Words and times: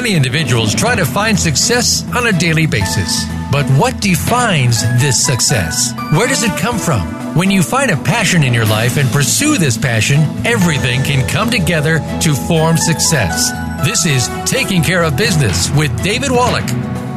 Many 0.00 0.16
individuals 0.16 0.74
try 0.74 0.94
to 0.94 1.04
find 1.04 1.38
success 1.38 2.10
on 2.16 2.26
a 2.26 2.32
daily 2.32 2.64
basis. 2.64 3.22
But 3.52 3.66
what 3.72 4.00
defines 4.00 4.80
this 4.98 5.22
success? 5.22 5.92
Where 6.16 6.26
does 6.26 6.42
it 6.42 6.58
come 6.58 6.78
from? 6.78 7.02
When 7.36 7.50
you 7.50 7.62
find 7.62 7.90
a 7.90 7.98
passion 7.98 8.42
in 8.42 8.54
your 8.54 8.64
life 8.64 8.96
and 8.96 9.10
pursue 9.10 9.58
this 9.58 9.76
passion, 9.76 10.20
everything 10.46 11.02
can 11.02 11.28
come 11.28 11.50
together 11.50 11.98
to 12.22 12.32
form 12.32 12.78
success. 12.78 13.50
This 13.84 14.06
is 14.06 14.30
Taking 14.50 14.82
Care 14.82 15.02
of 15.02 15.18
Business 15.18 15.70
with 15.76 16.02
David 16.02 16.30
Wallach. 16.30 16.70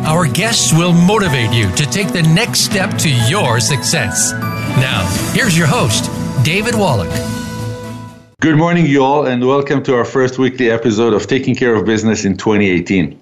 Our 0.05 0.27
guests 0.27 0.73
will 0.73 0.91
motivate 0.91 1.53
you 1.53 1.73
to 1.77 1.85
take 1.85 2.11
the 2.11 2.23
next 2.23 2.65
step 2.65 2.97
to 2.97 3.09
your 3.29 3.61
success. 3.61 4.33
Now, 4.33 5.07
here's 5.31 5.57
your 5.57 5.67
host, 5.67 6.11
David 6.43 6.75
Wallach. 6.75 7.42
Good 8.43 8.57
morning, 8.57 8.85
you 8.85 9.01
all, 9.05 9.25
and 9.25 9.47
welcome 9.47 9.81
to 9.83 9.95
our 9.95 10.03
first 10.03 10.37
weekly 10.37 10.69
episode 10.69 11.13
of 11.13 11.27
Taking 11.27 11.55
Care 11.55 11.75
of 11.75 11.85
Business 11.85 12.25
in 12.25 12.35
2018. 12.35 13.17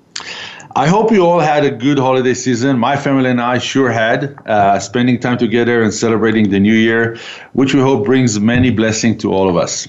I 0.76 0.88
hope 0.88 1.12
you 1.12 1.24
all 1.24 1.40
had 1.40 1.64
a 1.64 1.70
good 1.70 2.00
holiday 2.00 2.34
season. 2.34 2.80
My 2.80 2.98
family 2.98 3.30
and 3.30 3.40
I 3.40 3.60
sure 3.60 3.92
had, 3.92 4.36
uh, 4.48 4.80
spending 4.80 5.20
time 5.20 5.38
together 5.38 5.84
and 5.84 5.94
celebrating 5.94 6.50
the 6.50 6.60
new 6.60 6.74
year, 6.74 7.20
which 7.54 7.76
we 7.76 7.82
hope 7.82 8.04
brings 8.04 8.40
many 8.40 8.72
blessings 8.72 9.22
to 9.22 9.32
all 9.32 9.48
of 9.48 9.56
us. 9.56 9.88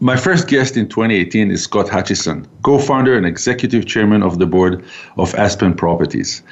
My 0.00 0.18
first 0.18 0.46
guest 0.46 0.76
in 0.76 0.90
2018 0.90 1.50
is 1.50 1.62
Scott 1.62 1.88
Hutchison, 1.88 2.46
co 2.64 2.78
founder 2.78 3.16
and 3.16 3.24
executive 3.24 3.86
chairman 3.86 4.22
of 4.22 4.38
the 4.38 4.46
board 4.46 4.84
of 5.16 5.34
Aspen 5.36 5.72
Properties, 5.72 6.42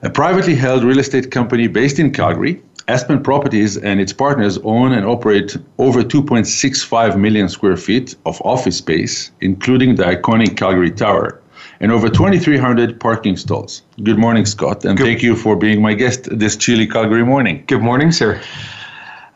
a 0.00 0.08
privately 0.08 0.54
held 0.54 0.84
real 0.84 1.00
estate 1.00 1.30
company 1.30 1.66
based 1.66 1.98
in 1.98 2.12
Calgary 2.12 2.62
Aspen 2.90 3.22
Properties 3.22 3.76
and 3.76 4.00
its 4.00 4.12
partners 4.12 4.58
own 4.64 4.92
and 4.92 5.06
operate 5.06 5.56
over 5.78 6.02
2.65 6.02 7.16
million 7.16 7.48
square 7.48 7.76
feet 7.76 8.16
of 8.26 8.42
office 8.42 8.78
space, 8.78 9.30
including 9.40 9.94
the 9.94 10.02
iconic 10.02 10.56
Calgary 10.56 10.90
Tower, 10.90 11.40
and 11.78 11.92
over 11.92 12.08
2,300 12.08 12.98
parking 12.98 13.36
stalls. 13.36 13.82
Good 14.02 14.18
morning, 14.18 14.44
Scott, 14.44 14.84
and 14.84 14.98
Good. 14.98 15.04
thank 15.04 15.22
you 15.22 15.36
for 15.36 15.54
being 15.54 15.80
my 15.80 15.94
guest 15.94 16.28
this 16.36 16.56
chilly 16.56 16.88
Calgary 16.88 17.24
morning. 17.24 17.62
Good 17.68 17.80
morning, 17.80 18.10
sir. 18.10 18.42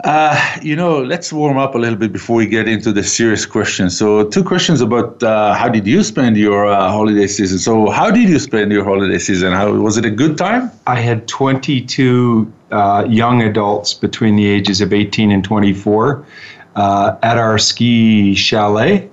Uh, 0.02 0.36
you 0.60 0.76
know, 0.76 1.00
let's 1.02 1.32
warm 1.32 1.56
up 1.56 1.74
a 1.74 1.78
little 1.78 1.96
bit 1.96 2.12
before 2.12 2.36
we 2.36 2.46
get 2.46 2.68
into 2.68 2.92
the 2.92 3.02
serious 3.02 3.46
questions. 3.46 3.96
So, 3.96 4.28
two 4.28 4.44
questions 4.44 4.82
about 4.82 5.22
uh, 5.22 5.54
how 5.54 5.68
did 5.68 5.86
you 5.86 6.02
spend 6.02 6.36
your 6.36 6.66
uh, 6.66 6.90
holiday 6.90 7.26
season? 7.26 7.58
So, 7.58 7.88
how 7.88 8.10
did 8.10 8.28
you 8.28 8.38
spend 8.38 8.70
your 8.70 8.84
holiday 8.84 9.18
season? 9.18 9.52
How 9.52 9.72
was 9.72 9.96
it 9.96 10.04
a 10.04 10.10
good 10.10 10.36
time? 10.36 10.70
I 10.86 11.00
had 11.00 11.26
22 11.26 12.52
uh, 12.74 13.04
young 13.08 13.40
adults 13.40 13.94
between 13.94 14.34
the 14.34 14.46
ages 14.46 14.80
of 14.80 14.92
18 14.92 15.30
and 15.30 15.44
24 15.44 16.26
uh, 16.74 17.16
at 17.22 17.38
our 17.38 17.56
ski 17.56 18.34
chalet, 18.34 19.08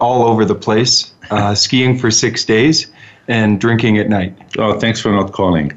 all 0.00 0.24
over 0.24 0.44
the 0.44 0.56
place, 0.56 1.14
uh, 1.30 1.54
skiing 1.64 1.96
for 1.96 2.10
six 2.10 2.44
days 2.44 2.90
and 3.28 3.60
drinking 3.60 3.98
at 3.98 4.08
night. 4.08 4.36
Oh, 4.58 4.78
thanks 4.78 5.00
for 5.00 5.12
not 5.12 5.32
calling. 5.32 5.72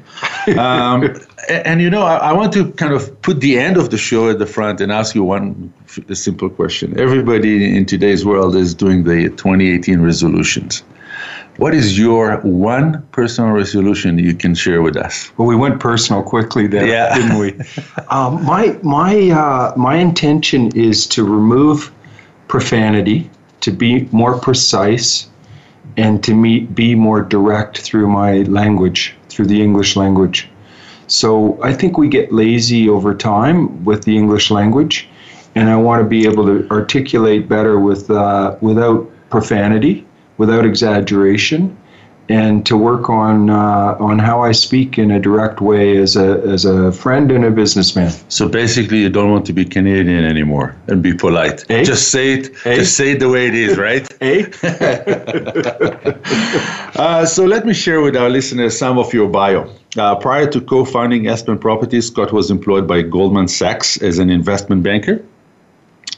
Um, 0.58 1.16
and 1.48 1.80
you 1.80 1.88
know, 1.88 2.02
I, 2.02 2.16
I, 2.16 2.32
want 2.32 2.52
to 2.54 2.70
kind 2.72 2.92
of 2.92 3.20
put 3.22 3.40
the 3.40 3.58
end 3.58 3.76
of 3.76 3.90
the 3.90 3.98
show 3.98 4.30
at 4.30 4.38
the 4.38 4.46
front 4.46 4.80
and 4.80 4.92
ask 4.92 5.14
you 5.14 5.24
one 5.24 5.72
f- 5.84 6.16
simple 6.16 6.48
question. 6.48 6.98
Everybody 6.98 7.76
in 7.76 7.86
today's 7.86 8.24
world 8.24 8.54
is 8.56 8.74
doing 8.74 9.04
the 9.04 9.28
2018 9.30 10.00
resolutions. 10.00 10.82
What 11.56 11.74
is 11.74 11.98
your 11.98 12.38
one 12.38 13.06
personal 13.12 13.50
resolution 13.52 14.18
you 14.18 14.34
can 14.34 14.54
share 14.54 14.82
with 14.82 14.96
us? 14.96 15.30
Well, 15.36 15.46
we 15.46 15.56
went 15.56 15.78
personal 15.80 16.22
quickly 16.22 16.66
there, 16.66 16.86
yeah. 16.86 17.14
didn't 17.18 17.38
we? 17.38 17.58
um, 18.08 18.44
my 18.44 18.78
my 18.82 19.30
uh, 19.30 19.74
my 19.76 19.96
intention 19.96 20.74
is 20.74 21.06
to 21.08 21.24
remove 21.24 21.92
profanity, 22.48 23.30
to 23.60 23.70
be 23.70 24.08
more 24.10 24.38
precise, 24.38 25.28
and 25.96 26.22
to 26.24 26.34
meet, 26.34 26.74
be 26.74 26.94
more 26.94 27.20
direct 27.20 27.78
through 27.78 28.08
my 28.08 28.42
language, 28.42 29.14
through 29.28 29.46
the 29.46 29.62
English 29.62 29.96
language. 29.96 30.48
So 31.06 31.60
I 31.62 31.72
think 31.72 31.98
we 31.98 32.08
get 32.08 32.32
lazy 32.32 32.88
over 32.88 33.14
time 33.14 33.84
with 33.84 34.04
the 34.04 34.16
English 34.16 34.50
language, 34.50 35.08
and 35.54 35.68
I 35.68 35.76
want 35.76 36.02
to 36.02 36.08
be 36.08 36.24
able 36.24 36.46
to 36.46 36.68
articulate 36.70 37.48
better 37.48 37.78
with 37.80 38.10
uh, 38.10 38.56
without 38.60 39.10
profanity, 39.28 40.06
without 40.40 40.64
exaggeration, 40.64 41.76
and 42.30 42.64
to 42.64 42.74
work 42.74 43.10
on 43.10 43.50
uh, 43.50 44.08
on 44.08 44.18
how 44.18 44.38
I 44.50 44.52
speak 44.52 44.98
in 45.02 45.10
a 45.10 45.20
direct 45.28 45.60
way 45.60 45.98
as 46.04 46.16
a 46.16 46.28
as 46.54 46.64
a 46.64 46.92
friend 46.92 47.30
and 47.30 47.44
a 47.44 47.50
businessman. 47.50 48.12
So 48.38 48.48
basically, 48.48 49.00
you 49.04 49.10
don't 49.10 49.30
want 49.34 49.44
to 49.50 49.52
be 49.52 49.64
Canadian 49.76 50.24
anymore 50.24 50.68
and 50.88 51.02
be 51.02 51.12
polite. 51.12 51.58
Eh? 51.68 51.84
Just 51.84 52.10
say 52.14 52.26
it. 52.36 52.44
Eh? 52.64 52.76
Just 52.76 52.96
say 52.96 53.08
it 53.12 53.18
the 53.24 53.28
way 53.34 53.48
it 53.50 53.56
is, 53.66 53.76
right? 53.88 54.04
eh? 54.30 54.40
uh, 57.04 57.26
so 57.26 57.44
let 57.44 57.66
me 57.66 57.74
share 57.74 58.00
with 58.00 58.16
our 58.16 58.30
listeners 58.30 58.78
some 58.78 58.96
of 58.98 59.12
your 59.12 59.28
bio. 59.28 59.68
Uh, 59.98 60.14
prior 60.14 60.46
to 60.54 60.60
co-founding 60.60 61.26
Aspen 61.26 61.58
Properties, 61.58 62.06
Scott 62.06 62.32
was 62.32 62.50
employed 62.50 62.86
by 62.86 63.02
Goldman 63.02 63.48
Sachs 63.48 64.00
as 64.00 64.18
an 64.20 64.30
investment 64.30 64.84
banker. 64.84 65.16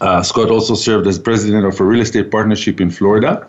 Uh, 0.02 0.22
Scott 0.22 0.50
also 0.50 0.74
served 0.74 1.06
as 1.06 1.18
president 1.18 1.64
of 1.64 1.80
a 1.80 1.84
real 1.84 2.02
estate 2.02 2.30
partnership 2.30 2.80
in 2.80 2.90
Florida 2.90 3.48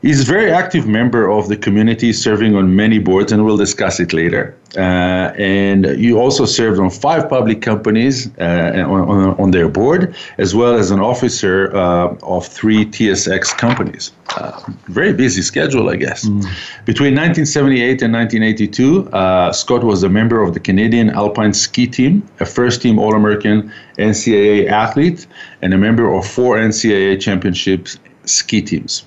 He's 0.00 0.20
a 0.20 0.24
very 0.24 0.52
active 0.52 0.86
member 0.86 1.28
of 1.28 1.48
the 1.48 1.56
community, 1.56 2.12
serving 2.12 2.54
on 2.54 2.76
many 2.76 3.00
boards, 3.00 3.32
and 3.32 3.44
we'll 3.44 3.56
discuss 3.56 3.98
it 3.98 4.12
later. 4.12 4.56
Uh, 4.76 5.32
and 5.36 5.86
you 5.98 6.20
also 6.20 6.44
served 6.44 6.78
on 6.78 6.88
five 6.88 7.28
public 7.28 7.62
companies 7.62 8.30
uh, 8.38 8.84
on, 8.86 9.40
on, 9.40 9.50
their 9.50 9.68
board, 9.68 10.14
as 10.36 10.54
well 10.54 10.74
as 10.74 10.92
an 10.92 11.00
officer 11.00 11.74
uh, 11.74 12.14
of 12.22 12.46
three 12.46 12.84
TSX 12.84 13.56
companies. 13.58 14.12
Uh, 14.36 14.60
very 14.86 15.12
busy 15.12 15.42
schedule, 15.42 15.88
I 15.88 15.96
guess. 15.96 16.26
Mm. 16.26 16.42
Between 16.84 17.14
1978 17.16 18.02
and 18.02 18.12
1982, 18.12 19.08
uh, 19.08 19.52
Scott 19.52 19.82
was 19.82 20.04
a 20.04 20.08
member 20.08 20.42
of 20.42 20.54
the 20.54 20.60
Canadian 20.60 21.10
Alpine 21.10 21.54
Ski 21.54 21.88
Team, 21.88 22.22
a 22.38 22.46
first 22.46 22.82
team 22.82 23.00
All 23.00 23.14
American 23.14 23.72
NCAA 23.98 24.70
athlete, 24.70 25.26
and 25.60 25.74
a 25.74 25.78
member 25.78 26.12
of 26.14 26.24
four 26.24 26.56
NCAA 26.56 27.20
championships 27.20 27.98
ski 28.26 28.62
teams. 28.62 29.04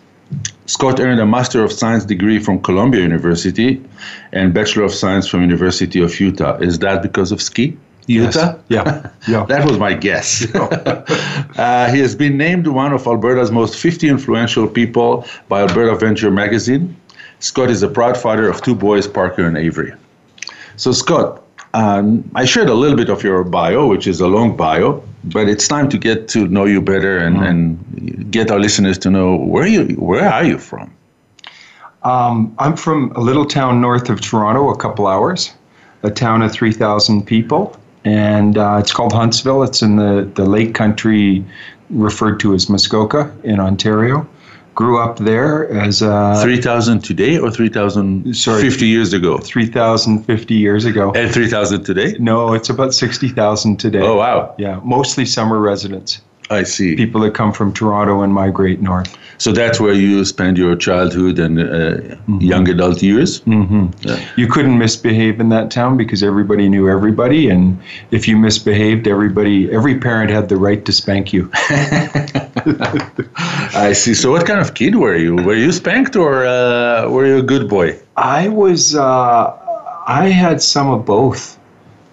Scott 0.66 1.00
earned 1.00 1.20
a 1.20 1.26
Master 1.26 1.64
of 1.64 1.72
Science 1.72 2.06
degree 2.06 2.40
from 2.40 2.62
Columbia 2.62 3.02
University 3.02 3.84
and 4.32 4.54
Bachelor 4.54 4.84
of 4.84 4.94
Science 4.94 5.28
from 5.28 5.42
University 5.42 6.02
of 6.02 6.18
Utah. 6.20 6.58
Is 6.58 6.80
that 6.80 7.02
because 7.02 7.32
of 7.32 7.42
ski? 7.42 7.78
Utah? 8.08 8.30
Yes. 8.30 8.60
Yeah. 8.70 9.10
yeah. 9.28 9.46
that 9.46 9.66
was 9.66 9.78
my 9.78 9.94
guess. 9.94 10.46
uh, 10.56 11.92
he 11.92 12.00
has 12.00 12.16
been 12.16 12.38
named 12.38 12.68
one 12.68 12.94
of 12.94 13.06
Alberta's 13.06 13.52
most 13.52 13.76
50 13.78 14.08
influential 14.08 14.68
people 14.68 15.26
by 15.50 15.62
Alberta 15.62 15.96
Venture 15.96 16.32
magazine. 16.32 16.96
Scott 17.40 17.70
is 17.70 17.84
a 17.84 17.90
proud 17.90 18.18
father 18.18 18.48
of 18.48 18.62
two 18.62 18.76
boys, 18.76 19.08
Parker 19.08 19.46
and 19.46 19.58
Avery. 19.58 19.94
So, 20.78 20.92
Scott, 20.92 21.41
um, 21.74 22.30
I 22.36 22.46
shared 22.46 22.70
a 22.70 22.74
little 22.74 22.98
bit 22.98 23.10
of 23.10 23.24
your 23.24 23.44
bio, 23.44 23.88
which 23.88 24.08
is 24.08 24.20
a 24.20 24.28
long 24.28 24.56
bio, 24.58 25.04
but 25.24 25.48
it's 25.48 25.68
time 25.68 25.90
to 25.90 25.98
get 25.98 26.28
to 26.30 26.48
know 26.48 26.66
you 26.66 26.82
better 26.82 27.18
and, 27.18 27.38
mm. 27.38 27.50
and 27.50 28.32
get 28.32 28.52
our 28.52 28.60
listeners 28.60 28.98
to 29.00 29.10
know 29.10 29.36
where 29.36 29.68
you 29.68 29.86
where 29.96 30.28
are 30.28 30.44
you 30.44 30.58
from. 30.58 30.94
Um, 32.04 32.54
I'm 32.58 32.76
from 32.76 33.12
a 33.16 33.20
little 33.20 33.46
town 33.46 33.80
north 33.80 34.10
of 34.10 34.22
Toronto, 34.22 34.70
a 34.70 34.78
couple 34.78 35.08
hours, 35.08 35.54
a 36.02 36.10
town 36.10 36.42
of 36.42 36.52
3,000 36.52 37.26
people, 37.28 37.78
and 38.04 38.58
uh, 38.58 38.78
it's 38.80 38.92
called 38.92 39.14
Huntsville. 39.14 39.62
It's 39.62 39.84
in 39.84 39.98
the, 39.98 40.30
the 40.34 40.46
lake 40.46 40.74
country 40.74 41.46
referred 41.92 42.40
to 42.40 42.56
as 42.56 42.70
Muskoka 42.70 43.32
in 43.44 43.60
Ontario 43.60 44.28
grew 44.76 45.00
up 45.00 45.18
there 45.18 45.70
as 45.70 46.02
a 46.02 46.40
3000 46.42 47.02
today 47.02 47.38
or 47.38 47.52
3000 47.52 48.34
sorry. 48.36 48.62
50 48.62 48.88
years 48.88 49.14
ago? 49.14 49.38
3050 49.38 50.54
years 50.54 50.86
ago. 50.86 51.12
And 51.14 51.32
3000 51.32 51.84
today? 51.84 52.16
No 52.20 52.54
it's 52.54 52.70
about 52.70 52.94
60000 52.94 53.78
today. 53.78 54.02
Oh 54.02 54.16
wow. 54.16 54.56
Yeah 54.58 54.80
mostly 54.84 55.26
summer 55.26 55.60
residents 55.60 56.22
I 56.52 56.64
see. 56.64 56.96
People 56.96 57.22
that 57.22 57.34
come 57.34 57.54
from 57.54 57.72
Toronto 57.74 58.22
and 58.22 58.34
migrate 58.34 58.82
north. 58.82 59.18
So 59.38 59.52
that's 59.52 59.80
where 59.80 59.94
you 59.94 60.24
spend 60.24 60.58
your 60.58 60.76
childhood 60.76 61.40
and 61.40 61.60
uh, 61.60 61.64
mm-hmm. 61.64 62.42
young 62.42 62.70
adult 62.70 63.02
years? 63.02 63.42
Mm-hmm. 63.42 63.88
Yeah. 64.02 64.30
You 64.38 64.48
couldn't 64.48 64.78
misbehave 64.78 65.40
in 65.40 65.50
that 65.50 65.72
town 65.72 65.98
because 65.98 66.22
everybody 66.22 66.70
knew 66.70 66.88
everybody. 66.88 67.50
And 67.50 67.80
if 68.12 68.28
you 68.28 68.38
misbehaved, 68.38 69.08
everybody, 69.08 69.72
every 69.72 69.98
parent 69.98 70.30
had 70.30 70.50
the 70.50 70.58
right 70.58 70.86
to 70.86 70.92
spank 70.92 71.34
you. 71.34 71.50
I 73.74 73.94
see. 73.96 74.14
So 74.14 74.30
what 74.30 74.46
kind 74.46 74.60
of 74.60 74.76
kid 74.76 74.96
were 74.96 75.16
you? 75.16 75.38
Were 75.38 75.56
you 75.56 75.72
spanked 75.72 76.16
or 76.16 76.46
uh, 76.46 77.10
were 77.10 77.26
you 77.26 77.38
a 77.38 77.44
good 77.44 77.68
boy? 77.68 77.98
I 78.18 78.50
was, 78.50 78.94
uh, 78.94 79.58
I 80.06 80.28
had 80.28 80.62
some 80.62 80.90
of 80.92 81.04
both. 81.06 81.58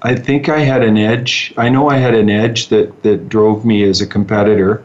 I 0.08 0.14
think 0.14 0.48
I 0.48 0.60
had 0.60 0.82
an 0.82 0.96
edge. 0.96 1.52
I 1.58 1.68
know 1.68 1.90
I 1.90 1.98
had 1.98 2.14
an 2.14 2.30
edge 2.30 2.68
that, 2.68 3.02
that 3.02 3.28
drove 3.28 3.66
me 3.66 3.82
as 3.86 4.00
a 4.00 4.06
competitor, 4.06 4.82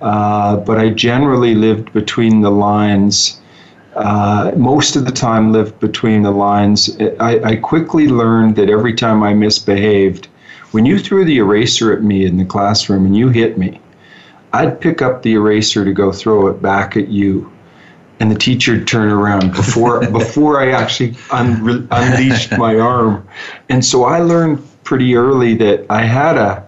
uh, 0.00 0.56
but 0.56 0.78
I 0.78 0.88
generally 0.88 1.54
lived 1.54 1.92
between 1.92 2.40
the 2.40 2.50
lines. 2.50 3.38
Uh, 3.94 4.52
most 4.56 4.96
of 4.96 5.04
the 5.04 5.12
time, 5.12 5.52
lived 5.52 5.78
between 5.78 6.22
the 6.22 6.30
lines. 6.30 6.96
I, 7.20 7.38
I 7.40 7.56
quickly 7.56 8.08
learned 8.08 8.56
that 8.56 8.70
every 8.70 8.94
time 8.94 9.22
I 9.22 9.34
misbehaved, 9.34 10.28
when 10.70 10.86
you 10.86 10.98
threw 10.98 11.26
the 11.26 11.36
eraser 11.36 11.92
at 11.92 12.02
me 12.02 12.24
in 12.24 12.38
the 12.38 12.44
classroom 12.46 13.04
and 13.04 13.14
you 13.14 13.28
hit 13.28 13.58
me, 13.58 13.78
I'd 14.54 14.80
pick 14.80 15.02
up 15.02 15.20
the 15.20 15.34
eraser 15.34 15.84
to 15.84 15.92
go 15.92 16.12
throw 16.12 16.46
it 16.46 16.62
back 16.62 16.96
at 16.96 17.08
you. 17.08 17.52
And 18.20 18.30
the 18.30 18.38
teacher 18.38 18.82
turned 18.84 19.12
around 19.12 19.52
before 19.52 20.00
before 20.10 20.60
I 20.60 20.70
actually 20.70 21.16
un- 21.30 21.88
unleashed 21.90 22.56
my 22.56 22.78
arm, 22.78 23.26
and 23.68 23.84
so 23.84 24.04
I 24.04 24.20
learned 24.20 24.66
pretty 24.84 25.16
early 25.16 25.54
that 25.54 25.86
I 25.90 26.02
had 26.02 26.36
a 26.36 26.66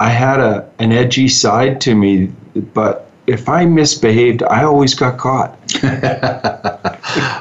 I 0.00 0.10
had 0.10 0.40
a 0.40 0.68
an 0.78 0.92
edgy 0.92 1.28
side 1.28 1.80
to 1.82 1.94
me, 1.94 2.32
but 2.74 3.10
if 3.26 3.48
I 3.48 3.64
misbehaved, 3.66 4.42
I 4.42 4.64
always 4.64 4.94
got 4.94 5.18
caught. 5.18 5.56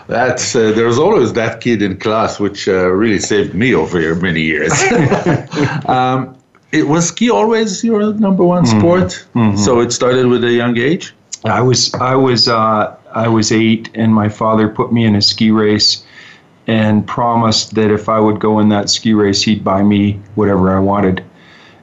That's 0.07 0.55
uh, 0.55 0.71
there 0.71 0.85
was 0.85 0.99
always 0.99 1.33
that 1.33 1.61
kid 1.61 1.81
in 1.81 1.97
class, 1.97 2.39
which 2.39 2.67
uh, 2.67 2.89
really 2.89 3.19
saved 3.19 3.55
me 3.55 3.73
over 3.73 4.15
many 4.15 4.41
years. 4.41 4.71
um, 5.87 6.37
it 6.71 6.87
was 6.87 7.07
ski 7.07 7.29
always 7.29 7.83
your 7.83 8.13
number 8.13 8.43
one 8.43 8.63
mm-hmm. 8.63 8.79
sport. 8.79 9.25
Mm-hmm. 9.35 9.57
So 9.57 9.79
it 9.79 9.91
started 9.91 10.27
with 10.27 10.43
a 10.43 10.51
young 10.51 10.77
age. 10.77 11.13
I 11.43 11.61
was 11.61 11.93
I 11.95 12.15
was 12.15 12.47
uh, 12.47 12.95
I 13.13 13.27
was 13.27 13.51
eight, 13.51 13.89
and 13.95 14.13
my 14.13 14.29
father 14.29 14.69
put 14.69 14.91
me 14.91 15.05
in 15.05 15.15
a 15.15 15.21
ski 15.21 15.51
race, 15.51 16.03
and 16.67 17.05
promised 17.05 17.75
that 17.75 17.91
if 17.91 18.07
I 18.07 18.19
would 18.19 18.39
go 18.39 18.59
in 18.59 18.69
that 18.69 18.89
ski 18.89 19.13
race, 19.13 19.41
he'd 19.41 19.63
buy 19.63 19.83
me 19.83 20.19
whatever 20.35 20.75
I 20.75 20.79
wanted. 20.79 21.23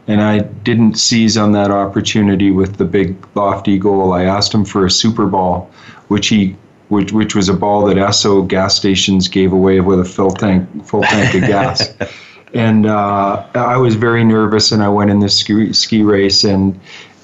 And 0.06 0.22
I 0.22 0.38
didn't 0.38 0.98
seize 0.98 1.36
on 1.36 1.52
that 1.52 1.70
opportunity 1.70 2.50
with 2.50 2.76
the 2.76 2.84
big 2.84 3.16
lofty 3.34 3.78
goal. 3.78 4.12
I 4.12 4.24
asked 4.24 4.54
him 4.54 4.64
for 4.64 4.86
a 4.86 4.90
Super 4.90 5.26
Ball, 5.26 5.70
which 6.08 6.28
he 6.28 6.56
which 6.88 7.12
which 7.12 7.34
was 7.34 7.50
a 7.50 7.54
ball 7.54 7.84
that 7.84 7.98
Esso 7.98 8.46
gas 8.48 8.74
stations 8.74 9.28
gave 9.28 9.52
away 9.52 9.80
with 9.80 10.00
a 10.00 10.04
full 10.04 10.30
tank 10.30 10.66
full 10.86 11.02
tank 11.02 11.34
of 11.34 11.42
gas. 11.42 11.92
and 12.54 12.86
uh, 12.86 13.46
I 13.54 13.76
was 13.76 13.94
very 13.94 14.24
nervous, 14.24 14.72
and 14.72 14.82
I 14.82 14.88
went 14.88 15.10
in 15.10 15.20
this 15.20 15.36
ski, 15.36 15.72
ski 15.74 16.02
race, 16.02 16.44
and 16.44 16.80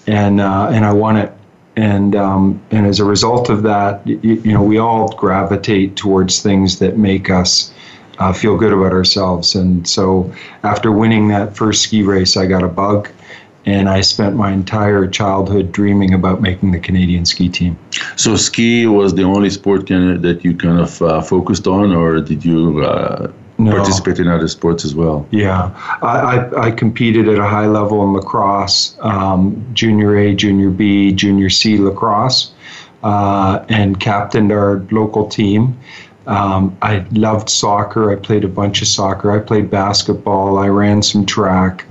and 0.07 0.41
uh, 0.41 0.69
and 0.71 0.85
I 0.85 0.93
won 0.93 1.17
it 1.17 1.33
and 1.77 2.15
um, 2.15 2.63
and 2.71 2.87
as 2.87 3.01
a 3.01 3.05
result 3.05 3.51
of 3.51 3.63
that, 3.65 4.07
you, 4.07 4.19
you, 4.23 4.53
know, 4.53 4.63
we 4.63 4.79
all 4.79 5.15
gravitate 5.17 5.97
towards 5.97 6.43
things 6.43 6.79
that 6.79 6.97
make 6.97 7.31
us 7.31 7.73
uh, 8.19 8.33
feel 8.33 8.57
good 8.57 8.73
about 8.73 8.93
ourselves. 8.93 9.55
And 9.55 9.87
so, 9.89 10.33
after 10.63 10.93
winning 10.93 11.29
that 11.29 11.57
first 11.57 11.83
ski 11.83 12.03
race, 12.03 12.37
I 12.37 12.47
got 12.47 12.63
a 12.63 12.69
bug, 12.69 13.11
and 13.67 13.89
I 13.89 14.03
spent 14.03 14.37
my 14.37 14.53
entire 14.53 15.07
childhood 15.09 15.73
dreaming 15.73 16.15
about 16.15 16.41
making 16.41 16.71
the 16.71 16.81
Canadian 16.81 17.25
ski 17.25 17.49
team. 17.49 17.77
So, 18.17 18.37
ski 18.37 18.87
was 18.87 19.15
the 19.15 19.25
only 19.25 19.51
sport 19.51 19.87
that 19.89 20.41
you 20.45 20.57
kind 20.57 20.79
of 20.79 21.03
uh, 21.03 21.23
focused 21.23 21.67
on, 21.67 21.93
or 21.93 22.21
did 22.21 22.45
you? 22.45 22.83
Uh 22.83 23.33
no. 23.59 23.73
participate 23.73 24.19
in 24.19 24.29
other 24.29 24.49
sports 24.49 24.85
as 24.85 24.95
well. 24.95 25.27
Yeah, 25.31 25.71
I, 26.03 26.19
I, 26.19 26.67
I 26.67 26.71
competed 26.71 27.29
at 27.29 27.39
a 27.39 27.47
high 27.47 27.67
level 27.67 28.03
in 28.05 28.13
lacrosse, 28.13 28.97
um, 29.01 29.65
junior 29.73 30.17
A, 30.17 30.35
junior 30.35 30.71
B, 30.71 31.13
junior 31.13 31.51
C 31.51 31.79
lacrosse, 31.79 32.53
uh, 33.03 33.65
and 33.69 34.01
captained 34.01 34.53
our 34.53 34.85
local 34.91 35.29
team. 35.29 35.79
Um, 36.27 36.77
I 36.81 37.07
loved 37.13 37.51
soccer. 37.51 38.11
I 38.11 38.17
played 38.17 38.45
a 38.45 38.49
bunch 38.49 38.81
of 38.81 38.89
soccer. 38.89 39.31
I 39.31 39.39
played 39.39 39.71
basketball. 39.71 40.59
I 40.59 40.69
ran 40.69 41.03
some 41.03 41.27
track. 41.27 41.85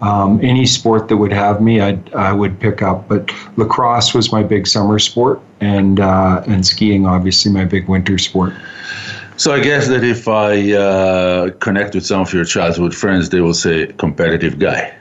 Um, 0.00 0.40
any 0.42 0.64
sport 0.64 1.08
that 1.08 1.16
would 1.16 1.32
have 1.32 1.60
me, 1.60 1.80
I'd, 1.80 2.14
I 2.14 2.32
would 2.32 2.58
pick 2.58 2.82
up. 2.82 3.08
But 3.08 3.30
lacrosse 3.56 4.14
was 4.14 4.32
my 4.32 4.42
big 4.42 4.66
summer 4.66 4.98
sport, 4.98 5.40
and 5.60 6.00
uh, 6.00 6.42
and 6.46 6.64
skiing 6.64 7.04
obviously 7.06 7.52
my 7.52 7.64
big 7.64 7.88
winter 7.88 8.16
sport. 8.16 8.54
So 9.40 9.54
I 9.54 9.60
guess 9.60 9.88
that 9.88 10.04
if 10.04 10.28
I 10.28 10.74
uh, 10.74 11.50
connect 11.60 11.94
with 11.94 12.04
some 12.04 12.20
of 12.20 12.30
your 12.30 12.44
childhood 12.44 12.94
friends, 12.94 13.30
they 13.30 13.40
will 13.40 13.54
say 13.54 13.86
competitive 13.86 14.58
guy. 14.58 14.94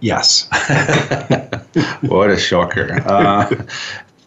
Yes. 0.00 0.48
what 2.00 2.30
a 2.30 2.38
shocker. 2.38 3.02
Uh, 3.04 3.54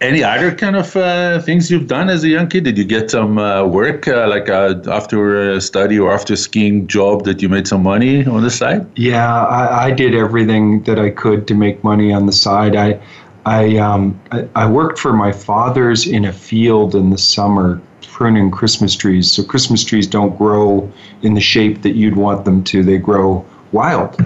any 0.01 0.23
other 0.23 0.53
kind 0.53 0.75
of 0.75 0.95
uh, 0.95 1.41
things 1.41 1.71
you've 1.71 1.87
done 1.87 2.09
as 2.09 2.23
a 2.23 2.27
young 2.29 2.47
kid? 2.47 2.63
Did 2.65 2.77
you 2.77 2.85
get 2.85 3.09
some 3.09 3.39
uh, 3.39 3.65
work, 3.65 4.07
uh, 4.07 4.27
like 4.27 4.49
uh, 4.49 4.75
after 4.87 5.53
a 5.53 5.61
study 5.61 5.97
or 5.97 6.13
after 6.13 6.35
skiing 6.35 6.85
job, 6.85 7.23
that 7.23 7.41
you 7.41 7.49
made 7.49 7.67
some 7.67 7.81
money 7.81 8.27
on 8.27 8.43
the 8.43 8.51
side? 8.51 8.85
Yeah, 8.97 9.33
I, 9.33 9.85
I 9.85 9.91
did 9.91 10.13
everything 10.13 10.83
that 10.83 10.99
I 10.99 11.09
could 11.09 11.47
to 11.47 11.55
make 11.55 11.83
money 11.83 12.13
on 12.13 12.27
the 12.27 12.33
side. 12.33 12.75
I, 12.75 13.01
I, 13.47 13.77
um, 13.77 14.21
I, 14.31 14.47
I 14.53 14.69
worked 14.69 14.99
for 14.99 15.11
my 15.11 15.31
father's 15.31 16.05
in 16.05 16.23
a 16.23 16.33
field 16.33 16.93
in 16.93 17.09
the 17.09 17.17
summer 17.17 17.81
pruning 18.19 18.51
Christmas 18.51 18.97
trees. 18.97 19.31
So 19.31 19.41
Christmas 19.41 19.85
trees 19.85 20.05
don't 20.05 20.37
grow 20.37 20.91
in 21.21 21.35
the 21.35 21.39
shape 21.39 21.83
that 21.83 21.95
you'd 21.95 22.17
want 22.17 22.43
them 22.43 22.65
to. 22.65 22.83
They 22.83 22.97
grow 22.97 23.45
wild. 23.71 24.21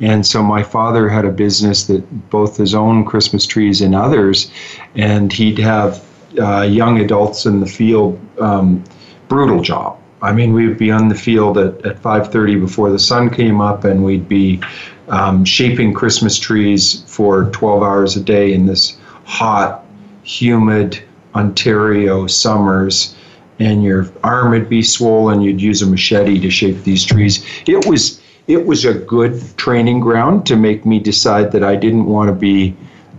And 0.00 0.26
so 0.26 0.42
my 0.42 0.64
father 0.64 1.08
had 1.08 1.24
a 1.24 1.30
business 1.30 1.86
that 1.86 2.02
both 2.28 2.56
his 2.56 2.74
own 2.74 3.04
Christmas 3.04 3.46
trees 3.46 3.80
and 3.82 3.94
others, 3.94 4.50
and 4.96 5.32
he'd 5.32 5.58
have 5.58 6.04
uh, 6.40 6.62
young 6.62 6.98
adults 6.98 7.46
in 7.46 7.60
the 7.60 7.66
field. 7.66 8.18
Um, 8.40 8.82
brutal 9.28 9.62
job. 9.62 9.96
I 10.22 10.32
mean, 10.32 10.52
we'd 10.52 10.76
be 10.76 10.90
on 10.90 11.06
the 11.06 11.14
field 11.14 11.56
at, 11.56 11.86
at 11.86 12.02
5:30 12.02 12.60
before 12.60 12.90
the 12.90 12.98
sun 12.98 13.30
came 13.30 13.60
up, 13.60 13.84
and 13.84 14.02
we'd 14.02 14.28
be 14.28 14.60
um, 15.08 15.44
shaping 15.44 15.94
Christmas 15.94 16.36
trees 16.36 17.04
for 17.06 17.44
12 17.52 17.82
hours 17.84 18.16
a 18.16 18.20
day 18.20 18.52
in 18.52 18.66
this 18.66 18.98
hot, 19.24 19.84
humid 20.24 21.00
Ontario 21.36 22.26
summers 22.26 23.14
and 23.58 23.82
your 23.82 24.06
arm 24.22 24.50
would 24.50 24.68
be 24.68 24.82
swollen. 24.82 25.40
You'd 25.40 25.60
use 25.60 25.82
a 25.82 25.86
machete 25.86 26.38
to 26.40 26.50
shape 26.50 26.82
these 26.84 27.04
trees. 27.04 27.44
It 27.66 27.86
was 27.86 28.20
it 28.46 28.64
was 28.64 28.84
a 28.84 28.94
good 28.94 29.42
training 29.56 30.00
ground 30.00 30.46
to 30.46 30.56
make 30.56 30.86
me 30.86 31.00
decide 31.00 31.50
that 31.52 31.64
I 31.64 31.74
didn't 31.74 32.06
want 32.06 32.28
to 32.28 32.34
be 32.34 32.76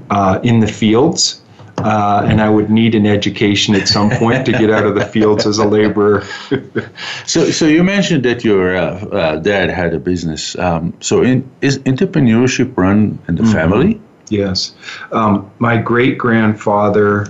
uh, 0.09 0.39
in 0.43 0.59
the 0.59 0.67
fields. 0.67 1.41
Uh, 1.79 2.25
and 2.25 2.41
I 2.41 2.49
would 2.49 2.71
need 2.71 2.95
an 2.95 3.05
education 3.05 3.75
at 3.75 3.87
some 3.87 4.09
point 4.09 4.47
to 4.47 4.51
get 4.51 4.71
out 4.71 4.83
of 4.83 4.95
the 4.95 5.05
fields 5.05 5.45
as 5.45 5.59
a 5.59 5.65
laborer. 5.65 6.25
so, 7.27 7.51
so 7.51 7.65
you 7.65 7.83
mentioned 7.83 8.25
that 8.25 8.43
your 8.43 8.75
uh, 8.75 9.05
uh, 9.05 9.35
dad 9.35 9.69
had 9.69 9.93
a 9.93 9.99
business. 9.99 10.57
Um, 10.57 10.91
so, 11.01 11.21
in, 11.21 11.47
is 11.61 11.77
entrepreneurship 11.79 12.75
run 12.75 13.19
in 13.27 13.35
the 13.35 13.43
mm-hmm. 13.43 13.51
family? 13.51 14.01
Yes, 14.29 14.73
um, 15.11 15.51
my 15.59 15.77
great 15.77 16.17
grandfather 16.17 17.27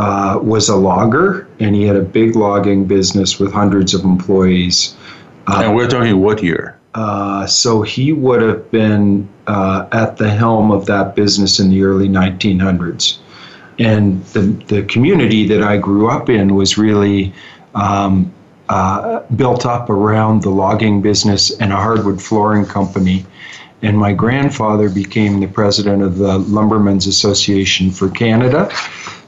uh, 0.00 0.38
was 0.42 0.70
a 0.70 0.76
logger, 0.76 1.46
and 1.58 1.74
he 1.74 1.82
had 1.84 1.94
a 1.94 2.00
big 2.00 2.34
logging 2.34 2.86
business 2.86 3.38
with 3.38 3.52
hundreds 3.52 3.92
of 3.92 4.02
employees. 4.02 4.96
Uh, 5.46 5.60
and 5.62 5.76
we're 5.76 5.86
talking 5.86 6.18
what 6.20 6.42
year? 6.42 6.80
Uh, 6.94 7.46
so 7.46 7.82
he 7.82 8.10
would 8.10 8.40
have 8.40 8.70
been 8.70 9.28
uh, 9.46 9.86
at 9.92 10.16
the 10.16 10.30
helm 10.30 10.70
of 10.70 10.86
that 10.86 11.14
business 11.14 11.60
in 11.60 11.68
the 11.68 11.82
early 11.82 12.08
1900s. 12.08 13.18
And 13.78 14.24
the, 14.26 14.40
the 14.74 14.82
community 14.84 15.46
that 15.48 15.62
I 15.62 15.76
grew 15.76 16.08
up 16.08 16.30
in 16.30 16.54
was 16.54 16.78
really 16.78 17.34
um, 17.74 18.32
uh, 18.70 19.20
built 19.36 19.66
up 19.66 19.90
around 19.90 20.42
the 20.42 20.50
logging 20.50 21.02
business 21.02 21.50
and 21.60 21.74
a 21.74 21.76
hardwood 21.76 22.22
flooring 22.22 22.64
company. 22.64 23.26
And 23.82 23.98
my 23.98 24.14
grandfather 24.14 24.88
became 24.88 25.40
the 25.40 25.46
president 25.46 26.02
of 26.02 26.16
the 26.16 26.38
Lumbermen's 26.38 27.06
Association 27.06 27.90
for 27.90 28.08
Canada. 28.08 28.70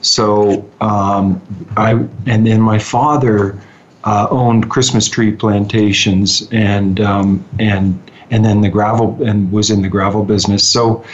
So 0.02 0.68
um, 0.80 1.40
I 1.76 1.92
and 2.26 2.47
then 2.47 2.61
my 2.61 2.78
father 2.78 3.59
uh, 4.04 4.26
owned 4.30 4.71
Christmas 4.71 5.09
tree 5.09 5.32
plantations 5.32 6.49
and 6.52 7.00
um, 7.00 7.44
and 7.59 7.99
and 8.30 8.44
then 8.44 8.61
the 8.61 8.68
gravel 8.68 9.23
and 9.25 9.50
was 9.52 9.71
in 9.71 9.82
the 9.82 9.88
gravel 9.88 10.25
business. 10.25 10.64
So 10.64 11.04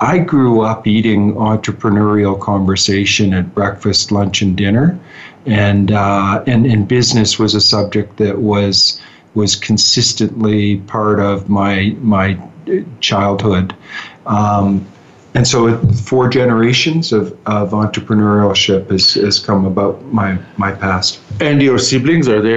I 0.00 0.18
grew 0.18 0.62
up 0.62 0.86
eating 0.86 1.34
entrepreneurial 1.34 2.38
conversation 2.40 3.32
at 3.34 3.54
breakfast, 3.54 4.12
lunch, 4.12 4.42
and 4.42 4.56
dinner, 4.56 4.98
and 5.46 5.92
uh, 5.92 6.42
and 6.46 6.66
and 6.66 6.88
business 6.88 7.38
was 7.38 7.54
a 7.54 7.60
subject 7.60 8.16
that 8.16 8.38
was 8.38 9.00
was 9.34 9.54
consistently 9.54 10.78
part 10.78 11.20
of 11.20 11.48
my 11.48 11.94
my 12.00 12.38
childhood. 13.00 13.74
Um, 14.26 14.86
and 15.36 15.46
so 15.46 15.76
four 15.92 16.30
generations 16.30 17.12
of, 17.12 17.32
of 17.44 17.72
entrepreneurship 17.72 18.90
has, 18.90 19.12
has 19.14 19.38
come 19.38 19.66
about 19.66 20.02
my, 20.06 20.38
my 20.56 20.72
past. 20.72 21.20
And 21.40 21.62
your 21.62 21.78
siblings, 21.78 22.26
are 22.26 22.40
they, 22.40 22.56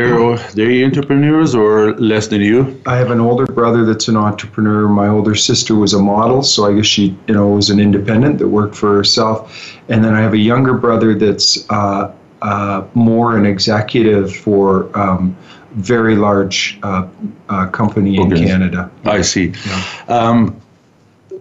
they 0.54 0.86
entrepreneurs 0.86 1.54
or 1.54 1.94
less 1.98 2.28
than 2.28 2.40
you? 2.40 2.82
I 2.86 2.96
have 2.96 3.12
an 3.12 3.20
older 3.20 3.46
brother 3.46 3.84
that's 3.84 4.08
an 4.08 4.16
entrepreneur. 4.16 4.88
My 4.88 5.10
older 5.10 5.36
sister 5.36 5.76
was 5.76 5.94
a 5.94 6.00
model, 6.00 6.42
so 6.42 6.68
I 6.68 6.74
guess 6.74 6.86
she 6.86 7.18
you 7.28 7.34
know 7.34 7.50
was 7.50 7.70
an 7.70 7.82
independent 7.82 8.40
that 8.40 8.48
worked 8.48 8.78
for 8.78 8.96
herself. 8.96 9.78
And 9.90 10.02
then 10.02 10.14
I 10.14 10.22
have 10.22 10.34
a 10.34 10.38
younger 10.38 10.74
brother 10.74 11.14
that's 11.16 11.70
uh, 11.70 12.16
uh, 12.42 12.88
more 12.94 13.36
an 13.36 13.46
executive 13.46 14.34
for 14.34 14.98
um, 14.98 15.36
very 15.72 16.16
large 16.16 16.80
uh, 16.84 17.08
uh 17.50 17.68
company 17.68 18.16
in 18.16 18.30
Canada. 18.34 18.90
I 19.04 19.22
see. 19.22 19.54
Yeah. 19.68 19.84
Um, 20.08 20.62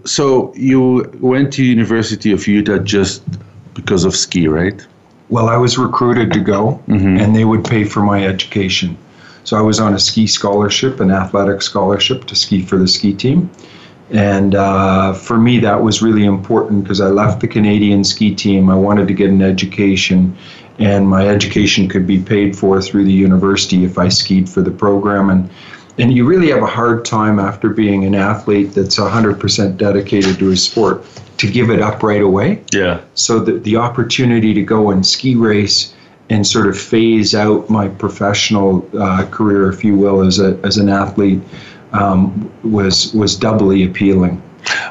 so 0.05 0.53
you 0.55 1.11
went 1.21 1.53
to 1.55 1.65
University 1.65 2.33
of 2.33 2.47
Utah 2.47 2.79
just 2.79 3.23
because 3.75 4.05
of 4.05 4.15
ski, 4.15 4.49
right? 4.49 4.87
Well, 5.29 5.49
I 5.49 5.57
was 5.57 5.79
recruited 5.79 6.33
to 6.33 6.41
go, 6.41 6.83
mm-hmm. 6.89 7.19
and 7.19 7.37
they 7.37 7.45
would 7.45 7.65
pay 7.65 7.85
for 7.85 8.01
my 8.01 8.27
education. 8.27 8.97
So 9.45 9.57
I 9.57 9.61
was 9.61 9.81
on 9.81 9.95
a 9.95 9.99
ski 9.99 10.27
scholarship, 10.27 11.01
an 11.01 11.11
athletic 11.11 11.63
scholarship 11.63 12.25
to 12.27 12.35
ski 12.35 12.63
for 12.63 12.77
the 12.77 12.89
ski 12.89 13.15
team. 13.15 13.51
And 14.11 14.55
uh, 14.55 15.13
for 15.13 15.39
me, 15.39 15.59
that 15.61 15.83
was 15.83 16.01
really 16.03 16.25
important 16.25 16.83
because 16.83 17.01
I 17.01 17.09
left 17.09 17.41
the 17.41 17.49
Canadian 17.49 18.05
ski 18.05 18.35
team. 18.35 18.71
I 18.71 18.75
wanted 18.75 19.07
to 19.09 19.15
get 19.15 19.29
an 19.29 19.43
education, 19.43 20.37
and 20.79 21.07
my 21.07 21.29
education 21.29 21.89
could 21.89 22.07
be 22.07 22.23
paid 22.23 22.57
for 22.57 22.81
through 22.81 23.05
the 23.05 23.13
university 23.13 23.85
if 23.85 23.99
I 23.99 24.09
skied 24.09 24.49
for 24.49 24.63
the 24.63 24.71
program. 24.71 25.29
And 25.29 25.51
and 25.99 26.13
you 26.13 26.25
really 26.25 26.51
have 26.51 26.63
a 26.63 26.67
hard 26.67 27.05
time 27.05 27.39
after 27.39 27.71
being 27.71 28.05
an 28.05 28.15
athlete 28.15 28.73
that's 28.73 28.99
100% 28.99 29.77
dedicated 29.77 30.39
to 30.39 30.51
a 30.51 30.57
sport 30.57 31.05
to 31.39 31.51
give 31.51 31.71
it 31.71 31.81
up 31.81 32.03
right 32.03 32.23
away. 32.23 32.63
Yeah. 32.73 33.01
So 33.15 33.41
the, 33.41 33.53
the 33.53 33.77
opportunity 33.77 34.55
to 34.55 34.63
go 34.63 34.91
and 34.91 35.07
ski 35.07 35.35
race 35.35 35.95
and 36.31 36.47
sort 36.47 36.67
of 36.67 36.79
phase 36.79 37.35
out 37.35 37.69
my 37.71 37.89
professional 37.89 38.89
uh, 38.99 39.27
career, 39.27 39.71
if 39.71 39.83
you 39.83 39.97
will, 39.97 40.21
as, 40.21 40.39
a, 40.39 40.59
as 40.63 40.77
an 40.77 40.89
athlete 40.89 41.41
um, 41.93 42.53
was, 42.63 43.13
was 43.15 43.35
doubly 43.37 43.85
appealing. 43.85 44.43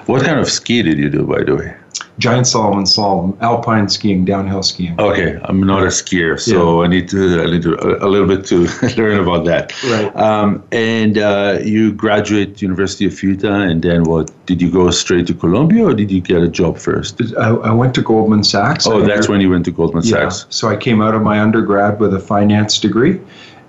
What 0.08 0.24
kind 0.24 0.40
of 0.40 0.50
ski 0.50 0.82
did 0.82 0.98
you 0.98 1.10
do, 1.10 1.26
by 1.26 1.44
the 1.44 1.56
way? 1.56 1.76
Giant 2.20 2.48
Salomon 2.48 2.86
slalom, 2.86 3.40
alpine 3.42 3.90
skiing, 3.90 4.26
downhill 4.26 4.64
skiing. 4.64 5.00
Okay, 5.00 5.40
I'm 5.44 5.62
not 5.62 5.84
a 5.84 5.88
skier, 5.88 6.40
so 6.40 6.82
yeah. 6.82 6.86
I 6.86 6.90
need 6.90 7.10
to 7.10 7.42
I 7.42 7.46
need 7.46 7.62
to 7.64 7.74
a, 7.76 8.08
a 8.08 8.10
little 8.10 8.28
bit 8.28 8.46
to 8.48 8.68
learn 8.98 9.20
about 9.20 9.46
that. 9.46 9.72
Right. 9.84 10.16
Um, 10.16 10.64
and 10.72 11.18
uh, 11.18 11.60
you 11.64 11.94
graduate 11.94 12.62
University 12.62 13.06
of 13.06 13.22
Utah, 13.22 13.62
and 13.62 13.82
then 13.82 14.04
what? 14.04 14.32
Did 14.46 14.62
you 14.62 14.72
go 14.72 14.90
straight 14.92 15.28
to 15.28 15.34
Columbia, 15.34 15.86
or 15.86 15.94
did 15.94 16.12
you 16.12 16.22
get 16.22 16.42
a 16.42 16.48
job 16.48 16.78
first? 16.78 17.22
I, 17.38 17.50
I 17.50 17.72
went 17.72 17.94
to 17.96 18.02
Goldman 18.02 18.44
Sachs. 18.44 18.88
Oh, 18.88 19.02
that's 19.02 19.30
when 19.30 19.42
you 19.42 19.50
went 19.50 19.66
to 19.66 19.72
Goldman 19.72 20.04
yeah. 20.04 20.30
Sachs. 20.30 20.46
So 20.50 20.70
I 20.70 20.76
came 20.76 21.02
out 21.02 21.14
of 21.14 21.22
my 21.22 21.40
undergrad 21.40 22.00
with 22.00 22.14
a 22.14 22.20
finance 22.20 22.80
degree, 22.80 23.20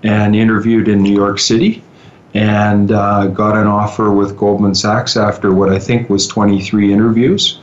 and 0.02 0.34
interviewed 0.34 0.88
in 0.88 1.02
New 1.02 1.14
York 1.14 1.38
City 1.38 1.82
and 2.34 2.92
uh, 2.92 3.26
got 3.28 3.56
an 3.56 3.66
offer 3.66 4.12
with 4.12 4.36
Goldman 4.36 4.74
Sachs 4.74 5.16
after 5.16 5.52
what 5.52 5.70
I 5.70 5.78
think 5.78 6.10
was 6.10 6.26
23 6.26 6.92
interviews 6.92 7.58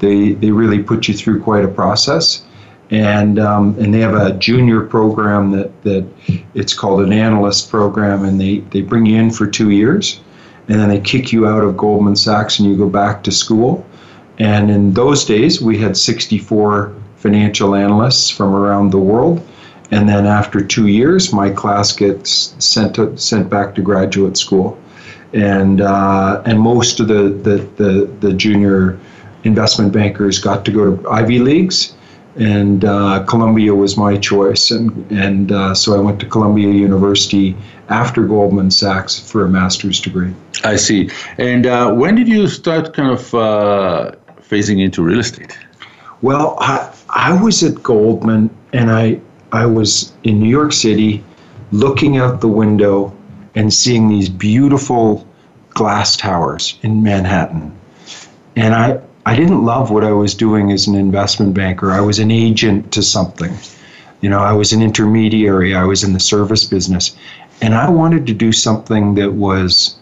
they 0.00 0.32
they 0.32 0.50
really 0.50 0.82
put 0.82 1.08
you 1.08 1.14
through 1.14 1.42
quite 1.42 1.64
a 1.64 1.68
process, 1.68 2.42
and 2.90 3.38
um, 3.38 3.76
and 3.78 3.94
they 3.94 4.00
have 4.00 4.14
a 4.14 4.32
junior 4.34 4.80
program 4.80 5.52
that 5.52 5.82
that 5.84 6.06
it's 6.54 6.74
called 6.74 7.00
an 7.02 7.12
analyst 7.12 7.70
program, 7.70 8.24
and 8.24 8.40
they 8.40 8.58
they 8.70 8.80
bring 8.80 9.06
you 9.06 9.18
in 9.18 9.30
for 9.30 9.46
two 9.46 9.70
years, 9.70 10.20
and 10.68 10.80
then 10.80 10.88
they 10.88 11.00
kick 11.00 11.32
you 11.32 11.46
out 11.46 11.62
of 11.62 11.76
Goldman 11.76 12.16
Sachs, 12.16 12.58
and 12.58 12.68
you 12.68 12.76
go 12.76 12.88
back 12.88 13.22
to 13.24 13.30
school. 13.30 13.86
And 14.38 14.70
in 14.70 14.94
those 14.94 15.26
days, 15.26 15.60
we 15.60 15.76
had 15.76 15.96
64 15.96 16.94
financial 17.16 17.74
analysts 17.74 18.30
from 18.30 18.54
around 18.54 18.90
the 18.90 18.98
world. 18.98 19.46
And 19.90 20.08
then 20.08 20.24
after 20.24 20.64
two 20.64 20.86
years, 20.86 21.32
my 21.32 21.50
class 21.50 21.92
gets 21.92 22.54
sent 22.58 22.94
to, 22.94 23.16
sent 23.18 23.50
back 23.50 23.74
to 23.74 23.82
graduate 23.82 24.36
school, 24.36 24.78
and 25.32 25.80
uh, 25.80 26.42
and 26.46 26.58
most 26.58 27.00
of 27.00 27.08
the 27.08 27.30
the 27.42 27.56
the, 27.76 28.10
the 28.20 28.32
junior 28.32 28.98
investment 29.44 29.92
bankers 29.92 30.38
got 30.38 30.64
to 30.64 30.70
go 30.70 30.96
to 30.96 31.08
Ivy 31.08 31.38
Leagues, 31.38 31.94
and 32.36 32.84
uh, 32.84 33.24
Columbia 33.24 33.74
was 33.74 33.96
my 33.96 34.16
choice. 34.16 34.70
And, 34.70 35.10
and 35.10 35.52
uh, 35.52 35.74
so 35.74 35.96
I 35.96 36.00
went 36.00 36.20
to 36.20 36.26
Columbia 36.26 36.68
University 36.68 37.56
after 37.88 38.24
Goldman 38.24 38.70
Sachs 38.70 39.18
for 39.18 39.44
a 39.44 39.48
master's 39.48 40.00
degree. 40.00 40.32
I 40.64 40.76
see. 40.76 41.10
And 41.38 41.66
uh, 41.66 41.92
when 41.92 42.14
did 42.14 42.28
you 42.28 42.46
start 42.46 42.94
kind 42.94 43.10
of 43.10 43.34
uh, 43.34 44.12
phasing 44.40 44.82
into 44.82 45.02
real 45.02 45.18
estate? 45.18 45.58
Well, 46.22 46.56
I, 46.60 46.92
I 47.08 47.42
was 47.42 47.62
at 47.62 47.82
Goldman 47.82 48.50
and 48.72 48.90
I, 48.90 49.20
I 49.52 49.66
was 49.66 50.12
in 50.22 50.38
New 50.38 50.48
York 50.48 50.72
City 50.72 51.24
looking 51.72 52.18
out 52.18 52.40
the 52.40 52.48
window 52.48 53.16
and 53.54 53.72
seeing 53.72 54.08
these 54.08 54.28
beautiful 54.28 55.26
glass 55.70 56.16
towers 56.16 56.78
in 56.82 57.02
Manhattan. 57.02 57.76
And 58.56 58.74
I, 58.74 59.00
I 59.30 59.36
didn't 59.36 59.64
love 59.64 59.92
what 59.92 60.02
I 60.02 60.10
was 60.10 60.34
doing 60.34 60.72
as 60.72 60.88
an 60.88 60.96
investment 60.96 61.54
banker. 61.54 61.92
I 61.92 62.00
was 62.00 62.18
an 62.18 62.32
agent 62.32 62.90
to 62.94 63.00
something. 63.00 63.56
You 64.22 64.28
know, 64.28 64.40
I 64.40 64.52
was 64.52 64.72
an 64.72 64.82
intermediary. 64.82 65.72
I 65.72 65.84
was 65.84 66.02
in 66.02 66.14
the 66.14 66.18
service 66.18 66.64
business. 66.64 67.16
And 67.62 67.72
I 67.72 67.88
wanted 67.88 68.26
to 68.26 68.34
do 68.34 68.50
something 68.50 69.14
that 69.14 69.34
was 69.34 69.94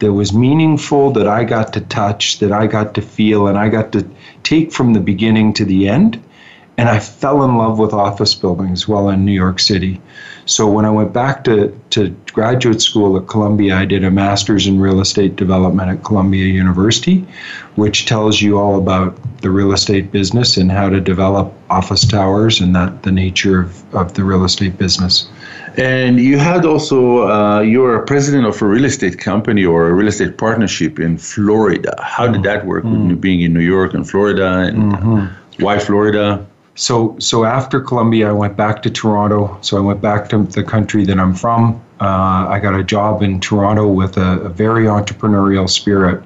that 0.00 0.12
was 0.12 0.34
meaningful, 0.34 1.12
that 1.12 1.26
I 1.26 1.44
got 1.44 1.72
to 1.72 1.80
touch, 1.80 2.40
that 2.40 2.52
I 2.52 2.66
got 2.66 2.92
to 2.96 3.00
feel, 3.00 3.46
and 3.46 3.56
I 3.56 3.70
got 3.70 3.90
to 3.92 4.06
take 4.42 4.70
from 4.70 4.92
the 4.92 5.00
beginning 5.00 5.54
to 5.54 5.64
the 5.64 5.88
end. 5.88 6.22
And 6.76 6.90
I 6.90 6.98
fell 6.98 7.44
in 7.44 7.56
love 7.56 7.78
with 7.78 7.94
office 7.94 8.34
buildings 8.34 8.86
while 8.86 9.08
in 9.08 9.24
New 9.24 9.32
York 9.32 9.60
City. 9.60 9.98
So 10.48 10.66
when 10.66 10.86
I 10.86 10.90
went 10.90 11.12
back 11.12 11.44
to, 11.44 11.78
to 11.90 12.08
graduate 12.32 12.80
school 12.80 13.18
at 13.18 13.28
Columbia, 13.28 13.76
I 13.76 13.84
did 13.84 14.02
a 14.02 14.10
master's 14.10 14.66
in 14.66 14.80
real 14.80 15.00
estate 15.00 15.36
development 15.36 15.90
at 15.90 16.04
Columbia 16.04 16.46
University, 16.46 17.26
which 17.76 18.06
tells 18.06 18.40
you 18.40 18.58
all 18.58 18.78
about 18.78 19.14
the 19.42 19.50
real 19.50 19.72
estate 19.72 20.10
business 20.10 20.56
and 20.56 20.72
how 20.72 20.88
to 20.88 21.00
develop 21.00 21.52
office 21.68 22.06
towers 22.06 22.60
and 22.60 22.74
that 22.74 23.02
the 23.02 23.12
nature 23.12 23.60
of, 23.60 23.94
of 23.94 24.14
the 24.14 24.24
real 24.24 24.42
estate 24.42 24.78
business. 24.78 25.28
And 25.76 26.18
you 26.18 26.38
had 26.38 26.64
also, 26.64 27.28
uh, 27.28 27.60
you 27.60 27.80
were 27.80 27.96
a 27.96 28.06
president 28.06 28.46
of 28.46 28.60
a 28.62 28.66
real 28.66 28.86
estate 28.86 29.18
company 29.18 29.66
or 29.66 29.88
a 29.88 29.92
real 29.92 30.08
estate 30.08 30.38
partnership 30.38 30.98
in 30.98 31.18
Florida. 31.18 31.94
How 32.02 32.26
did 32.26 32.42
that 32.44 32.64
work 32.64 32.84
mm-hmm. 32.84 33.08
with 33.08 33.20
being 33.20 33.42
in 33.42 33.52
New 33.52 33.60
York 33.60 33.92
and 33.92 34.08
Florida? 34.08 34.60
And 34.60 34.94
mm-hmm. 34.94 35.62
why 35.62 35.78
Florida? 35.78 36.46
So, 36.78 37.16
so 37.18 37.44
after 37.44 37.80
Columbia, 37.80 38.28
I 38.28 38.32
went 38.32 38.56
back 38.56 38.82
to 38.82 38.90
Toronto. 38.90 39.58
So 39.62 39.76
I 39.76 39.80
went 39.80 40.00
back 40.00 40.28
to 40.28 40.44
the 40.44 40.62
country 40.62 41.04
that 41.06 41.18
I'm 41.18 41.34
from. 41.34 41.82
Uh, 42.00 42.46
I 42.48 42.60
got 42.60 42.78
a 42.78 42.84
job 42.84 43.20
in 43.20 43.40
Toronto 43.40 43.88
with 43.88 44.16
a, 44.16 44.38
a 44.42 44.48
very 44.48 44.84
entrepreneurial 44.84 45.68
spirit. 45.68 46.22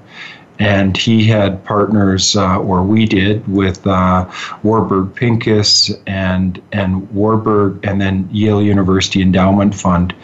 And 0.59 0.94
he 0.94 1.25
had 1.25 1.64
partners, 1.64 2.37
uh, 2.37 2.59
or 2.59 2.82
we 2.82 3.06
did, 3.06 3.49
with 3.49 3.85
uh, 3.87 4.30
Warburg 4.62 5.14
Pincus 5.14 5.90
and 6.06 6.61
and 6.71 7.11
Warburg, 7.11 7.80
and 7.85 8.00
then 8.00 8.28
Yale 8.30 8.62
University 8.62 9.23
Endowment 9.23 9.75
Fund, 9.75 10.14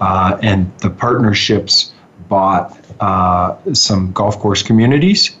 uh, 0.00 0.36
and 0.42 0.76
the 0.78 0.90
partnerships 0.90 1.92
bought 2.28 2.76
uh, 2.98 3.56
some 3.72 4.12
golf 4.12 4.38
course 4.40 4.62
communities 4.64 5.35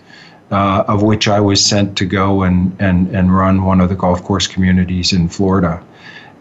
uh, 0.50 0.84
of 0.86 1.02
which 1.02 1.28
I 1.28 1.40
was 1.40 1.64
sent 1.64 1.96
to 1.98 2.04
go 2.04 2.42
and, 2.42 2.74
and, 2.80 3.08
and 3.14 3.34
run 3.34 3.64
one 3.64 3.80
of 3.80 3.88
the 3.88 3.96
golf 3.96 4.22
course 4.22 4.46
communities 4.46 5.12
in 5.12 5.28
Florida. 5.28 5.82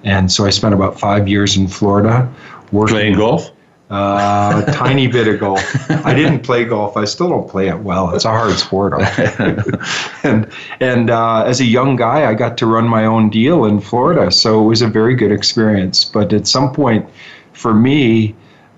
And 0.04 0.32
so 0.32 0.46
I 0.46 0.52
spent 0.52 0.74
about 0.74 1.00
five 1.00 1.28
years 1.28 1.58
in 1.58 1.68
Florida 1.68 2.32
working. 2.72 2.96
Playing 2.96 3.16
golf? 3.16 3.52
Uh, 3.90 4.64
a 4.66 4.72
tiny 4.72 5.06
bit 5.08 5.28
of 5.28 5.40
golf. 5.40 5.62
I 5.92 6.14
didn't 6.14 6.42
play 6.42 6.66
golf. 6.66 6.98
I 6.98 7.06
still 7.06 7.30
don't 7.30 7.48
play 7.48 7.70
it 7.70 7.80
well. 7.80 8.16
It's 8.16 8.26
a 8.26 8.30
hard 8.30 8.54
sport. 8.54 8.94
and 10.24 10.52
and 10.80 11.10
uh, 11.12 11.44
as 11.44 11.60
a 11.60 11.66
young 11.66 11.96
guy, 11.96 12.28
I 12.28 12.34
got 12.34 12.58
to 12.60 12.66
run 12.66 12.88
my 12.88 13.06
own 13.06 13.30
deal 13.30 13.66
in 13.66 13.80
Florida, 13.80 14.32
so 14.32 14.64
it 14.64 14.68
was 14.68 14.82
a 14.82 14.88
very 14.88 15.16
good 15.16 15.32
experience. 15.32 16.04
But 16.04 16.34
at 16.34 16.48
some 16.48 16.74
point, 16.74 17.08
for 17.54 17.76
me, 17.76 18.36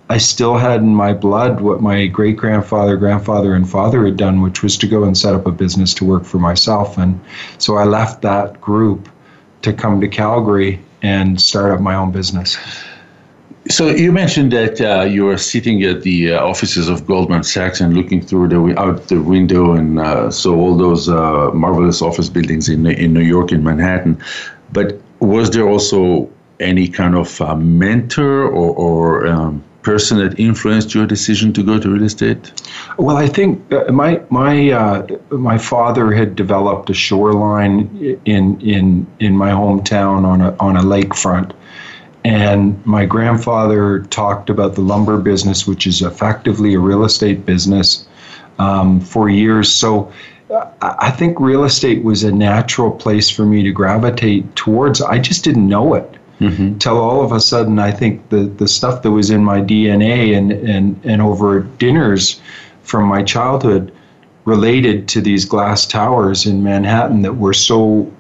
I 0.10 0.18
still 0.18 0.58
had 0.58 0.82
in 0.82 0.96
my 0.96 1.14
blood 1.14 1.60
what 1.60 1.82
my 1.82 2.08
great 2.08 2.38
grandfather, 2.38 2.96
grandfather, 2.96 3.54
and 3.54 3.70
father 3.70 4.06
had 4.06 4.16
done, 4.16 4.42
which 4.42 4.64
was 4.64 4.78
to 4.78 4.88
go 4.88 5.04
and 5.04 5.18
set 5.18 5.36
up 5.36 5.46
a 5.46 5.52
business 5.52 5.94
to 5.96 6.06
work 6.06 6.24
for 6.24 6.40
myself. 6.40 6.98
And 6.98 7.20
so 7.58 7.76
I 7.76 7.84
left 7.84 8.22
that 8.22 8.60
group 8.62 9.10
to 9.64 9.74
come 9.74 10.00
to 10.00 10.08
Calgary 10.08 10.80
and 11.02 11.42
start 11.42 11.72
up 11.72 11.82
my 11.82 11.96
own 11.96 12.12
business. 12.12 12.58
So 13.70 13.90
you 13.90 14.14
mentioned 14.14 14.54
that 14.54 14.80
uh, 14.80 15.04
you 15.04 15.26
were 15.26 15.38
sitting 15.38 15.84
at 15.84 16.04
the 16.04 16.34
uh, 16.34 16.46
offices 16.46 16.88
of 16.88 17.06
Goldman 17.06 17.44
Sachs 17.44 17.82
and 17.82 17.94
looking 17.94 18.22
through 18.22 18.48
the 18.48 18.80
out 18.80 19.10
the 19.10 19.22
window 19.22 19.74
and 19.74 20.00
uh, 20.00 20.32
saw 20.32 20.56
all 20.56 20.78
those 20.78 21.10
uh, 21.10 21.52
marvelous 21.54 22.02
office 22.02 22.30
buildings 22.30 22.70
in 22.70 22.88
in 22.88 23.12
New 23.12 23.28
York 23.36 23.52
in 23.52 23.62
Manhattan. 23.66 24.24
But 24.72 25.02
was 25.20 25.50
there 25.50 25.68
also 25.68 26.30
any 26.62 26.88
kind 26.88 27.16
of 27.16 27.42
uh, 27.42 27.56
mentor 27.56 28.44
or, 28.44 28.74
or 28.76 29.28
um, 29.28 29.62
person 29.88 30.18
that 30.18 30.38
influenced 30.38 30.94
your 30.94 31.08
decision 31.08 31.54
to 31.54 31.64
go 31.64 31.80
to 31.80 31.90
real 31.90 32.04
estate? 32.04 32.52
Well, 32.98 33.16
I 33.16 33.28
think 33.28 33.52
uh, 33.72 33.90
my 34.04 34.22
my 34.30 34.72
uh, 34.72 35.08
my 35.32 35.58
father 35.58 36.12
had 36.12 36.36
developed 36.36 36.90
a 36.90 36.94
shoreline 36.94 38.20
in 38.26 38.60
in 38.60 39.08
in 39.20 39.34
my 39.44 39.52
hometown 39.52 40.26
on 40.26 40.42
a 40.42 40.50
on 40.60 40.76
a 40.76 40.84
lakefront, 40.94 41.54
and 42.26 42.62
my 42.86 43.06
grandfather 43.06 44.02
talked 44.22 44.50
about 44.50 44.76
the 44.76 44.82
lumber 44.82 45.18
business, 45.32 45.66
which 45.66 45.88
is 45.88 46.02
effectively 46.02 46.74
a 46.74 46.80
real 46.80 47.06
estate 47.06 47.46
business, 47.46 48.08
um, 48.60 49.00
for 49.00 49.30
years. 49.30 49.72
So. 49.72 50.12
Uh, 50.50 50.66
I 50.80 51.12
think 51.12 51.42
real 51.42 51.66
estate 51.66 52.06
was 52.06 52.24
a 52.24 52.32
natural 52.32 52.90
place 52.90 53.30
for 53.30 53.46
me 53.46 53.64
to 53.64 53.72
gravitate 53.74 54.44
towards. 54.56 55.02
I 55.02 55.18
just 55.20 55.44
didn't 55.44 55.68
know 55.68 55.94
it 55.94 56.10
mm-hmm. 56.40 56.78
till 56.78 56.98
all 56.98 57.24
of 57.24 57.32
a 57.32 57.40
sudden 57.40 57.80
I 57.80 57.92
think 57.92 58.30
the, 58.30 58.42
the 58.46 58.68
stuff 58.68 59.02
that 59.04 59.12
was 59.12 59.30
in 59.30 59.44
my 59.44 59.62
DNA 59.62 60.38
and, 60.38 60.52
and, 60.52 61.00
and 61.04 61.22
over 61.22 61.62
dinners 61.62 62.42
from 62.84 63.06
my 63.06 63.24
childhood 63.24 63.94
related 64.46 65.08
to 65.10 65.22
these 65.22 65.44
glass 65.44 65.86
towers 65.86 66.46
in 66.46 66.64
Manhattan 66.64 67.22
that 67.24 67.34
were 67.34 67.54
so 67.54 68.12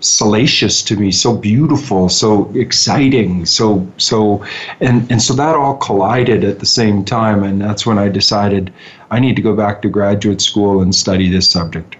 salacious 0.00 0.82
to 0.82 0.96
me, 0.96 1.10
so 1.12 1.36
beautiful, 1.36 2.08
so 2.08 2.50
exciting, 2.54 3.44
so 3.44 3.86
so 3.98 4.42
and 4.80 5.10
and 5.10 5.20
so 5.20 5.34
that 5.34 5.54
all 5.54 5.76
collided 5.76 6.42
at 6.42 6.58
the 6.58 6.66
same 6.66 7.04
time 7.04 7.44
and 7.44 7.60
that's 7.60 7.84
when 7.84 7.98
I 7.98 8.08
decided 8.08 8.72
I 9.10 9.20
need 9.20 9.36
to 9.36 9.42
go 9.42 9.54
back 9.54 9.82
to 9.82 9.88
graduate 9.88 10.40
school 10.40 10.80
and 10.80 10.94
study 10.94 11.28
this 11.28 11.50
subject. 11.50 11.96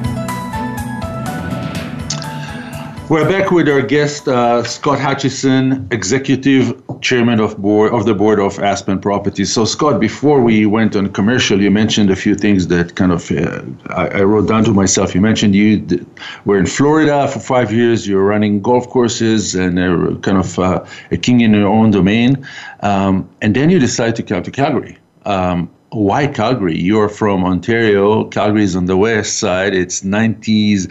We're 3.11 3.27
back 3.27 3.51
with 3.51 3.67
our 3.67 3.81
guest, 3.81 4.29
uh, 4.29 4.63
Scott 4.63 4.97
Hutchison, 4.97 5.85
Executive 5.91 6.81
Chairman 7.01 7.41
of 7.41 7.57
board 7.57 7.91
of 7.91 8.05
the 8.05 8.13
Board 8.13 8.39
of 8.39 8.57
Aspen 8.59 9.01
Properties. 9.01 9.51
So, 9.51 9.65
Scott, 9.65 9.99
before 9.99 10.41
we 10.41 10.65
went 10.65 10.95
on 10.95 11.11
commercial, 11.11 11.61
you 11.61 11.71
mentioned 11.71 12.09
a 12.09 12.15
few 12.15 12.35
things 12.35 12.67
that 12.67 12.95
kind 12.95 13.11
of 13.11 13.29
uh, 13.29 13.63
I, 13.89 14.19
I, 14.19 14.23
wrote 14.23 14.47
down 14.47 14.63
to 14.63 14.71
myself. 14.71 15.13
You 15.13 15.19
mentioned 15.19 15.55
you 15.55 16.05
were 16.45 16.57
in 16.57 16.65
Florida 16.65 17.27
for 17.27 17.41
five 17.41 17.73
years. 17.73 18.07
You're 18.07 18.23
running 18.23 18.61
golf 18.61 18.87
courses 18.87 19.55
and 19.55 19.77
uh, 19.77 20.17
kind 20.19 20.37
of 20.37 20.57
uh, 20.57 20.85
a 21.11 21.17
king 21.17 21.41
in 21.41 21.53
your 21.53 21.67
own 21.67 21.91
domain, 21.91 22.47
um, 22.79 23.29
and 23.41 23.53
then 23.53 23.69
you 23.69 23.77
decide 23.77 24.15
to 24.15 24.23
come 24.23 24.41
to 24.41 24.51
Calgary. 24.51 24.97
Um, 25.25 25.69
why 25.89 26.27
Calgary? 26.27 26.79
You're 26.79 27.09
from 27.09 27.43
Ontario. 27.43 28.23
Calgary 28.29 28.63
is 28.63 28.77
on 28.77 28.85
the 28.85 28.95
west 28.95 29.37
side. 29.39 29.75
It's 29.75 29.99
90s. 29.99 30.89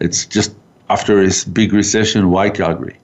It's 0.00 0.24
just 0.24 0.54
after 0.90 1.24
this 1.24 1.44
big 1.44 1.72
recession, 1.72 2.30
why 2.30 2.50
Calgary? 2.50 2.96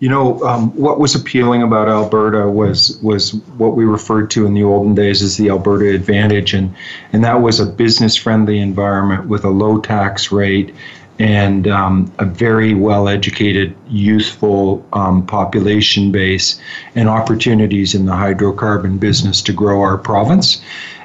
You 0.00 0.08
know, 0.08 0.40
um, 0.44 0.70
what 0.76 1.00
was 1.00 1.16
appealing 1.16 1.62
about 1.62 1.88
Alberta 1.88 2.48
was 2.48 2.98
was 3.02 3.34
what 3.56 3.74
we 3.74 3.84
referred 3.84 4.30
to 4.30 4.46
in 4.46 4.54
the 4.54 4.62
olden 4.62 4.94
days 4.94 5.22
as 5.22 5.36
the 5.36 5.50
Alberta 5.50 5.92
Advantage, 5.92 6.54
and 6.54 6.74
and 7.12 7.24
that 7.24 7.42
was 7.42 7.58
a 7.58 7.66
business 7.66 8.14
friendly 8.14 8.60
environment 8.60 9.26
with 9.26 9.44
a 9.44 9.50
low 9.50 9.80
tax 9.80 10.30
rate 10.30 10.72
and 11.18 11.66
um, 11.66 12.12
a 12.18 12.24
very 12.24 12.74
well 12.74 13.08
educated, 13.08 13.74
youthful 13.88 14.86
um, 14.92 15.26
population 15.26 16.12
base, 16.12 16.60
and 16.94 17.08
opportunities 17.08 17.94
in 17.94 18.06
the 18.06 18.12
hydrocarbon 18.12 19.00
business 19.00 19.42
to 19.42 19.52
grow 19.52 19.80
our 19.80 19.98
province. 19.98 20.62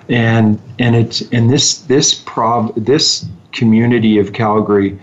And 0.09 0.61
and 0.77 0.95
it's 0.95 1.21
and 1.31 1.49
this 1.49 1.79
this 1.79 2.13
prov 2.13 2.71
this 2.75 3.25
community 3.53 4.19
of 4.19 4.33
Calgary 4.33 4.99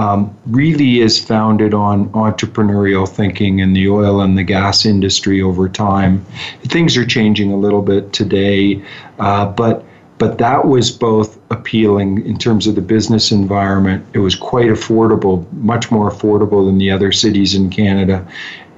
um, 0.00 0.34
really 0.46 1.00
is 1.00 1.22
founded 1.22 1.74
on 1.74 2.08
entrepreneurial 2.10 3.06
thinking 3.06 3.58
in 3.58 3.74
the 3.74 3.86
oil 3.86 4.22
and 4.22 4.38
the 4.38 4.42
gas 4.42 4.86
industry 4.86 5.42
over 5.42 5.68
time. 5.68 6.24
Things 6.64 6.96
are 6.96 7.04
changing 7.04 7.52
a 7.52 7.56
little 7.56 7.82
bit 7.82 8.10
today, 8.14 8.82
uh, 9.18 9.44
but 9.46 9.84
but 10.16 10.38
that 10.38 10.66
was 10.66 10.90
both 10.90 11.38
appealing 11.50 12.24
in 12.26 12.38
terms 12.38 12.66
of 12.66 12.74
the 12.74 12.82
business 12.82 13.30
environment. 13.30 14.06
It 14.14 14.18
was 14.18 14.34
quite 14.34 14.68
affordable, 14.68 15.50
much 15.52 15.90
more 15.90 16.10
affordable 16.10 16.66
than 16.66 16.78
the 16.78 16.90
other 16.90 17.10
cities 17.10 17.54
in 17.54 17.70
Canada. 17.70 18.26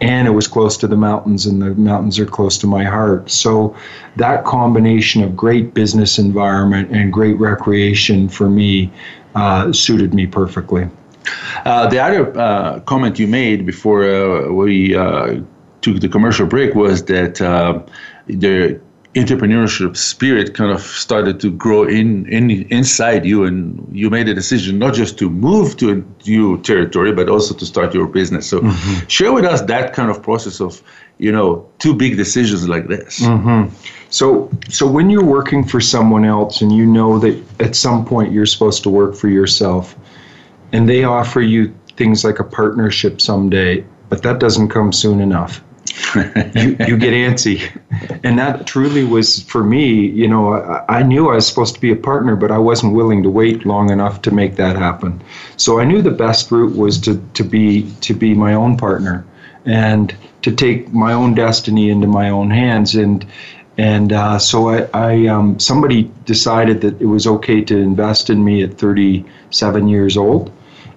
And 0.01 0.27
it 0.27 0.33
was 0.33 0.49
close 0.49 0.77
to 0.79 0.89
the 0.89 0.97
mountains, 0.97 1.47
and 1.47 1.63
the 1.63 1.75
mountains 1.75 2.19
are 2.19 2.27
close 2.27 2.59
to 2.59 2.67
my 2.67 2.83
heart. 2.83 3.31
So, 3.31 3.77
that 4.17 4.45
combination 4.45 5.23
of 5.23 5.37
great 5.37 5.75
business 5.75 6.19
environment 6.19 6.91
and 6.91 7.13
great 7.13 7.39
recreation 7.39 8.29
for 8.29 8.51
me 8.51 8.93
uh, 9.37 9.73
suited 9.73 10.15
me 10.15 10.27
perfectly. 10.27 10.89
Uh, 11.65 11.87
the 11.89 11.99
other 11.99 12.39
uh, 12.39 12.81
comment 12.81 13.19
you 13.19 13.27
made 13.27 13.65
before 13.67 14.05
uh, 14.05 14.49
we 14.51 14.95
uh, 14.95 15.41
took 15.81 16.01
the 16.01 16.09
commercial 16.09 16.47
break 16.47 16.75
was 16.75 17.05
that 17.05 17.41
uh, 17.41 17.81
the 18.27 18.81
entrepreneurship 19.15 19.95
spirit 19.95 20.55
kind 20.55 20.73
of 20.73 20.81
started 20.81 21.39
to 21.39 21.51
grow 21.51 21.85
in, 21.85 22.27
in 22.33 22.51
inside 22.71 23.27
you 23.27 23.45
and 23.45 23.87
you 23.93 24.09
made 24.09 24.27
a 24.27 24.33
decision 24.33 24.79
not 24.79 24.95
just 24.95 25.19
to 25.19 25.29
move 25.29 25.77
to 25.77 25.93
a 25.93 26.27
new 26.27 26.59
territory 26.63 27.13
but 27.13 27.29
also 27.29 27.55
to 27.55 27.67
start 27.67 27.93
your 27.93 28.07
business 28.07 28.49
so 28.49 28.61
mm-hmm. 28.61 29.07
share 29.09 29.31
with 29.31 29.45
us 29.45 29.61
that 29.63 29.93
kind 29.93 30.11
of 30.11 30.23
process 30.23 30.63
of 30.63 30.83
you 31.19 31.31
know 31.31 31.69
two 31.79 31.95
big 31.95 32.17
decisions 32.17 32.67
like 32.67 32.89
this 32.89 33.21
mm-hmm. 33.21 33.69
so 34.09 34.51
so 34.71 34.87
when 34.87 35.11
you're 35.11 35.25
working 35.25 35.63
for 35.63 35.79
someone 35.79 36.25
else 36.25 36.63
and 36.63 36.73
you 36.73 36.87
know 36.87 37.19
that 37.19 37.39
at 37.61 37.77
some 37.77 38.07
point 38.07 38.33
you're 38.33 38.47
supposed 38.47 38.83
to 38.83 38.89
work 38.89 39.15
for 39.15 39.29
yourself 39.29 39.95
and 40.73 40.89
they 40.89 41.05
offer 41.05 41.41
you 41.41 41.75
things 41.97 42.25
like 42.25 42.39
a 42.39 42.45
partnership 42.45 43.21
someday, 43.21 43.85
but 44.09 44.23
that 44.23 44.39
doesn't 44.39 44.69
come 44.69 44.93
soon 44.93 45.21
enough. 45.21 45.63
you, 46.15 46.77
you 46.87 46.97
get 46.97 47.13
antsy. 47.13 47.61
And 48.25 48.39
that 48.39 48.67
truly 48.67 49.05
was 49.05 49.43
for 49.43 49.63
me, 49.63 50.07
you 50.07 50.27
know, 50.27 50.55
I, 50.55 50.85
I, 50.89 51.03
knew 51.03 51.29
I 51.29 51.35
was 51.35 51.47
supposed 51.47 51.75
to 51.75 51.81
be 51.81 51.93
a 51.93 51.97
partner, 51.97 52.35
but 52.35 52.51
I 52.51 52.59
wasn't 52.59 52.95
willing 52.95 53.23
to 53.25 53.31
wait 53.31 53.67
long 53.67 53.91
enough 53.91 54.23
to 54.23 54.31
make 54.31 54.57
that 54.57 54.77
happen. 54.77 55.23
So 55.57 55.81
I 55.81 55.85
knew 55.85 56.01
the 56.01 56.11
best 56.11 56.51
route 56.51 56.75
was 56.77 56.99
to, 57.01 57.23
to 57.35 57.45
be 57.45 57.91
to 58.01 58.15
be 58.15 58.33
my 58.35 58.55
own 58.55 58.77
partner 58.77 59.25
and 59.67 60.15
to 60.43 60.51
take 60.51 60.93
my 60.93 61.13
own 61.13 61.35
destiny 61.35 61.91
into 61.91 62.07
my 62.07 62.31
own 62.31 62.51
hands. 62.51 62.95
And 62.95 63.27
And 63.79 64.13
uh, 64.13 64.39
so 64.39 64.69
I, 64.69 64.89
I 64.93 65.27
um, 65.29 65.59
somebody 65.59 66.11
decided 66.25 66.81
that 66.83 67.01
it 67.01 67.07
was 67.07 67.27
okay 67.27 67.63
to 67.65 67.77
invest 67.77 68.29
in 68.31 68.45
me 68.45 68.63
at 68.63 68.79
37 68.79 69.89
years 69.89 70.17
old, 70.17 70.53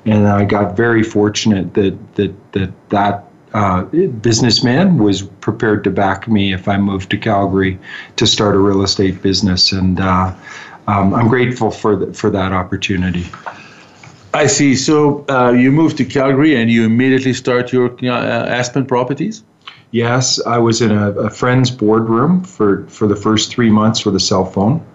and 0.06 0.28
I 0.28 0.46
got 0.46 0.78
very 0.78 1.04
fortunate 1.04 1.74
that 1.74 2.16
that 2.16 2.52
that 2.54 2.90
that 2.90 3.26
uh, 3.54 3.84
businessman 3.84 4.98
was 4.98 5.22
prepared 5.22 5.84
to 5.86 5.90
back 5.90 6.28
me 6.28 6.54
if 6.54 6.68
I 6.68 6.78
moved 6.78 7.10
to 7.12 7.18
Calgary 7.18 7.80
to 8.18 8.28
start 8.28 8.56
a 8.56 8.60
real 8.60 8.84
estate 8.84 9.22
business, 9.22 9.72
and 9.72 10.00
uh, 10.00 10.34
um, 10.88 11.14
I'm 11.14 11.28
grateful 11.28 11.72
for 11.72 11.96
the, 11.96 12.14
for 12.14 12.30
that 12.30 12.52
opportunity. 12.52 13.26
I 14.34 14.48
see. 14.48 14.76
So 14.76 15.26
uh, 15.30 15.52
you 15.52 15.72
moved 15.72 15.98
to 15.98 16.06
Calgary 16.06 16.56
and 16.56 16.70
you 16.70 16.84
immediately 16.84 17.34
start 17.34 17.72
your 17.72 17.96
uh, 18.04 18.46
Aspen 18.48 18.86
properties. 18.86 19.44
Yes, 19.92 20.46
I 20.46 20.58
was 20.58 20.82
in 20.82 20.92
a, 20.92 21.12
a, 21.12 21.30
friend's 21.30 21.72
boardroom 21.72 22.44
for, 22.44 22.86
for 22.88 23.08
the 23.08 23.16
first 23.16 23.50
three 23.50 23.70
months 23.70 24.06
with 24.06 24.14
a 24.14 24.20
cell 24.20 24.44
phone, 24.44 24.86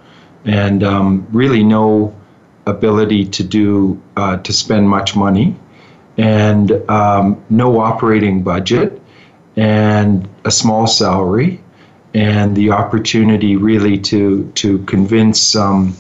and 0.44 0.84
um, 0.84 1.26
really 1.32 1.64
no 1.64 2.14
ability 2.66 3.24
to 3.26 3.42
do 3.42 4.00
uh, 4.16 4.36
to 4.38 4.52
spend 4.52 4.88
much 4.88 5.16
money, 5.16 5.56
and 6.16 6.72
um, 6.90 7.42
no 7.50 7.80
operating 7.80 8.42
budget, 8.42 9.00
and 9.56 10.28
a 10.44 10.50
small 10.50 10.86
salary, 10.86 11.60
and 12.14 12.56
the 12.56 12.70
opportunity 12.70 13.56
really 13.56 13.98
to 13.98 14.50
to 14.54 14.78
convince 14.84 15.40
some 15.40 15.92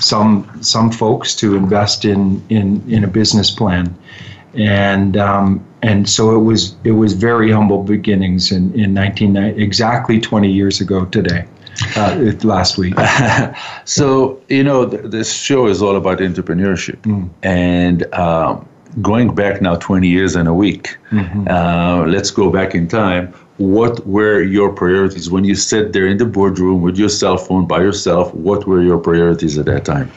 some 0.00 0.48
some 0.60 0.90
folks 0.90 1.34
to 1.34 1.56
invest 1.56 2.04
in 2.04 2.44
in 2.48 2.82
in 2.90 3.04
a 3.04 3.08
business 3.08 3.50
plan 3.50 3.96
and 4.56 5.16
um, 5.16 5.64
and 5.82 6.08
so 6.08 6.34
it 6.34 6.42
was 6.42 6.76
it 6.84 6.92
was 6.92 7.12
very 7.12 7.50
humble 7.50 7.82
beginnings 7.82 8.50
in 8.50 8.74
in 8.74 8.94
19 8.94 9.36
exactly 9.36 10.18
20 10.18 10.50
years 10.50 10.80
ago 10.80 11.04
today. 11.06 11.46
Uh, 11.96 12.32
last 12.42 12.78
week. 12.78 12.94
so 13.84 14.40
you 14.48 14.62
know 14.62 14.88
th- 14.88 15.02
this 15.04 15.32
show 15.32 15.66
is 15.66 15.82
all 15.82 15.96
about 15.96 16.18
entrepreneurship, 16.18 16.96
mm. 17.02 17.28
and 17.42 18.12
um, 18.14 18.66
going 19.02 19.34
back 19.34 19.60
now 19.60 19.76
20 19.76 20.08
years 20.08 20.36
and 20.36 20.48
a 20.48 20.54
week. 20.54 20.96
Mm-hmm. 21.10 21.48
Uh, 21.48 22.06
let's 22.06 22.30
go 22.30 22.50
back 22.50 22.74
in 22.74 22.88
time. 22.88 23.32
What 23.58 24.06
were 24.06 24.42
your 24.42 24.72
priorities 24.72 25.30
when 25.30 25.44
you 25.44 25.54
sat 25.54 25.92
there 25.92 26.06
in 26.06 26.18
the 26.18 26.26
boardroom 26.26 26.82
with 26.82 26.98
your 26.98 27.08
cell 27.08 27.36
phone 27.36 27.66
by 27.66 27.80
yourself? 27.80 28.32
What 28.34 28.66
were 28.66 28.82
your 28.82 28.98
priorities 28.98 29.56
at 29.58 29.66
that 29.66 29.84
time? 29.84 30.10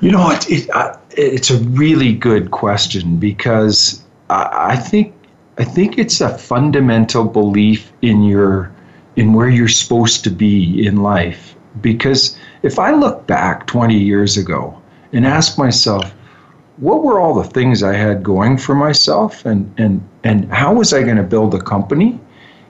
You 0.00 0.12
know, 0.12 0.30
it, 0.30 0.50
it, 0.50 0.70
uh, 0.70 0.96
it's 1.10 1.50
a 1.50 1.58
really 1.58 2.12
good 2.12 2.50
question 2.50 3.16
because 3.16 4.02
I, 4.30 4.72
I 4.72 4.76
think 4.76 5.14
I 5.58 5.64
think 5.64 5.98
it's 5.98 6.20
a 6.20 6.36
fundamental 6.36 7.24
belief 7.24 7.92
in 8.02 8.24
your 8.24 8.72
in 9.16 9.32
where 9.32 9.48
you're 9.48 9.68
supposed 9.68 10.24
to 10.24 10.30
be 10.30 10.86
in 10.86 11.02
life. 11.02 11.54
Because 11.80 12.36
if 12.62 12.78
I 12.78 12.92
look 12.92 13.26
back 13.26 13.66
20 13.66 13.96
years 13.96 14.36
ago 14.36 14.80
and 15.12 15.26
ask 15.26 15.58
myself, 15.58 16.12
what 16.78 17.04
were 17.04 17.20
all 17.20 17.34
the 17.34 17.48
things 17.48 17.82
I 17.82 17.94
had 17.94 18.22
going 18.22 18.56
for 18.56 18.74
myself 18.74 19.44
and, 19.44 19.72
and, 19.78 20.02
and 20.24 20.52
how 20.52 20.74
was 20.74 20.92
I 20.92 21.02
going 21.02 21.16
to 21.16 21.22
build 21.22 21.54
a 21.54 21.60
company? 21.60 22.18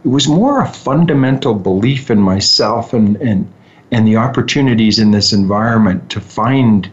It 0.04 0.08
was 0.08 0.28
more 0.28 0.60
a 0.60 0.68
fundamental 0.68 1.54
belief 1.54 2.10
in 2.10 2.20
myself 2.20 2.92
and, 2.92 3.16
and, 3.16 3.50
and 3.90 4.06
the 4.06 4.16
opportunities 4.16 4.98
in 4.98 5.10
this 5.10 5.32
environment 5.32 6.10
to 6.10 6.20
find 6.20 6.90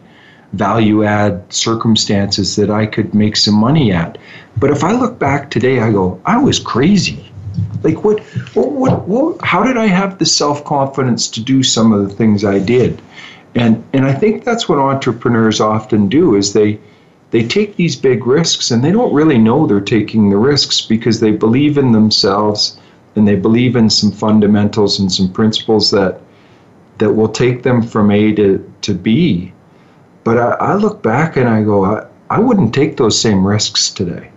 value 0.54 1.04
add 1.04 1.52
circumstances 1.52 2.56
that 2.56 2.70
I 2.70 2.86
could 2.86 3.14
make 3.14 3.36
some 3.38 3.56
money 3.56 3.92
at. 3.92 4.18
But 4.58 4.72
if 4.72 4.84
I 4.84 4.92
look 4.94 5.18
back 5.18 5.50
today, 5.50 5.80
I 5.80 5.92
go, 5.92 6.22
I 6.26 6.38
was 6.38 6.60
crazy. 6.60 7.31
Like 7.84 8.04
what, 8.04 8.20
what, 8.54 8.72
what, 8.72 9.08
what 9.08 9.46
how 9.46 9.64
did 9.64 9.78
I 9.78 9.88
have 9.88 10.20
the 10.20 10.26
self 10.26 10.64
confidence 10.64 11.28
to 11.30 11.42
do 11.42 11.64
some 11.64 11.92
of 11.92 12.08
the 12.08 12.14
things 12.14 12.44
I 12.46 12.60
did? 12.60 13.02
And 13.56 13.84
and 13.94 14.06
I 14.06 14.14
think 14.14 14.44
that's 14.44 14.70
what 14.70 14.80
entrepreneurs 14.80 15.60
often 15.60 16.08
do 16.08 16.36
is 16.36 16.54
they 16.54 16.80
they 17.32 17.48
take 17.48 17.76
these 17.76 17.96
big 17.96 18.28
risks 18.28 18.72
and 18.72 18.84
they 18.84 18.92
don't 18.92 19.14
really 19.14 19.38
know 19.38 19.66
they're 19.66 19.82
taking 19.82 20.30
the 20.30 20.38
risks 20.38 20.82
because 20.82 21.20
they 21.20 21.32
believe 21.32 21.78
in 21.78 21.92
themselves 21.92 22.78
and 23.16 23.28
they 23.28 23.36
believe 23.36 23.76
in 23.76 23.90
some 23.90 24.12
fundamentals 24.12 25.00
and 25.00 25.12
some 25.12 25.32
principles 25.32 25.92
that 25.92 26.22
that 26.98 27.14
will 27.16 27.30
take 27.30 27.64
them 27.64 27.82
from 27.82 28.12
A 28.12 28.34
to, 28.34 28.74
to 28.82 28.94
B 28.94 29.54
but 30.24 30.38
I, 30.38 30.52
I 30.52 30.76
look 30.76 31.02
back 31.02 31.38
and 31.38 31.50
I 31.50 31.64
go, 31.64 31.86
I, 31.86 32.06
I 32.30 32.40
wouldn't 32.40 32.74
take 32.74 32.98
those 32.98 33.20
same 33.20 33.46
risks 33.46 33.90
today. 33.90 34.30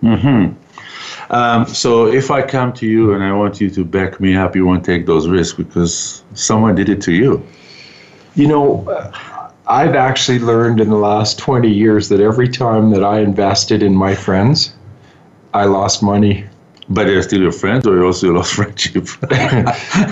Hmm. 0.00 0.52
Um, 1.30 1.66
so 1.66 2.06
if 2.06 2.30
I 2.30 2.42
come 2.42 2.72
to 2.74 2.86
you 2.86 3.14
and 3.14 3.22
I 3.22 3.32
want 3.32 3.60
you 3.60 3.68
to 3.70 3.84
back 3.84 4.20
me 4.20 4.36
up, 4.36 4.54
you 4.54 4.64
won't 4.64 4.84
take 4.84 5.06
those 5.06 5.28
risks 5.28 5.56
because 5.56 6.22
someone 6.34 6.74
did 6.74 6.88
it 6.88 7.00
to 7.02 7.12
you. 7.12 7.46
You 8.34 8.48
know, 8.48 9.12
I've 9.66 9.94
actually 9.94 10.38
learned 10.38 10.80
in 10.80 10.90
the 10.90 10.96
last 10.96 11.38
20 11.38 11.68
years 11.68 12.08
that 12.10 12.20
every 12.20 12.48
time 12.48 12.90
that 12.90 13.02
I 13.02 13.20
invested 13.20 13.82
in 13.82 13.94
my 13.94 14.14
friends, 14.14 14.74
I 15.52 15.64
lost 15.64 16.02
money. 16.02 16.44
But 16.88 17.04
they're 17.04 17.22
still 17.22 17.42
your 17.42 17.52
friends, 17.52 17.84
or 17.86 17.96
you 17.96 18.06
also 18.06 18.32
lost 18.32 18.54
friendship? 18.58 19.08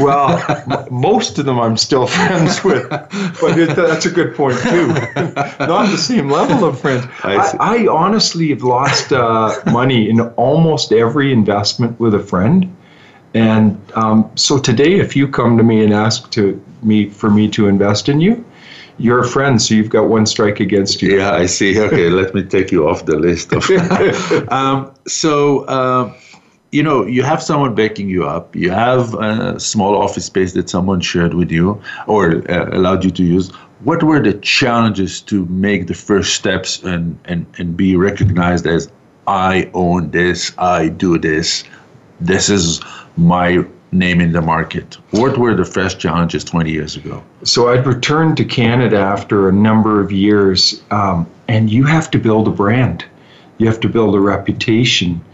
well, 0.01 0.43
m- 0.49 0.87
most 0.91 1.39
of 1.39 1.47
them 1.47 1.61
I'm 1.61 1.77
still 1.77 2.07
friends 2.19 2.65
with, 2.65 2.89
but 2.89 3.59
it, 3.59 3.77
that's 3.77 4.07
a 4.07 4.11
good 4.11 4.35
point 4.35 4.59
too. 4.59 4.89
Not 4.89 5.91
the 5.91 5.99
same 5.99 6.29
level 6.29 6.65
of 6.65 6.81
friends. 6.81 7.07
I, 7.23 7.37
I, 7.37 7.57
I 7.61 7.87
honestly 7.87 8.49
have 8.49 8.63
lost 8.63 9.13
uh, 9.13 9.55
money 9.67 10.11
in 10.11 10.21
almost 10.21 10.93
every 10.93 11.33
investment 11.33 11.99
with 12.01 12.15
a 12.15 12.19
friend, 12.19 12.75
and 13.35 13.81
um, 13.95 14.29
so 14.35 14.59
today, 14.59 14.95
if 14.99 15.15
you 15.15 15.29
come 15.29 15.57
to 15.57 15.63
me 15.63 15.85
and 15.85 15.93
ask 15.93 16.29
to 16.33 16.61
me 16.83 17.09
for 17.09 17.31
me 17.31 17.49
to 17.51 17.69
invest 17.69 18.09
in 18.09 18.21
you, 18.21 18.45
you're 18.99 19.21
a 19.21 19.29
friend, 19.29 19.63
so 19.63 19.75
you've 19.75 19.91
got 19.91 20.09
one 20.09 20.27
strike 20.27 20.59
against 20.59 21.03
you. 21.03 21.19
Yeah, 21.19 21.35
I 21.35 21.47
see. 21.47 21.79
Okay, 21.79 22.11
let 22.11 22.35
me 22.35 22.43
take 22.43 22.73
you 22.73 22.89
off 22.89 23.07
the 23.07 23.17
list. 23.17 23.53
Of, 23.53 24.51
um, 24.51 24.93
so. 25.07 25.61
Uh, 25.67 26.13
you 26.75 26.83
know, 26.83 27.07
you 27.07 27.23
have 27.23 27.41
someone 27.41 27.73
backing 27.73 28.09
you 28.09 28.27
up. 28.27 28.57
You 28.57 28.73
have 28.73 29.15
a 29.15 29.61
small 29.61 29.95
office 29.95 30.25
space 30.25 30.55
that 30.55 30.69
someone 30.69 31.01
shared 31.01 31.33
with 31.33 31.53
you 31.53 31.81
or 32.09 32.43
uh, 32.51 32.69
allowed 32.77 33.05
you 33.05 33.13
to 33.13 33.23
use. 33.23 33.51
What 33.85 34.03
were 34.03 34.21
the 34.21 34.35
challenges 34.35 35.21
to 35.23 35.47
make 35.47 35.87
the 35.87 35.95
first 35.95 36.35
steps 36.35 36.83
and, 36.83 37.17
and, 37.27 37.47
and 37.59 37.77
be 37.77 37.95
recognized 37.95 38.67
as 38.67 38.91
I 39.29 39.71
own 39.73 40.11
this, 40.11 40.53
I 40.59 40.89
do 40.89 41.17
this, 41.17 41.63
this 42.21 42.51
is 42.51 42.81
my 43.17 43.65
name 43.93 44.21
in 44.21 44.33
the 44.33 44.43
market? 44.43 44.99
What 45.13 45.39
were 45.39 45.55
the 45.55 45.65
first 45.65 46.01
challenges 46.01 46.43
20 46.43 46.73
years 46.73 46.97
ago? 46.97 47.23
So 47.45 47.69
I'd 47.69 47.87
returned 47.87 48.37
to 48.39 48.45
Canada 48.45 48.99
after 48.99 49.49
a 49.49 49.53
number 49.53 50.01
of 50.01 50.11
years, 50.11 50.83
um, 50.91 51.25
and 51.47 51.71
you 51.71 51.85
have 51.85 52.11
to 52.11 52.19
build 52.19 52.49
a 52.49 52.51
brand, 52.51 53.05
you 53.59 53.69
have 53.69 53.79
to 53.79 53.89
build 53.89 54.17
a 54.17 54.21
reputation 54.21 55.25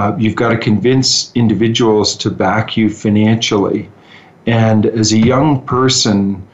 uh, 0.00 0.16
you've 0.16 0.34
got 0.34 0.48
to 0.48 0.56
convince 0.56 1.30
individuals 1.34 2.16
to 2.16 2.30
back 2.30 2.74
you 2.74 2.88
financially. 2.88 3.90
And 4.46 4.86
as 4.86 5.12
a 5.12 5.18
young 5.18 5.62
person, 5.66 6.46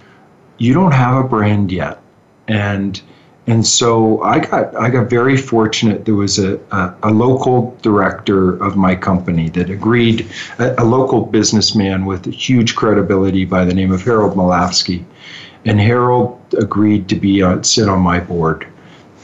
you 0.58 0.74
don't 0.74 0.92
have 0.92 1.24
a 1.24 1.28
brand 1.28 1.70
yet. 1.70 2.00
And 2.48 3.00
and 3.46 3.64
so 3.64 4.20
I 4.22 4.40
got 4.40 4.74
I 4.74 4.90
got 4.90 5.08
very 5.08 5.36
fortunate. 5.36 6.04
There 6.04 6.16
was 6.16 6.40
a, 6.40 6.58
a, 6.72 6.94
a 7.04 7.10
local 7.10 7.78
director 7.82 8.60
of 8.60 8.76
my 8.76 8.96
company 8.96 9.48
that 9.50 9.70
agreed, 9.70 10.26
a, 10.58 10.74
a, 10.82 10.84
local 10.84 11.20
businessman 11.20 12.06
with 12.06 12.24
huge 12.26 12.74
credibility 12.74 13.44
by 13.44 13.64
the 13.64 13.74
name 13.74 13.92
of 13.92 14.02
Harold 14.02 14.36
Milavsky. 14.36 15.04
And 15.64 15.80
Harold 15.80 16.40
agreed 16.58 17.08
to 17.10 17.14
be 17.14 17.42
on, 17.42 17.62
sit 17.62 17.88
on 17.88 18.00
my 18.00 18.18
board. 18.18 18.66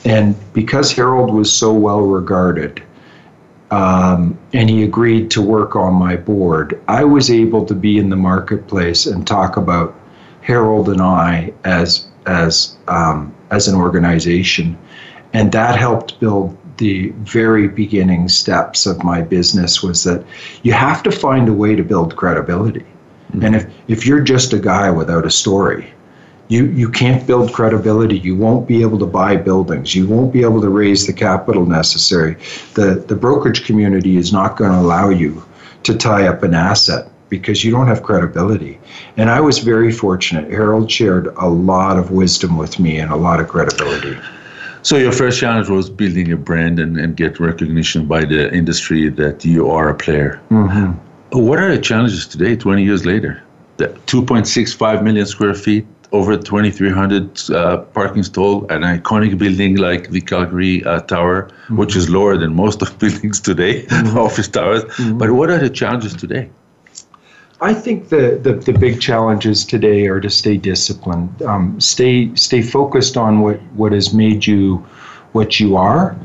And 0.04 0.36
because 0.52 0.92
Harold 0.92 1.34
was 1.34 1.52
so 1.52 1.72
well 1.72 2.02
regarded, 2.02 2.82
um, 3.72 4.38
and 4.52 4.68
he 4.68 4.82
agreed 4.82 5.30
to 5.30 5.40
work 5.40 5.74
on 5.74 5.94
my 5.94 6.14
board. 6.14 6.78
I 6.88 7.04
was 7.04 7.30
able 7.30 7.64
to 7.64 7.74
be 7.74 7.96
in 7.98 8.10
the 8.10 8.16
marketplace 8.16 9.06
and 9.06 9.26
talk 9.26 9.56
about 9.56 9.98
Harold 10.42 10.90
and 10.90 11.00
I 11.00 11.54
as 11.64 12.06
as 12.26 12.76
um, 12.86 13.34
as 13.50 13.68
an 13.68 13.74
organization, 13.74 14.76
and 15.32 15.50
that 15.52 15.78
helped 15.78 16.20
build 16.20 16.56
the 16.76 17.10
very 17.20 17.66
beginning 17.66 18.28
steps 18.28 18.84
of 18.84 19.02
my 19.02 19.22
business. 19.22 19.82
Was 19.82 20.04
that 20.04 20.22
you 20.62 20.74
have 20.74 21.02
to 21.04 21.10
find 21.10 21.48
a 21.48 21.52
way 21.52 21.74
to 21.74 21.82
build 21.82 22.14
credibility, 22.14 22.84
mm-hmm. 23.30 23.42
and 23.42 23.56
if 23.56 23.66
if 23.88 24.06
you're 24.06 24.20
just 24.20 24.52
a 24.52 24.58
guy 24.58 24.90
without 24.90 25.24
a 25.24 25.30
story, 25.30 25.94
you, 26.52 26.66
you 26.66 26.90
can't 26.90 27.26
build 27.26 27.52
credibility. 27.52 28.18
You 28.18 28.36
won't 28.36 28.68
be 28.68 28.82
able 28.82 28.98
to 28.98 29.06
buy 29.06 29.36
buildings. 29.36 29.94
You 29.94 30.06
won't 30.06 30.32
be 30.34 30.42
able 30.42 30.60
to 30.60 30.68
raise 30.68 31.06
the 31.06 31.12
capital 31.14 31.64
necessary. 31.64 32.36
The, 32.74 33.02
the 33.08 33.16
brokerage 33.16 33.64
community 33.64 34.18
is 34.18 34.32
not 34.34 34.58
going 34.58 34.70
to 34.70 34.78
allow 34.78 35.08
you 35.08 35.42
to 35.84 35.96
tie 35.96 36.26
up 36.28 36.42
an 36.42 36.52
asset 36.52 37.08
because 37.30 37.64
you 37.64 37.70
don't 37.70 37.86
have 37.86 38.02
credibility. 38.02 38.78
And 39.16 39.30
I 39.30 39.40
was 39.40 39.60
very 39.60 39.90
fortunate. 39.90 40.50
Harold 40.50 40.90
shared 40.90 41.28
a 41.38 41.48
lot 41.48 41.98
of 41.98 42.10
wisdom 42.10 42.58
with 42.58 42.78
me 42.78 42.98
and 42.98 43.10
a 43.10 43.16
lot 43.16 43.40
of 43.40 43.48
credibility. 43.48 44.18
So 44.82 44.98
your 44.98 45.12
first 45.12 45.40
challenge 45.40 45.70
was 45.70 45.88
building 45.88 46.32
a 46.32 46.36
brand 46.36 46.78
and, 46.78 46.98
and 46.98 47.16
get 47.16 47.40
recognition 47.40 48.06
by 48.06 48.26
the 48.26 48.52
industry 48.52 49.08
that 49.08 49.42
you 49.42 49.70
are 49.70 49.88
a 49.88 49.94
player. 49.94 50.38
Mm-hmm. 50.50 50.92
What 51.46 51.58
are 51.60 51.74
the 51.74 51.80
challenges 51.80 52.26
today, 52.26 52.56
20 52.56 52.84
years 52.84 53.06
later? 53.06 53.42
2.65 53.78 55.02
million 55.02 55.24
square 55.24 55.54
feet, 55.54 55.86
over 56.12 56.36
2,300 56.36 57.50
uh, 57.50 57.78
parking 57.94 58.22
stall, 58.22 58.70
an 58.70 58.82
iconic 58.82 59.38
building 59.38 59.76
like 59.76 60.10
the 60.10 60.20
Calgary 60.20 60.84
uh, 60.84 61.00
Tower, 61.00 61.48
mm-hmm. 61.48 61.76
which 61.78 61.96
is 61.96 62.10
lower 62.10 62.36
than 62.36 62.54
most 62.54 62.82
of 62.82 62.98
buildings 63.00 63.40
today, 63.40 63.84
mm-hmm. 63.86 64.18
office 64.18 64.48
towers. 64.48 64.84
Mm-hmm. 64.84 65.18
But 65.18 65.30
what 65.32 65.50
are 65.50 65.58
the 65.58 65.70
challenges 65.70 66.14
today? 66.14 66.50
I 67.60 67.74
think 67.74 68.08
the, 68.08 68.40
the, 68.42 68.54
the, 68.54 68.72
big 68.72 69.00
challenges 69.00 69.64
today 69.64 70.08
are 70.08 70.20
to 70.20 70.28
stay 70.28 70.56
disciplined, 70.56 71.42
um, 71.42 71.80
stay 71.80 72.34
stay 72.34 72.60
focused 72.60 73.16
on 73.16 73.40
what, 73.40 73.62
what 73.74 73.92
has 73.92 74.12
made 74.12 74.44
you 74.44 74.84
what 75.30 75.60
you 75.60 75.76
are, 75.76 76.16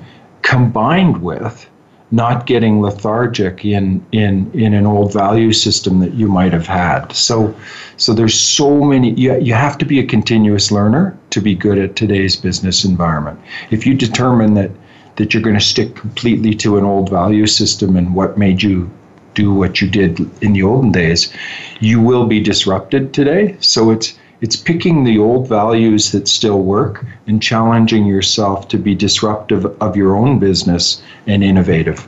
combined 0.41 1.21
with 1.21 1.69
not 2.11 2.45
getting 2.45 2.81
lethargic 2.81 3.65
in 3.65 4.05
in 4.11 4.49
in 4.53 4.73
an 4.73 4.85
old 4.85 5.11
value 5.11 5.51
system 5.51 5.99
that 5.99 6.13
you 6.13 6.27
might 6.27 6.53
have 6.53 6.67
had. 6.67 7.11
So 7.11 7.53
so 7.97 8.13
there's 8.13 8.39
so 8.39 8.83
many 8.83 9.11
you, 9.13 9.37
you 9.39 9.53
have 9.53 9.77
to 9.79 9.85
be 9.85 9.99
a 9.99 10.05
continuous 10.05 10.71
learner 10.71 11.17
to 11.31 11.41
be 11.41 11.53
good 11.53 11.77
at 11.77 11.95
today's 11.95 12.35
business 12.35 12.85
environment. 12.85 13.39
If 13.71 13.85
you 13.85 13.93
determine 13.93 14.53
that 14.53 14.71
that 15.17 15.33
you're 15.33 15.43
going 15.43 15.59
to 15.59 15.65
stick 15.65 15.95
completely 15.95 16.53
to 16.55 16.77
an 16.77 16.85
old 16.85 17.09
value 17.09 17.47
system 17.47 17.97
and 17.97 18.13
what 18.15 18.37
made 18.37 18.61
you 18.61 18.89
do 19.33 19.53
what 19.53 19.81
you 19.81 19.89
did 19.89 20.19
in 20.41 20.53
the 20.53 20.63
olden 20.63 20.91
days, 20.91 21.31
you 21.79 22.01
will 22.01 22.25
be 22.25 22.39
disrupted 22.39 23.13
today. 23.13 23.55
So 23.59 23.91
it's 23.91 24.17
it's 24.41 24.55
picking 24.55 25.03
the 25.03 25.17
old 25.17 25.47
values 25.47 26.11
that 26.11 26.27
still 26.27 26.61
work 26.61 27.03
and 27.25 27.41
challenging 27.41 28.05
yourself 28.05 28.67
to 28.67 28.77
be 28.77 28.93
disruptive 28.93 29.65
of 29.81 29.95
your 29.95 30.15
own 30.15 30.37
business 30.37 31.01
and 31.25 31.43
innovative. 31.43 32.05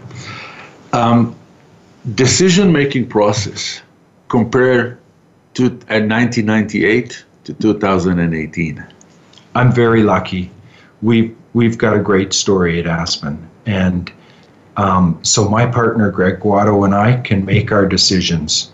Um, 0.94 1.36
decision 2.16 2.72
making 2.72 3.08
process 3.08 3.82
compare 4.28 5.00
to 5.56 5.66
at 5.66 6.08
1998 6.08 7.26
to 7.46 7.54
2018. 7.54 8.86
I'm 9.56 9.72
very 9.72 10.04
lucky. 10.04 10.52
We 11.02 11.36
we've 11.54 11.78
got 11.78 11.96
a 11.96 12.00
great 12.00 12.34
story 12.34 12.80
at 12.80 12.86
Aspen, 12.86 13.50
and 13.66 14.12
um, 14.78 15.20
so 15.24 15.50
my 15.50 15.66
partner 15.66 16.12
Greg 16.12 16.40
Guatto 16.40 16.86
and 16.86 16.94
I 16.94 17.18
can 17.22 17.44
make 17.44 17.72
our 17.72 17.88
decisions 17.88 18.72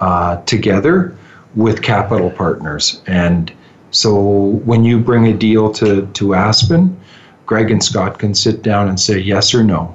uh, 0.00 0.42
together 0.42 1.16
with 1.56 1.82
capital 1.82 2.30
partners. 2.30 3.02
And 3.06 3.52
so 3.90 4.60
when 4.64 4.84
you 4.84 4.98
bring 4.98 5.26
a 5.26 5.32
deal 5.32 5.72
to, 5.74 6.06
to 6.06 6.34
Aspen, 6.34 6.98
Greg 7.46 7.70
and 7.70 7.82
Scott 7.82 8.18
can 8.18 8.34
sit 8.34 8.62
down 8.62 8.88
and 8.88 8.98
say 8.98 9.18
yes 9.18 9.54
or 9.54 9.62
no 9.62 9.94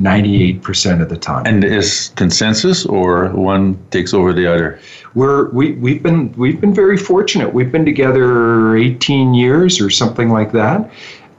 98% 0.00 1.02
of 1.02 1.08
the 1.08 1.16
time. 1.16 1.46
And 1.46 1.64
is 1.64 2.12
consensus 2.16 2.84
or 2.86 3.28
one 3.30 3.78
takes 3.90 4.14
over 4.14 4.32
the 4.32 4.46
other? 4.46 4.80
We're, 5.14 5.50
we, 5.50 5.72
we've, 5.72 6.02
been, 6.02 6.32
we've 6.32 6.60
been 6.60 6.74
very 6.74 6.96
fortunate. 6.96 7.52
We've 7.52 7.70
been 7.70 7.84
together 7.84 8.76
18 8.76 9.34
years 9.34 9.80
or 9.80 9.90
something 9.90 10.30
like 10.30 10.52
that. 10.52 10.90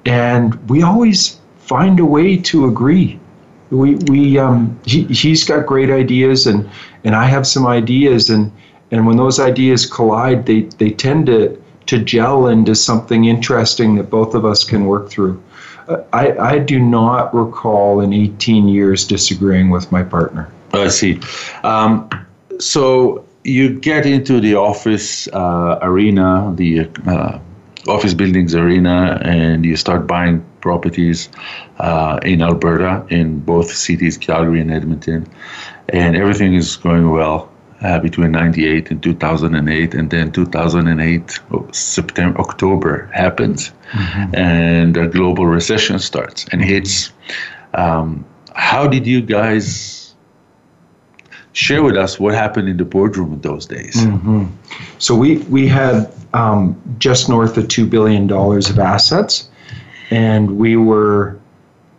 And 0.05 0.55
we 0.69 0.83
always 0.83 1.39
find 1.57 1.99
a 1.99 2.05
way 2.05 2.37
to 2.37 2.67
agree. 2.67 3.19
We, 3.69 3.95
we, 3.95 4.37
um, 4.37 4.79
he, 4.85 5.05
he's 5.05 5.43
got 5.43 5.65
great 5.65 5.89
ideas 5.89 6.45
and, 6.45 6.69
and 7.03 7.15
I 7.15 7.25
have 7.25 7.47
some 7.47 7.65
ideas 7.65 8.29
and, 8.29 8.51
and 8.93 9.07
when 9.07 9.17
those 9.17 9.39
ideas 9.39 9.87
collide, 9.87 10.45
they, 10.45 10.61
they 10.77 10.91
tend 10.91 11.25
to, 11.25 11.59
to 11.87 11.97
gel 11.97 12.45
into 12.45 12.75
something 12.75 13.25
interesting 13.25 13.95
that 13.95 14.11
both 14.11 14.35
of 14.35 14.45
us 14.45 14.63
can 14.63 14.85
work 14.85 15.09
through. 15.09 15.41
Uh, 15.87 16.03
I, 16.13 16.37
I 16.37 16.59
do 16.59 16.77
not 16.79 17.33
recall 17.33 18.01
in 18.01 18.13
18 18.13 18.67
years 18.67 19.07
disagreeing 19.07 19.71
with 19.71 19.91
my 19.91 20.03
partner. 20.03 20.47
I 20.73 20.89
see. 20.89 21.19
Um, 21.63 22.07
so 22.59 23.25
you 23.43 23.79
get 23.79 24.05
into 24.05 24.39
the 24.39 24.53
office 24.53 25.27
uh, 25.29 25.79
arena, 25.81 26.53
the 26.55 26.87
uh, 27.07 27.39
office 27.87 28.13
buildings 28.13 28.53
arena, 28.53 29.19
and 29.25 29.65
you 29.65 29.75
start 29.75 30.05
buying 30.05 30.45
properties 30.61 31.29
uh, 31.79 32.19
in 32.21 32.43
Alberta, 32.43 33.07
in 33.09 33.39
both 33.39 33.73
cities, 33.73 34.19
Calgary 34.19 34.61
and 34.61 34.71
Edmonton, 34.71 35.27
and 35.89 36.15
everything 36.15 36.53
is 36.53 36.75
going 36.75 37.09
well 37.09 37.52
uh, 37.83 37.99
between 37.99 38.31
98 38.31 38.91
and 38.91 39.03
2008 39.03 39.93
and 39.93 40.09
then 40.09 40.31
2008 40.31 41.39
september 41.71 42.39
october 42.39 43.09
happens 43.13 43.71
mm-hmm. 43.91 44.35
and 44.35 44.97
a 44.97 45.07
global 45.07 45.45
recession 45.45 45.99
starts 45.99 46.45
and 46.51 46.63
hits 46.63 47.11
um, 47.73 48.25
how 48.55 48.87
did 48.87 49.05
you 49.05 49.21
guys 49.21 50.15
share 51.51 51.83
with 51.83 51.97
us 51.97 52.19
what 52.19 52.33
happened 52.33 52.67
in 52.67 52.77
the 52.77 52.85
boardroom 52.85 53.33
in 53.33 53.41
those 53.41 53.65
days 53.65 53.95
mm-hmm. 53.95 54.45
so 54.97 55.15
we 55.15 55.37
we 55.49 55.67
had 55.67 56.11
um, 56.33 56.81
just 56.97 57.29
north 57.29 57.57
of 57.57 57.65
$2 57.65 57.87
billion 57.89 58.31
of 58.31 58.79
assets 58.79 59.49
and 60.09 60.57
we 60.57 60.75
were 60.77 61.39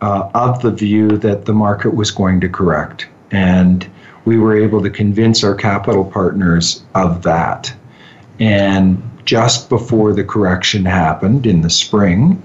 uh, 0.01 0.29
of 0.33 0.61
the 0.61 0.71
view 0.71 1.17
that 1.17 1.45
the 1.45 1.53
market 1.53 1.95
was 1.95 2.11
going 2.11 2.41
to 2.41 2.49
correct 2.49 3.07
and 3.31 3.89
we 4.25 4.37
were 4.37 4.57
able 4.57 4.81
to 4.81 4.89
convince 4.89 5.43
our 5.43 5.55
capital 5.55 6.03
partners 6.03 6.83
of 6.95 7.21
that. 7.23 7.73
And 8.39 9.01
just 9.23 9.69
before 9.69 10.13
the 10.13 10.23
correction 10.23 10.85
happened 10.85 11.45
in 11.45 11.61
the 11.61 11.69
spring, 11.69 12.41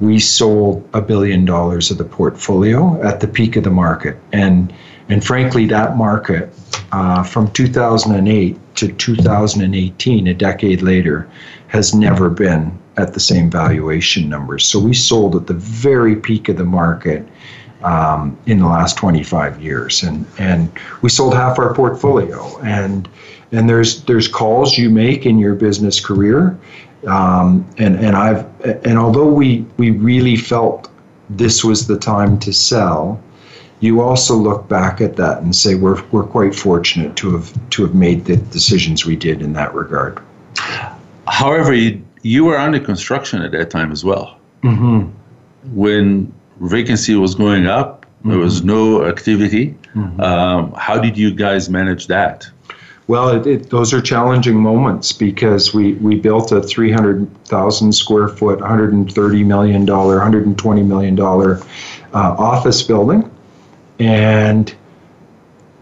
we 0.00 0.18
sold 0.18 0.88
a 0.92 1.00
billion 1.00 1.44
dollars 1.44 1.90
of 1.90 1.98
the 1.98 2.04
portfolio 2.04 3.00
at 3.02 3.20
the 3.20 3.28
peak 3.28 3.56
of 3.56 3.64
the 3.64 3.70
market. 3.70 4.16
And, 4.32 4.72
and 5.08 5.24
frankly, 5.24 5.66
that 5.66 5.96
market 5.96 6.52
uh, 6.90 7.22
from 7.22 7.50
2008 7.52 8.58
to 8.76 8.92
2018, 8.92 10.26
a 10.26 10.34
decade 10.34 10.82
later, 10.82 11.28
has 11.68 11.94
never 11.94 12.28
been 12.28 12.76
at 12.96 13.12
the 13.12 13.20
same 13.20 13.50
valuation 13.50 14.28
numbers. 14.28 14.64
So 14.64 14.80
we 14.80 14.94
sold 14.94 15.36
at 15.36 15.46
the 15.46 15.54
very 15.54 16.16
peak 16.16 16.48
of 16.48 16.56
the 16.56 16.64
market 16.64 17.26
um, 17.82 18.38
in 18.46 18.58
the 18.58 18.66
last 18.66 18.96
25 18.96 19.62
years, 19.62 20.02
and 20.02 20.26
and 20.38 20.70
we 21.02 21.08
sold 21.08 21.34
half 21.34 21.58
our 21.58 21.74
portfolio. 21.74 22.58
And 22.60 23.08
and 23.52 23.68
there's 23.68 24.02
there's 24.04 24.28
calls 24.28 24.76
you 24.76 24.90
make 24.90 25.26
in 25.26 25.38
your 25.38 25.54
business 25.54 26.04
career, 26.04 26.58
um, 27.06 27.68
and 27.78 27.96
and 27.96 28.16
I've 28.16 28.46
and 28.84 28.98
although 28.98 29.32
we 29.32 29.66
we 29.76 29.90
really 29.90 30.36
felt 30.36 30.90
this 31.30 31.64
was 31.64 31.86
the 31.86 31.98
time 31.98 32.38
to 32.40 32.52
sell, 32.52 33.20
you 33.80 34.00
also 34.00 34.34
look 34.34 34.68
back 34.68 35.00
at 35.00 35.16
that 35.16 35.42
and 35.42 35.54
say 35.54 35.74
we're 35.74 36.02
we're 36.10 36.24
quite 36.24 36.54
fortunate 36.54 37.16
to 37.16 37.36
have 37.36 37.70
to 37.70 37.82
have 37.82 37.94
made 37.94 38.24
the 38.24 38.36
decisions 38.36 39.04
we 39.04 39.16
did 39.16 39.42
in 39.42 39.52
that 39.54 39.74
regard. 39.74 40.20
However, 41.28 41.74
you, 41.74 42.02
you 42.22 42.44
were 42.44 42.56
under 42.56 42.78
construction 42.78 43.42
at 43.42 43.52
that 43.52 43.70
time 43.70 43.92
as 43.92 44.04
well. 44.04 44.38
Mm-hmm. 44.62 45.10
When 45.74 46.32
vacancy 46.60 47.14
was 47.14 47.34
going 47.34 47.66
up. 47.66 48.02
Mm-hmm. 48.02 48.30
There 48.30 48.38
was 48.38 48.64
no 48.64 49.04
activity. 49.04 49.76
Mm-hmm. 49.94 50.20
Um, 50.20 50.72
how 50.72 51.00
did 51.00 51.16
you 51.16 51.32
guys 51.32 51.68
manage 51.68 52.06
that? 52.08 52.48
Well, 53.08 53.28
it, 53.28 53.46
it, 53.46 53.70
those 53.70 53.94
are 53.94 54.00
challenging 54.00 54.56
moments 54.56 55.12
because 55.12 55.72
we, 55.72 55.92
we 55.94 56.16
built 56.16 56.50
a 56.50 56.60
300,000 56.60 57.92
square 57.92 58.28
foot, 58.28 58.58
$130 58.58 59.46
million, 59.46 59.86
$120 59.86 60.86
million 60.86 61.20
uh, 61.20 61.58
office 62.12 62.82
building, 62.82 63.30
and 64.00 64.74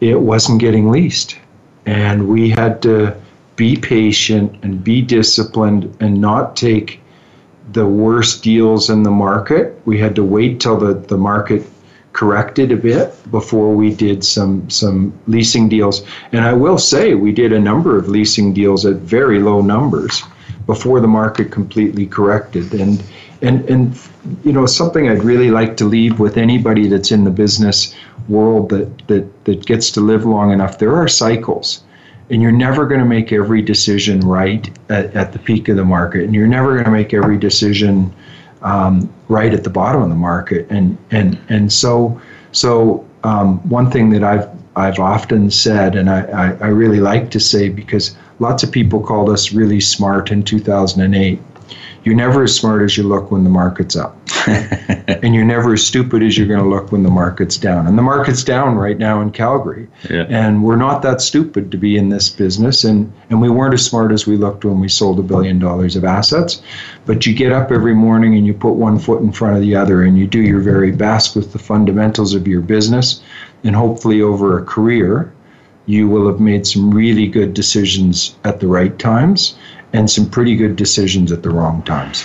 it 0.01 0.21
wasn't 0.21 0.61
getting 0.61 0.91
leased. 0.91 1.39
And 1.87 2.29
we 2.29 2.51
had 2.51 2.83
to 2.83 3.17
be 3.57 3.77
patient 3.77 4.59
and 4.63 4.85
be 4.85 5.01
disciplined 5.01 5.97
and 6.01 6.21
not 6.21 6.57
take 6.57 7.01
the 7.73 7.87
worst 7.87 8.43
deals 8.43 8.91
in 8.91 9.03
the 9.03 9.11
market. 9.11 9.81
We 9.85 9.99
had 9.99 10.15
to 10.17 10.25
wait 10.25 10.61
till 10.61 10.79
the, 10.79 10.95
the 10.95 11.17
market 11.17 11.65
corrected 12.13 12.71
a 12.71 12.77
bit 12.77 13.13
before 13.31 13.75
we 13.75 13.93
did 13.93 14.25
some 14.25 14.69
some 14.71 15.13
leasing 15.27 15.69
deals. 15.69 16.07
And 16.33 16.45
I 16.45 16.53
will 16.53 16.79
say 16.79 17.15
we 17.15 17.33
did 17.33 17.53
a 17.53 17.61
number 17.61 17.99
of 17.99 18.09
leasing 18.09 18.55
deals 18.55 18.87
at 18.87 18.97
very 18.97 19.41
low 19.41 19.61
numbers 19.61 20.23
before 20.67 21.01
the 21.01 21.09
market 21.09 21.51
completely 21.51 22.07
corrected. 22.07 22.73
And 22.75 23.03
and 23.43 23.69
and 23.69 23.99
you 24.45 24.53
know 24.53 24.67
something 24.67 25.09
I'd 25.09 25.25
really 25.25 25.51
like 25.51 25.77
to 25.79 25.85
leave 25.85 26.21
with 26.21 26.37
anybody 26.37 26.87
that's 26.89 27.11
in 27.11 27.25
the 27.25 27.31
business 27.31 27.95
world 28.29 28.71
that 28.71 29.07
that 29.09 29.45
that 29.45 29.67
gets 29.67 29.91
to 29.93 30.01
live 30.01 30.25
long 30.25 30.53
enough. 30.53 30.79
There 30.79 30.95
are 30.95 31.09
cycles 31.09 31.84
and 32.31 32.41
you're 32.41 32.53
never 32.53 32.87
going 32.87 33.01
to 33.01 33.07
make 33.07 33.33
every 33.33 33.63
decision 33.63 34.21
right 34.21 34.71
at, 34.89 35.15
at, 35.15 35.33
the 35.33 35.39
peak 35.39 35.69
of 35.69 35.77
the 35.77 35.85
market, 35.85 36.25
and 36.25 36.35
you're 36.35 36.47
never 36.47 36.73
going 36.73 36.85
to 36.85 36.91
make 36.91 37.13
every 37.13 37.37
decision 37.37 38.15
um, 38.63 39.13
right 39.29 39.53
at 39.53 39.63
the 39.63 39.71
bottom 39.71 40.03
of 40.03 40.09
the 40.09 40.15
market. 40.15 40.67
And 40.71 40.97
and 41.11 41.39
and 41.49 41.73
so 41.73 42.21
so 42.53 43.07
um, 43.25 43.59
one 43.69 43.91
thing 43.91 44.11
that 44.11 44.25
I've 44.25 44.49
I've 44.77 44.99
often 44.99 45.51
said, 45.51 45.95
and 45.95 46.11
I, 46.11 46.23
I, 46.23 46.47
I 46.61 46.67
really 46.69 47.01
like 47.01 47.31
to 47.31 47.41
say 47.41 47.69
because 47.69 48.17
lots 48.39 48.63
of 48.63 48.73
people 48.73 49.01
called 49.01 49.31
us 49.31 49.53
really 49.53 49.81
smart 49.81 50.33
in 50.33 50.43
2008. 50.43 51.41
You're 52.05 52.15
never 52.15 52.43
as 52.43 52.55
smart 52.55 52.83
as 52.83 52.99
you 52.99 53.03
look 53.03 53.31
when 53.31 53.45
the 53.45 53.51
market's 53.51 53.97
up. 53.97 54.17
and 54.47 55.35
you're 55.35 55.45
never 55.45 55.73
as 55.73 55.87
stupid 55.87 56.23
as 56.23 56.37
you're 56.37 56.47
going 56.47 56.63
to 56.63 56.69
look 56.69 56.93
when 56.93 57.03
the 57.03 57.11
market's 57.11 57.57
down. 57.57 57.87
And 57.87 57.97
the 57.97 58.03
market's 58.03 58.45
down 58.45 58.77
right 58.77 58.99
now 58.99 59.23
in 59.23 59.31
Calgary. 59.31 59.89
Yeah. 60.11 60.27
And 60.29 60.63
we're 60.63 60.77
not 60.77 61.01
that 61.01 61.23
stupid 61.23 61.71
to 61.71 61.79
be 61.79 61.97
in 61.97 62.11
this 62.11 62.29
business. 62.29 62.85
And, 62.85 63.11
and 63.31 63.41
we 63.41 63.49
weren't 63.49 63.73
as 63.73 63.87
smart 63.87 64.13
as 64.13 64.27
we 64.27 64.37
looked 64.37 64.67
when 64.67 64.81
we 64.81 64.89
sold 64.89 65.19
a 65.19 65.23
billion 65.23 65.59
dollars 65.59 65.97
of 65.97 66.05
assets. 66.05 66.61
But 67.07 67.25
you 67.25 67.35
get 67.35 67.53
up 67.53 67.73
every 67.73 67.95
morning 67.95 68.37
and 68.37 68.47
you 68.47 68.53
put 68.53 68.75
one 68.75 68.99
foot 68.99 69.23
in 69.23 69.33
front 69.33 69.57
of 69.57 69.63
the 69.63 69.75
other 69.75 70.03
and 70.03 70.19
you 70.19 70.27
do 70.27 70.43
your 70.43 70.61
very 70.61 70.93
best 70.93 71.35
with 71.35 71.53
the 71.53 71.59
fundamentals 71.59 72.35
of 72.35 72.47
your 72.47 72.61
business. 72.61 73.23
And 73.63 73.75
hopefully, 73.75 74.21
over 74.21 74.59
a 74.59 74.65
career, 74.65 75.33
you 75.87 76.07
will 76.07 76.27
have 76.27 76.41
made 76.41 76.67
some 76.67 76.91
really 76.93 77.27
good 77.27 77.55
decisions 77.55 78.37
at 78.45 78.61
the 78.61 78.67
right 78.67 78.99
times 78.99 79.57
and 79.95 80.11
some 80.11 80.29
pretty 80.29 80.57
good 80.57 80.77
decisions 80.77 81.31
at 81.33 81.43
the 81.43 81.51
wrong 81.51 81.83
times. 81.85 82.25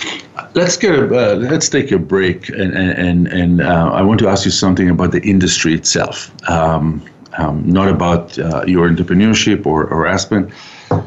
Let's 0.54 0.76
get 0.76 0.92
a, 0.92 1.04
uh, 1.04 1.36
let's 1.36 1.68
take 1.68 1.92
a 1.92 1.98
break, 1.98 2.48
and 2.48 2.76
and 2.76 3.28
and 3.28 3.62
uh, 3.62 3.90
I 3.94 4.02
want 4.02 4.18
to 4.20 4.28
ask 4.28 4.44
you 4.44 4.50
something 4.50 4.90
about 4.90 5.12
the 5.12 5.22
industry 5.22 5.72
itself, 5.72 6.30
um, 6.50 7.00
um, 7.38 7.64
not 7.64 7.88
about 7.88 8.36
uh, 8.38 8.64
your 8.66 8.88
entrepreneurship 8.88 9.64
or, 9.64 9.86
or 9.86 10.06
Aspen. 10.06 10.52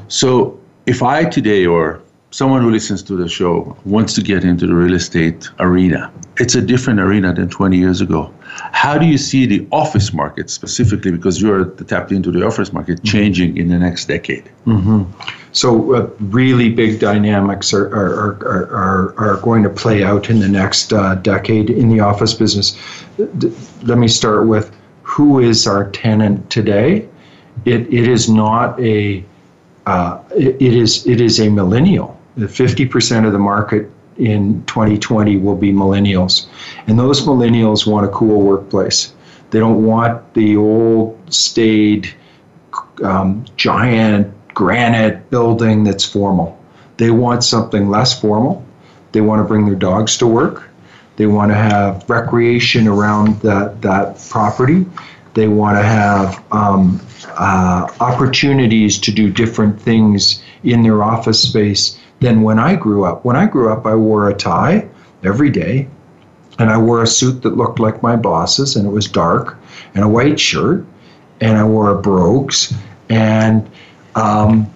So, 0.08 0.58
if 0.86 1.04
I 1.04 1.26
today 1.26 1.65
or 1.65 2.02
someone 2.34 2.63
who 2.63 2.72
listens 2.72 3.04
to 3.04 3.15
the 3.15 3.30
show 3.30 3.78
wants 3.86 4.15
to 4.15 4.22
get 4.22 4.43
into 4.43 4.65
the 4.65 4.74
real 4.74 4.96
estate 4.96 5.48
arena, 5.60 6.12
it's 6.38 6.56
a 6.56 6.62
different 6.62 7.00
arena 7.00 7.32
than 7.32 7.48
20 7.48 7.78
years 7.78 8.02
ago. 8.02 8.34
How 8.72 8.98
do 8.98 9.06
you 9.06 9.19
see 9.19 9.46
the 9.46 9.67
office 9.72 10.13
market 10.13 10.50
specifically, 10.50 11.12
because 11.12 11.39
you're 11.39 11.65
tapped 11.65 12.12
into 12.12 12.32
the 12.32 12.43
office 12.43 12.74
market, 12.74 12.98
mm-hmm. 12.98 13.08
changing 13.08 13.58
in 13.58 13.67
the 13.67 13.78
next 13.78 14.06
decade? 14.06 14.50
Mm-hmm. 14.65 15.04
So, 15.52 15.93
uh, 15.93 16.10
really 16.19 16.69
big 16.69 17.00
dynamics 17.00 17.72
are, 17.72 17.86
are, 17.86 18.34
are, 18.43 18.65
are, 18.74 19.19
are 19.19 19.38
going 19.41 19.62
to 19.62 19.69
play 19.69 20.04
out 20.04 20.32
in 20.32 20.39
the 20.39 20.50
next 20.50 20.91
uh, 20.91 21.13
decade 21.15 21.69
in 21.69 21.89
the 21.89 22.00
office 22.00 22.34
business. 22.34 22.76
D- 23.38 23.54
let 23.84 24.00
me 24.00 24.08
start 24.08 24.48
with 24.48 24.76
who 25.04 25.39
is 25.39 25.67
our 25.67 25.91
tenant 25.91 26.50
today? 26.50 27.08
It, 27.65 27.82
it 27.93 28.08
is 28.08 28.28
not 28.28 28.80
a 28.80 29.24
uh, 29.86 30.19
it, 30.36 30.56
it 30.62 30.74
is 30.74 31.06
it 31.06 31.22
is 31.22 31.39
a 31.39 31.50
millennial. 31.50 32.17
Fifty 32.50 32.86
percent 32.86 33.26
of 33.26 33.32
the 33.32 33.39
market 33.39 33.91
in 34.17 34.63
2020 34.65 35.38
will 35.38 35.56
be 35.56 35.72
millennials. 35.72 36.48
And 36.88 36.98
those 36.98 37.22
millennials 37.22 37.88
want 37.88 38.06
a 38.06 38.10
cool 38.10 38.41
workplace. 38.41 39.13
They 39.52 39.60
don't 39.60 39.86
want 39.86 40.34
the 40.34 40.58
old, 40.58 41.19
staid, 41.34 42.13
um, 43.04 43.46
giant 43.56 44.34
granite 44.54 45.30
building 45.30 45.84
that's 45.84 46.06
formal. 46.06 46.60
They 46.98 47.12
want 47.12 47.43
something 47.43 47.89
less 47.89 48.19
formal. 48.19 48.65
They 49.12 49.22
want 49.22 49.39
to 49.39 49.48
bring 49.48 49.65
their 49.65 49.76
dogs 49.76 50.17
to 50.17 50.28
work. 50.28 50.69
They 51.15 51.28
want 51.28 51.52
to 51.52 51.56
have 51.56 52.08
recreation 52.10 52.88
around 52.88 53.39
that, 53.41 53.82
that 53.84 54.19
property. 54.30 54.86
They 55.36 55.48
want 55.48 55.78
to 55.78 55.84
have 55.84 56.43
um, 56.52 57.00
uh, 57.38 57.91
opportunities 58.00 59.00
to 59.00 59.12
do 59.12 59.30
different 59.30 59.80
things 59.80 60.43
in 60.63 60.82
their 60.82 61.04
office 61.04 61.41
space 61.41 62.00
than 62.23 62.41
when 62.41 62.57
I 62.57 62.75
grew 62.75 63.03
up. 63.03 63.25
When 63.25 63.36
I 63.36 63.45
grew 63.45 63.71
up, 63.71 63.86
I 63.86 63.95
wore 63.95 64.29
a 64.29 64.33
tie 64.33 64.88
every 65.23 65.49
day, 65.49 65.88
and 66.57 66.69
I 66.69 66.77
wore 66.77 67.03
a 67.03 67.07
suit 67.07 67.41
that 67.43 67.57
looked 67.57 67.79
like 67.79 68.01
my 68.01 68.15
boss's, 68.15 68.75
and 68.75 68.88
it 68.88 68.91
was 68.91 69.07
dark, 69.07 69.57
and 69.93 70.03
a 70.03 70.07
white 70.07 70.39
shirt, 70.39 70.86
and 71.41 71.57
I 71.57 71.65
wore 71.65 71.91
a 71.91 72.01
brogues, 72.01 72.73
and 73.09 73.69
um, 74.15 74.71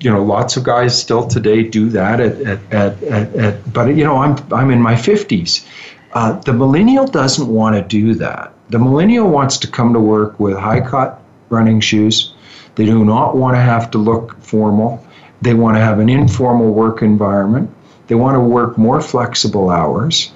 you 0.00 0.10
know, 0.10 0.22
lots 0.22 0.56
of 0.56 0.64
guys 0.64 1.00
still 1.00 1.26
today 1.26 1.62
do 1.62 1.88
that. 1.90 2.20
At, 2.20 2.40
at, 2.40 2.72
at, 2.72 3.02
at, 3.04 3.36
at 3.36 3.72
but 3.72 3.96
you 3.96 4.04
know, 4.04 4.16
I'm 4.16 4.36
I'm 4.52 4.70
in 4.70 4.82
my 4.82 4.96
fifties. 4.96 5.66
Uh, 6.12 6.32
the 6.40 6.52
millennial 6.52 7.06
doesn't 7.06 7.48
want 7.48 7.76
to 7.76 7.82
do 7.82 8.14
that. 8.14 8.52
The 8.70 8.78
millennial 8.78 9.28
wants 9.28 9.58
to 9.58 9.68
come 9.68 9.92
to 9.92 10.00
work 10.00 10.38
with 10.40 10.56
high 10.56 10.80
cut 10.80 11.20
running 11.50 11.80
shoes. 11.80 12.34
They 12.74 12.84
do 12.86 13.04
not 13.04 13.36
want 13.36 13.56
to 13.56 13.60
have 13.60 13.90
to 13.92 13.98
look 13.98 14.40
formal. 14.42 15.04
They 15.44 15.54
want 15.54 15.76
to 15.76 15.80
have 15.80 15.98
an 15.98 16.08
informal 16.08 16.72
work 16.72 17.02
environment. 17.02 17.70
They 18.06 18.14
want 18.14 18.34
to 18.34 18.40
work 18.40 18.78
more 18.78 19.00
flexible 19.00 19.70
hours. 19.70 20.32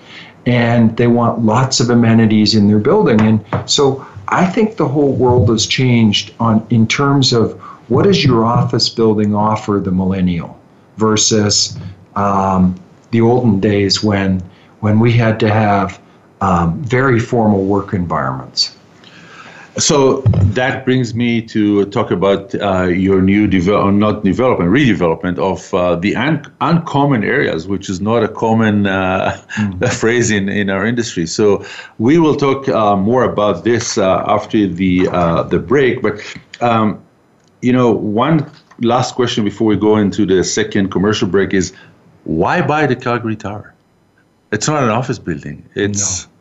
And 0.46 0.96
they 0.96 1.06
want 1.06 1.44
lots 1.44 1.80
of 1.80 1.90
amenities 1.90 2.54
in 2.54 2.68
their 2.68 2.78
building. 2.78 3.20
And 3.20 3.44
so 3.66 4.06
I 4.28 4.46
think 4.46 4.76
the 4.76 4.88
whole 4.88 5.12
world 5.12 5.48
has 5.48 5.66
changed 5.66 6.34
on 6.38 6.66
in 6.70 6.86
terms 6.86 7.32
of 7.32 7.58
what 7.88 8.04
does 8.04 8.24
your 8.24 8.44
office 8.44 8.88
building 8.88 9.34
offer 9.34 9.80
the 9.82 9.90
millennial 9.90 10.58
versus 10.96 11.78
um, 12.16 12.78
the 13.10 13.20
olden 13.20 13.60
days 13.60 14.02
when 14.02 14.42
when 14.80 15.00
we 15.00 15.12
had 15.12 15.40
to 15.40 15.50
have 15.50 16.00
um, 16.40 16.82
very 16.82 17.18
formal 17.18 17.64
work 17.64 17.94
environments. 17.94 18.76
So 19.78 20.22
that 20.56 20.84
brings 20.84 21.14
me 21.14 21.40
to 21.42 21.84
talk 21.86 22.10
about 22.10 22.52
uh, 22.56 22.84
your 22.84 23.22
new 23.22 23.46
develop, 23.46 23.94
not 23.94 24.24
development, 24.24 24.70
redevelopment 24.72 25.38
of 25.38 25.72
uh, 25.72 25.94
the 25.94 26.16
un- 26.16 26.44
uncommon 26.60 27.22
areas, 27.22 27.68
which 27.68 27.88
is 27.88 28.00
not 28.00 28.24
a 28.24 28.28
common 28.28 28.88
uh, 28.88 29.40
mm. 29.54 29.92
phrase 30.00 30.32
in, 30.32 30.48
in 30.48 30.68
our 30.68 30.84
industry. 30.84 31.26
So 31.26 31.64
we 31.98 32.18
will 32.18 32.34
talk 32.34 32.68
uh, 32.68 32.96
more 32.96 33.22
about 33.22 33.62
this 33.62 33.98
uh, 33.98 34.24
after 34.26 34.66
the 34.66 35.08
uh, 35.12 35.44
the 35.44 35.60
break. 35.60 36.02
But 36.02 36.20
um, 36.60 37.00
you 37.62 37.72
know, 37.72 37.92
one 37.92 38.50
last 38.80 39.14
question 39.14 39.44
before 39.44 39.68
we 39.68 39.76
go 39.76 39.96
into 39.96 40.26
the 40.26 40.42
second 40.42 40.90
commercial 40.90 41.28
break 41.28 41.54
is, 41.54 41.72
why 42.24 42.62
buy 42.62 42.86
the 42.86 42.96
Calgary 42.96 43.36
Tower? 43.36 43.74
It's 44.50 44.66
not 44.66 44.82
an 44.82 44.90
office 44.90 45.20
building. 45.20 45.68
It's 45.76 46.26
no. 46.26 46.32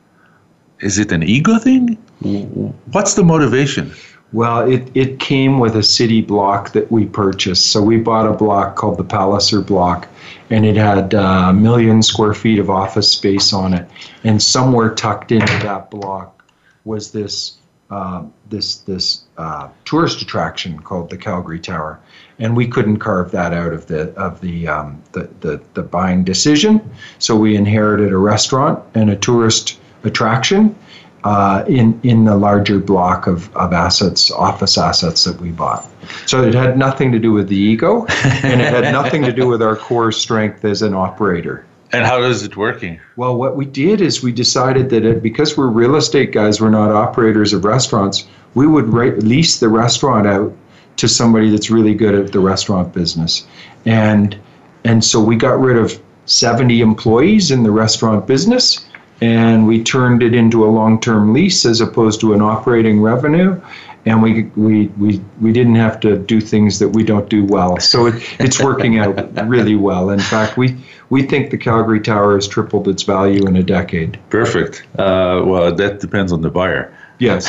is 0.79 0.97
it 0.97 1.11
an 1.11 1.21
ego 1.21 1.59
thing? 1.59 1.99
What's 2.19 3.13
the 3.13 3.23
motivation? 3.23 3.93
Well, 4.33 4.69
it, 4.69 4.91
it 4.93 5.19
came 5.19 5.59
with 5.59 5.77
a 5.77 5.83
city 5.83 6.21
block 6.21 6.73
that 6.73 6.91
we 6.91 7.05
purchased. 7.05 7.67
So 7.67 7.81
we 7.81 7.97
bought 7.97 8.27
a 8.27 8.33
block 8.33 8.75
called 8.75 8.97
the 8.97 9.03
Palliser 9.03 9.61
block, 9.61 10.07
and 10.49 10.65
it 10.65 10.75
had 10.75 11.13
uh, 11.13 11.47
a 11.49 11.53
million 11.53 12.01
square 12.01 12.33
feet 12.33 12.59
of 12.59 12.69
office 12.69 13.09
space 13.09 13.53
on 13.53 13.73
it. 13.73 13.89
And 14.25 14.41
somewhere 14.41 14.93
tucked 14.93 15.31
into 15.31 15.53
that 15.63 15.89
block 15.89 16.43
was 16.83 17.11
this 17.11 17.57
uh, 17.89 18.23
this 18.49 18.79
this 18.79 19.23
uh, 19.37 19.69
tourist 19.85 20.21
attraction 20.21 20.77
called 20.77 21.09
the 21.09 21.15
Calgary 21.15 21.59
Tower, 21.59 22.01
and 22.37 22.55
we 22.55 22.67
couldn't 22.67 22.97
carve 22.97 23.31
that 23.31 23.53
out 23.53 23.71
of 23.71 23.87
the 23.87 24.13
of 24.15 24.41
the, 24.41 24.67
um, 24.67 25.01
the, 25.13 25.29
the 25.39 25.61
the 25.73 25.83
buying 25.83 26.25
decision. 26.25 26.81
So 27.19 27.33
we 27.35 27.55
inherited 27.55 28.11
a 28.11 28.17
restaurant 28.17 28.83
and 28.93 29.09
a 29.09 29.15
tourist 29.15 29.79
attraction, 30.03 30.75
uh, 31.23 31.63
in 31.67 31.99
in 32.03 32.25
the 32.25 32.35
larger 32.35 32.79
block 32.79 33.27
of, 33.27 33.55
of 33.55 33.73
assets, 33.73 34.31
office 34.31 34.77
assets 34.77 35.23
that 35.23 35.39
we 35.41 35.51
bought. 35.51 35.85
So 36.25 36.43
it 36.43 36.53
had 36.53 36.77
nothing 36.77 37.11
to 37.11 37.19
do 37.19 37.31
with 37.31 37.49
the 37.49 37.57
ego, 37.57 38.05
and 38.43 38.61
it 38.61 38.73
had 38.73 38.91
nothing 38.93 39.23
to 39.23 39.31
do 39.31 39.47
with 39.47 39.61
our 39.61 39.75
core 39.75 40.11
strength 40.11 40.63
as 40.63 40.81
an 40.81 40.93
operator. 40.93 41.65
And 41.91 42.05
how 42.05 42.21
is 42.21 42.43
it 42.43 42.57
working? 42.57 42.99
Well, 43.15 43.37
what 43.37 43.55
we 43.55 43.65
did 43.65 44.01
is 44.01 44.21
we 44.21 44.33
decided 44.33 44.89
that 44.89 45.05
it, 45.05 45.23
because 45.23 45.57
we're 45.57 45.67
real 45.67 45.95
estate 45.95 46.33
guys, 46.33 46.59
we're 46.59 46.69
not 46.69 46.91
operators 46.91 47.53
of 47.53 47.63
restaurants. 47.63 48.27
We 48.55 48.67
would 48.67 48.89
lease 48.89 49.59
the 49.59 49.69
restaurant 49.69 50.27
out 50.27 50.53
to 50.97 51.07
somebody 51.07 51.49
that's 51.49 51.69
really 51.69 51.93
good 51.93 52.13
at 52.13 52.31
the 52.31 52.39
restaurant 52.39 52.93
business, 52.93 53.47
and 53.85 54.37
and 54.83 55.03
so 55.03 55.21
we 55.21 55.35
got 55.35 55.59
rid 55.59 55.77
of 55.77 56.01
70 56.25 56.81
employees 56.81 57.51
in 57.51 57.63
the 57.63 57.71
restaurant 57.71 58.27
business 58.27 58.85
and 59.21 59.65
we 59.67 59.83
turned 59.83 60.21
it 60.21 60.33
into 60.33 60.63
a 60.65 60.69
long-term 60.69 61.33
lease 61.33 61.65
as 61.65 61.81
opposed 61.81 62.19
to 62.21 62.33
an 62.33 62.41
operating 62.41 63.01
revenue 63.01 63.59
and 64.07 64.23
we 64.23 64.43
we 64.55 64.87
we, 64.97 65.21
we 65.41 65.51
didn't 65.51 65.75
have 65.75 65.99
to 65.99 66.17
do 66.17 66.39
things 66.39 66.79
that 66.79 66.89
we 66.89 67.03
don't 67.03 67.29
do 67.29 67.43
well. 67.43 67.79
So 67.79 68.07
it, 68.07 68.15
it's 68.39 68.61
working 68.63 68.99
out 68.99 69.35
really 69.47 69.75
well. 69.75 70.09
In 70.09 70.19
fact 70.19 70.57
we 70.57 70.77
we 71.09 71.23
think 71.23 71.51
the 71.51 71.57
calgary 71.57 71.99
tower 71.99 72.35
has 72.35 72.47
tripled 72.47 72.87
its 72.87 73.03
value 73.03 73.45
in 73.47 73.55
a 73.57 73.63
decade. 73.63 74.17
Perfect. 74.29 74.83
Uh, 74.97 75.43
well 75.45 75.73
that 75.73 75.99
depends 75.99 76.31
on 76.31 76.41
the 76.41 76.49
buyer 76.49 76.96
Yes. 77.19 77.47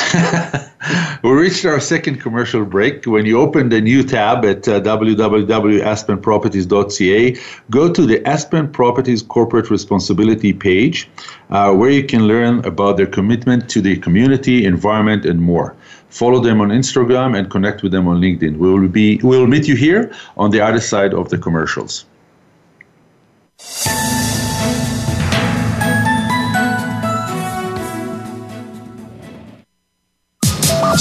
we 1.23 1.31
reached 1.31 1.65
our 1.65 1.79
second 1.79 2.19
commercial 2.21 2.65
break. 2.65 3.05
When 3.05 3.27
you 3.27 3.39
open 3.39 3.69
the 3.69 3.81
new 3.81 4.01
tab 4.03 4.43
at 4.43 4.67
uh, 4.67 4.81
www.aspenproperties.ca, 4.81 7.37
go 7.69 7.93
to 7.93 8.05
the 8.05 8.27
Aspen 8.27 8.71
Properties 8.71 9.21
Corporate 9.21 9.69
Responsibility 9.69 10.53
page, 10.53 11.07
uh, 11.51 11.75
where 11.75 11.91
you 11.91 12.03
can 12.03 12.27
learn 12.27 12.65
about 12.65 12.97
their 12.97 13.05
commitment 13.05 13.69
to 13.69 13.79
the 13.81 13.97
community, 13.97 14.65
environment, 14.65 15.23
and 15.25 15.39
more. 15.39 15.75
Follow 16.09 16.39
them 16.39 16.61
on 16.61 16.69
Instagram 16.69 17.37
and 17.37 17.51
connect 17.51 17.83
with 17.83 17.91
them 17.91 18.07
on 18.07 18.19
LinkedIn. 18.19 18.57
We 18.57 18.73
will 18.73 18.87
be 18.87 19.17
we 19.17 19.37
will 19.37 19.45
meet 19.45 19.67
you 19.67 19.75
here 19.75 20.11
on 20.37 20.49
the 20.49 20.61
other 20.61 20.79
side 20.79 21.13
of 21.13 21.29
the 21.29 21.37
commercials. 21.37 22.05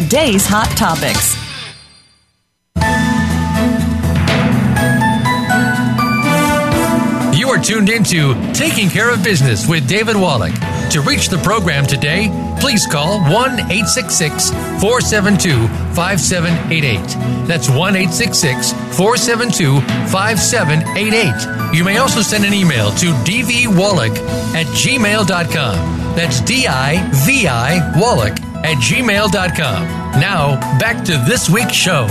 today's 0.00 0.46
hot 0.46 0.68
topics. 0.76 1.34
You 7.36 7.48
are 7.48 7.58
tuned 7.58 7.88
into 7.88 8.34
Taking 8.52 8.90
Care 8.90 9.12
of 9.12 9.24
Business 9.24 9.68
with 9.68 9.88
David 9.88 10.14
Wallach. 10.14 10.54
To 10.92 11.00
reach 11.00 11.30
the 11.30 11.38
program 11.38 11.84
today, 11.84 12.28
please 12.60 12.86
call 12.86 13.18
1 13.22 13.28
866 13.58 14.50
472 14.80 15.66
5788. 15.96 17.48
That's 17.48 17.68
1 17.68 17.96
866 17.96 18.72
472 18.96 19.80
5788. 20.12 21.74
You 21.76 21.82
may 21.82 21.98
also 21.98 22.20
send 22.20 22.44
an 22.44 22.54
email 22.54 22.92
to 22.92 23.06
dvwallach 23.26 24.16
at 24.54 24.66
gmail.com. 24.66 26.14
That's 26.14 26.40
D 26.42 26.68
I 26.68 27.10
V 27.26 27.48
I 27.48 27.98
Wallach 27.98 28.47
at 28.64 28.76
gmail.com. 28.78 29.82
Now, 30.20 30.58
back 30.78 31.04
to 31.04 31.12
this 31.28 31.48
week's 31.48 31.74
show. 31.74 32.06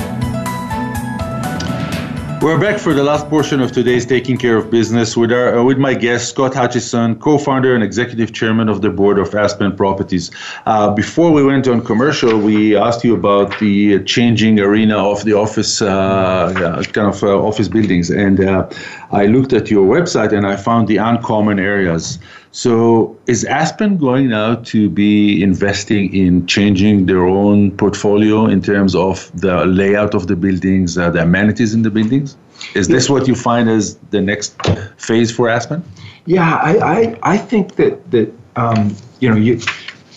We're 2.40 2.60
back 2.60 2.78
for 2.78 2.94
the 2.94 3.04
last 3.04 3.30
portion 3.30 3.62
of 3.62 3.72
today's 3.72 4.06
Taking 4.06 4.38
Care 4.38 4.58
of 4.58 4.70
Business 4.70 5.18
with 5.18 5.32
our 5.32 5.58
uh, 5.58 5.64
with 5.64 5.80
my 5.80 5.96
guest 5.96 6.30
Scott 6.30 6.54
Hutchison, 6.54 7.16
co-founder 7.16 7.74
and 7.74 7.84
executive 7.84 8.32
chairman 8.32 8.70
of 8.70 8.84
the 8.84 8.92
board 8.92 9.18
of 9.18 9.34
Aspen 9.34 9.76
Properties. 9.76 10.30
Uh, 10.68 10.94
before 10.94 11.32
we 11.32 11.44
went 11.44 11.68
on 11.68 11.84
commercial, 11.84 12.40
we 12.40 12.78
asked 12.78 13.04
you 13.04 13.16
about 13.16 13.58
the 13.58 14.04
changing 14.04 14.60
arena 14.60 14.98
of 14.98 15.26
the 15.26 15.34
office 15.34 15.82
uh, 15.82 16.54
kind 16.94 17.08
of 17.08 17.24
uh, 17.24 17.42
office 17.42 17.68
buildings, 17.68 18.12
and 18.12 18.40
uh, 18.40 18.70
I 19.12 19.26
looked 19.26 19.52
at 19.52 19.72
your 19.72 19.88
website 19.88 20.32
and 20.32 20.46
I 20.46 20.58
found 20.58 20.88
the 20.88 20.98
uncommon 20.98 21.58
areas. 21.58 22.20
So, 22.58 23.16
is 23.28 23.46
Aspen 23.46 23.98
going 23.98 24.30
now 24.30 24.56
to 24.56 24.90
be 24.90 25.44
investing 25.44 26.12
in 26.12 26.48
changing 26.48 27.06
their 27.06 27.24
own 27.24 27.70
portfolio 27.78 28.48
in 28.48 28.64
terms 28.64 28.96
of 28.96 29.30
the 29.40 29.64
layout 29.68 30.16
of 30.16 30.26
the 30.26 30.36
buildings, 30.36 30.98
uh, 30.98 31.12
the 31.12 31.22
amenities 31.22 31.76
in 31.76 31.84
the 31.84 31.92
buildings? 31.92 32.36
Is 32.74 32.88
this 32.88 33.12
what 33.12 33.28
you 33.28 33.36
find 33.36 33.70
as 33.70 33.98
the 34.10 34.22
next 34.22 34.60
phase 34.98 35.30
for 35.30 35.48
Aspen? 35.50 35.84
Yeah, 36.26 36.56
I, 36.56 36.78
I, 36.80 37.20
I 37.34 37.38
think 37.38 37.76
that 37.76 38.10
that 38.10 38.34
um, 38.56 38.96
you 39.20 39.30
know 39.30 39.36
you, 39.36 39.62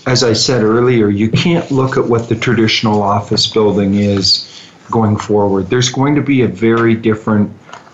as 0.07 0.25
I 0.25 0.33
said 0.33 0.63
earlier, 0.63 1.11
you 1.11 1.29
can't 1.29 1.71
look 1.71 1.99
at 1.99 2.07
what 2.07 2.31
the 2.31 2.37
traditional 2.37 3.03
office 3.03 3.47
building 3.49 3.97
is 3.97 4.49
going 4.91 5.19
forward. 5.19 5.69
There's 5.69 5.91
going 5.91 6.15
to 6.15 6.23
be 6.23 6.41
a 6.41 6.49
very 6.49 6.95
different 6.95 7.53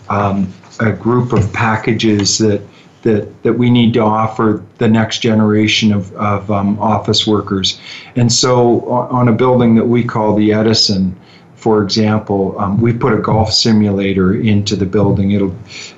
um, 0.09 0.55
a 0.78 0.92
group 0.92 1.32
of 1.32 1.53
packages 1.53 2.38
that 2.38 2.62
that, 3.07 3.42
that 3.44 3.52
we 3.52 3.70
need 3.70 3.94
to 3.94 4.00
offer 4.00 4.62
the 4.78 4.88
next 4.88 5.20
generation 5.20 5.92
of, 5.92 6.12
of 6.16 6.50
um, 6.50 6.78
office 6.80 7.26
workers. 7.26 7.80
And 8.16 8.30
so, 8.32 8.84
on 8.88 9.28
a 9.28 9.32
building 9.32 9.76
that 9.76 9.86
we 9.86 10.02
call 10.02 10.34
the 10.34 10.52
Edison, 10.52 11.16
for 11.54 11.82
example, 11.82 12.59
um, 12.59 12.80
we 12.80 12.92
put 12.92 13.12
a 13.12 13.18
golf 13.18 13.52
simulator 13.52 14.34
into 14.34 14.76
the 14.76 14.84
building. 14.84 15.30
It'll 15.32 15.54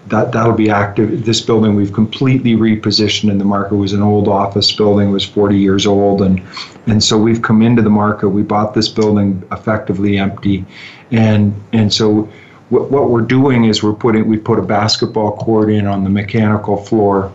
that 0.07 0.33
that'll 0.33 0.53
be 0.53 0.71
active. 0.71 1.27
This 1.27 1.41
building 1.41 1.75
we've 1.75 1.93
completely 1.93 2.53
repositioned 2.53 3.31
in 3.31 3.39
the 3.39 3.45
market. 3.45 3.75
It 3.75 3.79
was 3.79 3.93
an 3.93 4.03
old 4.03 4.29
office 4.29 4.71
building. 4.71 5.11
Was 5.11 5.25
40 5.25 5.59
years 5.59 5.87
old, 5.87 6.23
and 6.23 6.41
and 6.87 7.03
so 7.03 7.19
we've 7.19 7.43
come 7.43 7.61
into 7.61 7.83
the 7.83 7.91
market. 7.91 8.29
We 8.29 8.43
bought 8.43 8.73
this 8.73 8.89
building 8.89 9.43
effectively 9.51 10.17
empty, 10.17 10.65
and 11.11 11.55
and 11.73 11.93
so 11.93 12.29
what, 12.71 12.91
what 12.91 13.11
we're 13.11 13.23
doing 13.23 13.65
is 13.65 13.83
we're 13.83 13.95
putting 13.95 14.27
we 14.27 14.37
put 14.37 14.59
a 14.59 14.63
basketball 14.63 15.37
court 15.37 15.71
in 15.71 15.87
on 15.87 16.05
the 16.05 16.11
mechanical 16.11 16.77
floor 16.77 17.33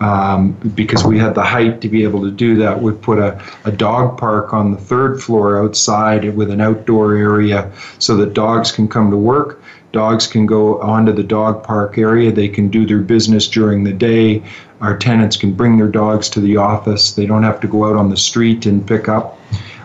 um, 0.00 0.52
because 0.74 1.04
we 1.04 1.16
had 1.18 1.34
the 1.34 1.42
height 1.42 1.80
to 1.80 1.88
be 1.88 2.02
able 2.02 2.22
to 2.22 2.30
do 2.30 2.56
that. 2.56 2.80
We 2.80 2.92
put 2.92 3.18
a, 3.18 3.40
a 3.64 3.70
dog 3.70 4.18
park 4.18 4.52
on 4.52 4.72
the 4.72 4.76
third 4.76 5.22
floor 5.22 5.62
outside 5.62 6.34
with 6.34 6.50
an 6.50 6.60
outdoor 6.60 7.16
area 7.16 7.72
so 8.00 8.16
that 8.16 8.34
dogs 8.34 8.72
can 8.72 8.88
come 8.88 9.12
to 9.12 9.16
work. 9.16 9.62
Dogs 9.92 10.26
can 10.26 10.44
go 10.44 10.80
onto 10.80 11.12
the 11.12 11.22
dog 11.22 11.62
park 11.62 11.98
area. 11.98 12.32
They 12.32 12.48
can 12.48 12.68
do 12.68 12.84
their 12.84 12.98
business 12.98 13.46
during 13.46 13.84
the 13.84 13.92
day. 13.92 14.42
Our 14.80 14.96
tenants 14.96 15.36
can 15.36 15.52
bring 15.52 15.76
their 15.76 15.88
dogs 15.88 16.28
to 16.30 16.40
the 16.40 16.56
office. 16.56 17.12
They 17.12 17.26
don't 17.26 17.44
have 17.44 17.60
to 17.60 17.68
go 17.68 17.88
out 17.88 17.94
on 17.94 18.08
the 18.08 18.16
street 18.16 18.66
and 18.66 18.84
pick 18.84 19.08
up. 19.08 19.38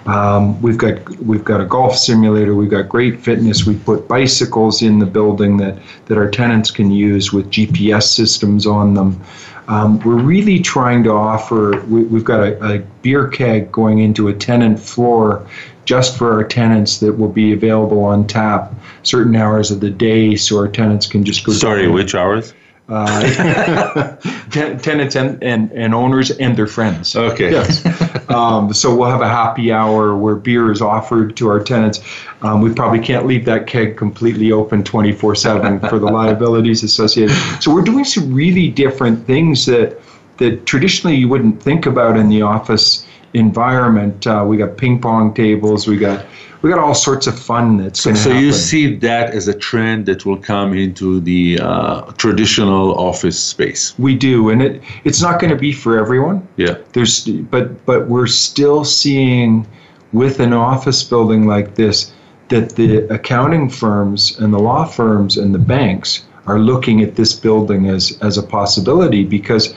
Um, 0.07 0.61
we've 0.61 0.77
got 0.77 1.09
we've 1.19 1.43
got 1.43 1.59
a 1.59 1.65
golf 1.65 1.97
simulator. 1.97 2.55
We've 2.55 2.69
got 2.69 2.87
great 2.87 3.19
fitness. 3.19 3.65
We 3.65 3.75
put 3.75 4.07
bicycles 4.07 4.81
in 4.81 4.99
the 4.99 5.05
building 5.05 5.57
that 5.57 5.77
that 6.05 6.17
our 6.17 6.31
tenants 6.31 6.71
can 6.71 6.91
use 6.91 7.33
with 7.33 7.51
GPS 7.51 8.03
systems 8.03 8.65
on 8.65 8.93
them. 8.93 9.21
Um, 9.67 9.99
we're 9.99 10.15
really 10.15 10.59
trying 10.59 11.03
to 11.03 11.11
offer. 11.11 11.81
We, 11.87 12.03
have 12.03 12.23
got 12.23 12.39
a, 12.39 12.75
a 12.75 12.79
beer 13.01 13.27
keg 13.27 13.69
going 13.69 13.99
into 13.99 14.29
a 14.29 14.33
tenant 14.33 14.79
floor 14.79 15.45
just 15.83 16.17
for 16.17 16.31
our 16.33 16.43
tenants 16.45 16.99
that 16.99 17.13
will 17.13 17.31
be 17.31 17.51
available 17.51 18.03
on 18.03 18.27
tap 18.27 18.73
certain 19.03 19.35
hours 19.35 19.71
of 19.71 19.81
the 19.81 19.89
day, 19.89 20.35
so 20.37 20.57
our 20.57 20.69
tenants 20.69 21.05
can 21.05 21.25
just 21.25 21.43
go. 21.43 21.51
Sorry, 21.51 21.89
which 21.89 22.15
hours? 22.15 22.53
Uh, 22.89 24.15
tenants 24.49 25.15
and, 25.15 25.43
and, 25.43 25.71
and 25.71 25.93
owners 25.93 26.31
and 26.31 26.57
their 26.57 26.67
friends. 26.67 27.15
Okay. 27.15 27.51
Yes. 27.51 27.85
Um, 28.29 28.73
so 28.73 28.95
we'll 28.95 29.09
have 29.09 29.21
a 29.21 29.27
happy 29.27 29.71
hour 29.71 30.15
where 30.15 30.35
beer 30.35 30.71
is 30.71 30.81
offered 30.81 31.37
to 31.37 31.47
our 31.49 31.61
tenants. 31.61 32.01
Um, 32.41 32.61
we 32.61 32.73
probably 32.73 32.99
can't 32.99 33.25
leave 33.25 33.45
that 33.45 33.67
keg 33.67 33.97
completely 33.97 34.51
open 34.51 34.83
24 34.83 35.35
7 35.35 35.79
for 35.81 35.99
the 35.99 36.05
liabilities 36.05 36.83
associated. 36.83 37.35
So 37.61 37.73
we're 37.73 37.83
doing 37.83 38.05
some 38.05 38.33
really 38.33 38.69
different 38.69 39.25
things 39.25 39.65
that, 39.65 39.99
that 40.37 40.65
traditionally 40.65 41.15
you 41.15 41.29
wouldn't 41.29 41.61
think 41.61 41.85
about 41.85 42.17
in 42.17 42.29
the 42.29 42.41
office 42.41 43.05
environment. 43.33 44.25
Uh, 44.27 44.43
we 44.47 44.57
got 44.57 44.77
ping 44.77 44.99
pong 44.99 45.33
tables, 45.33 45.87
we 45.87 45.97
got 45.97 46.25
we 46.61 46.69
got 46.69 46.79
all 46.79 46.95
sorts 46.95 47.27
of 47.27 47.37
fun 47.37 47.77
that's 47.77 47.99
so, 47.99 48.13
so 48.13 48.31
you 48.31 48.51
see 48.51 48.95
that 48.95 49.33
as 49.33 49.47
a 49.47 49.53
trend 49.53 50.05
that 50.07 50.25
will 50.25 50.37
come 50.37 50.73
into 50.73 51.19
the 51.19 51.59
uh, 51.61 52.01
traditional 52.13 52.93
office 52.95 53.39
space? 53.39 53.97
We 53.99 54.15
do 54.15 54.49
and 54.49 54.61
it 54.61 54.83
it's 55.03 55.21
not 55.21 55.39
going 55.39 55.51
to 55.51 55.59
be 55.59 55.71
for 55.71 55.99
everyone. 55.99 56.47
Yeah. 56.57 56.77
There's 56.93 57.25
but 57.25 57.85
but 57.85 58.07
we're 58.07 58.27
still 58.27 58.83
seeing 58.83 59.67
with 60.13 60.39
an 60.39 60.53
office 60.53 61.03
building 61.03 61.47
like 61.47 61.75
this 61.75 62.13
that 62.49 62.75
the 62.75 62.99
accounting 63.13 63.69
firms 63.69 64.39
and 64.39 64.53
the 64.53 64.59
law 64.59 64.85
firms 64.85 65.37
and 65.37 65.53
the 65.53 65.59
banks 65.59 66.25
are 66.47 66.59
looking 66.59 67.01
at 67.01 67.15
this 67.15 67.33
building 67.33 67.87
as 67.87 68.17
as 68.21 68.37
a 68.37 68.43
possibility 68.43 69.23
because 69.23 69.75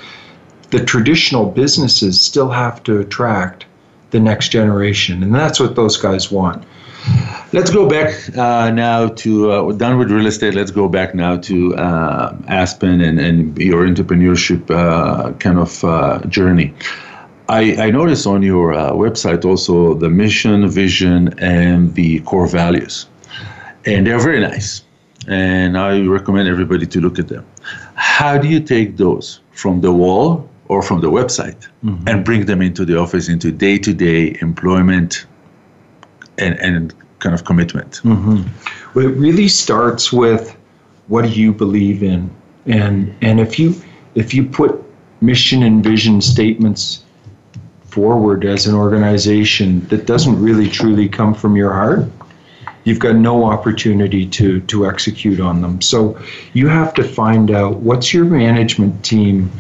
the 0.71 0.85
traditional 0.85 1.47
businesses 1.47 2.21
still 2.21 2.49
have 2.49 2.83
to 2.85 3.01
attract 3.01 3.67
the 4.11 4.21
next 4.21 4.49
generation. 4.51 5.23
And 5.23 5.35
that's 5.35 5.61
what 5.61 5.77
those 5.77 5.97
guys 5.97 6.31
want. 6.31 6.65
Let's 7.53 7.71
go 7.71 7.89
back 7.89 8.37
uh, 8.37 8.71
now 8.71 9.09
to 9.09 9.51
uh, 9.51 9.73
done 9.73 9.99
with 9.99 10.11
real 10.11 10.27
estate. 10.27 10.55
Let's 10.55 10.71
go 10.71 10.89
back 10.89 11.15
now 11.15 11.37
to 11.39 11.75
uh, 11.75 12.37
Aspen 12.47 13.01
and, 13.01 13.19
and 13.19 13.59
your 13.59 13.87
entrepreneurship 13.87 14.71
uh, 14.71 15.33
kind 15.39 15.59
of 15.59 15.83
uh, 15.85 16.21
journey. 16.27 16.75
I, 17.49 17.87
I 17.87 17.91
noticed 17.91 18.27
on 18.29 18.43
your 18.43 18.75
uh, 18.75 18.93
website 18.93 19.45
also 19.45 19.95
the 19.95 20.09
mission, 20.09 20.69
vision, 20.69 21.35
and 21.41 21.93
the 21.95 22.21
core 22.21 22.47
values, 22.47 23.07
and 23.85 24.07
they're 24.07 24.21
very 24.21 24.41
nice. 24.41 24.85
And 25.27 25.77
I 25.77 26.07
recommend 26.07 26.49
everybody 26.49 26.87
to 26.87 27.01
look 27.01 27.19
at 27.19 27.29
them. 27.29 27.45
How 27.95 28.39
do 28.39 28.47
you 28.47 28.61
take 28.61 28.97
those 28.97 29.41
from 29.53 29.81
the 29.81 29.93
wall 29.93 30.49
or 30.71 30.83
from 30.83 31.01
the 31.01 31.11
website 31.11 31.67
mm-hmm. 31.85 32.07
and 32.07 32.25
bring 32.25 32.47
them 32.47 32.63
into 32.63 32.85
the 32.85 32.97
office 32.97 33.29
into 33.29 33.51
day-to-day 33.51 34.39
employment 34.41 35.27
and, 36.39 36.57
and 36.61 36.95
kind 37.19 37.35
of 37.35 37.45
commitment. 37.45 38.01
Mm-hmm. 38.05 38.43
Well, 38.95 39.07
it 39.07 39.17
really 39.17 39.49
starts 39.49 40.13
with 40.13 40.57
what 41.09 41.23
do 41.23 41.31
you 41.31 41.53
believe 41.53 42.05
in, 42.05 42.31
and 42.67 43.13
and 43.21 43.41
if 43.41 43.59
you 43.59 43.75
if 44.15 44.33
you 44.33 44.45
put 44.47 44.81
mission 45.21 45.65
and 45.65 45.83
vision 45.83 46.21
statements 46.21 47.03
forward 47.83 48.45
as 48.45 48.69
an 48.69 48.77
organization 48.77 49.81
that 49.89 50.07
doesn't 50.07 50.41
really 50.41 50.69
truly 50.69 51.09
come 51.09 51.35
from 51.35 51.57
your 51.57 51.73
heart, 51.73 52.09
you've 52.85 53.01
got 53.01 53.17
no 53.17 53.45
opportunity 53.45 54.25
to 54.39 54.61
to 54.73 54.87
execute 54.87 55.41
on 55.41 55.63
them. 55.63 55.81
So 55.81 56.17
you 56.53 56.69
have 56.69 56.95
to 56.95 57.03
find 57.03 57.51
out 57.51 57.81
what's 57.81 58.15
your 58.15 58.25
management 58.25 59.05
team 59.05 59.51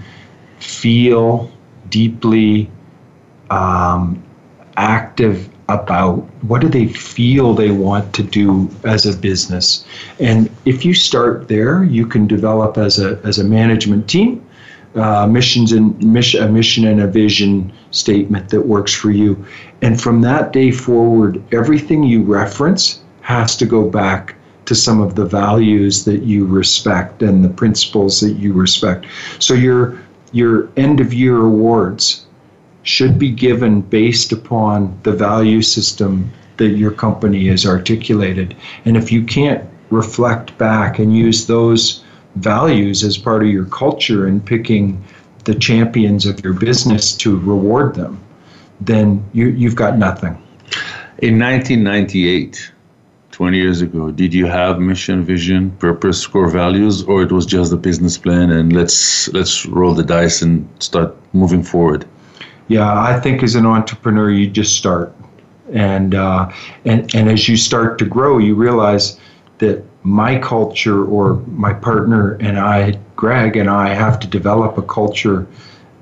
feel 0.61 1.51
deeply 1.89 2.71
um, 3.51 4.23
active 4.77 5.49
about 5.69 6.17
what 6.43 6.61
do 6.61 6.69
they 6.69 6.89
feel 6.89 7.55
they 7.55 7.71
want 7.71 8.13
to 8.15 8.23
do 8.23 8.69
as 8.85 9.07
a 9.07 9.17
business. 9.17 9.85
And 10.19 10.51
if 10.65 10.85
you 10.85 10.95
start 10.95 11.49
there 11.49 11.85
you 11.85 12.07
can 12.07 12.27
develop 12.27 12.77
as 12.77 12.99
a 12.99 13.21
as 13.25 13.39
a 13.39 13.45
management 13.45 14.09
team 14.09 14.45
uh, 14.97 15.25
missions 15.27 15.71
and 15.71 15.97
mission, 16.03 16.43
a 16.43 16.49
mission 16.49 16.85
and 16.85 17.01
a 17.01 17.07
vision 17.07 17.73
statement 17.93 18.49
that 18.49 18.67
works 18.67 18.93
for 18.93 19.13
you. 19.13 19.45
And 19.83 20.01
from 20.01 20.23
that 20.23 20.53
day 20.53 20.73
forward 20.73 21.43
everything 21.53 22.03
you 22.03 22.23
reference 22.23 23.01
has 23.21 23.57
to 23.59 23.67
go 23.67 23.89
back 23.89 24.35
to 24.65 24.75
some 24.75 25.01
of 25.01 25.15
the 25.15 25.25
values 25.25 26.05
that 26.05 26.23
you 26.23 26.47
respect 26.47 27.23
and 27.23 27.45
the 27.45 27.49
principles 27.49 28.21
that 28.21 28.33
you 28.33 28.53
respect. 28.53 29.07
So 29.39 29.55
your 29.55 29.99
your 30.33 30.69
end 30.77 31.01
of 31.01 31.13
year 31.13 31.39
awards 31.39 32.27
should 32.83 33.19
be 33.19 33.31
given 33.31 33.81
based 33.83 34.33
upon 34.33 34.99
the 35.03 35.13
value 35.13 35.63
system 35.63 36.31
that 36.57 36.71
your 36.71 36.91
company 36.91 37.47
has 37.49 37.67
articulated. 37.67 38.57
And 38.85 38.97
if 38.97 39.11
you 39.11 39.25
can't 39.25 39.69
reflect 39.91 40.57
back 40.59 40.99
and 40.99 41.17
use 41.17 41.47
those 41.47 42.05
values 42.37 43.03
as 43.03 43.19
part 43.19 43.43
of 43.43 43.49
your 43.49 43.65
culture 43.67 44.29
in 44.29 44.41
picking 44.41 45.03
the 45.45 45.55
champions 45.55 46.27
of 46.27 46.43
your 46.45 46.53
business 46.53 47.17
to 47.17 47.39
reward 47.39 47.95
them, 47.95 48.21
then 48.81 49.25
you, 49.33 49.49
you've 49.49 49.75
got 49.75 49.99
nothing. 49.99 50.33
In 51.19 51.39
1998, 51.39 52.73
20 53.41 53.57
years 53.57 53.81
ago, 53.81 54.11
did 54.11 54.35
you 54.35 54.45
have 54.45 54.79
mission, 54.79 55.25
vision, 55.25 55.71
purpose, 55.79 56.27
core 56.27 56.51
values, 56.51 57.03
or 57.05 57.23
it 57.23 57.33
was 57.33 57.47
just 57.47 57.73
a 57.73 57.77
business 57.77 58.19
plan 58.19 58.51
and 58.51 58.71
let's 58.75 59.29
let's 59.33 59.65
roll 59.65 59.95
the 59.95 60.05
dice 60.05 60.43
and 60.43 60.69
start 60.79 61.17
moving 61.33 61.63
forward? 61.63 62.05
Yeah, 62.69 62.93
I 62.93 63.19
think 63.19 63.43
as 63.43 63.55
an 63.55 63.65
entrepreneur, 63.65 64.29
you 64.29 64.47
just 64.47 64.77
start, 64.77 65.15
and 65.73 66.15
uh, 66.15 66.53
and 66.85 67.15
and 67.15 67.31
as 67.31 67.49
you 67.49 67.57
start 67.57 67.99
to 68.01 68.05
grow, 68.05 68.37
you 68.37 68.55
realize 68.55 69.19
that 69.57 69.83
my 70.03 70.39
culture 70.39 71.03
or 71.07 71.37
my 71.47 71.73
partner 71.73 72.37
and 72.41 72.59
I, 72.59 72.99
Greg 73.17 73.57
and 73.57 73.71
I, 73.71 73.95
have 73.95 74.21
to 74.21 74.27
develop 74.27 74.77
a 74.77 74.83
culture 74.83 75.47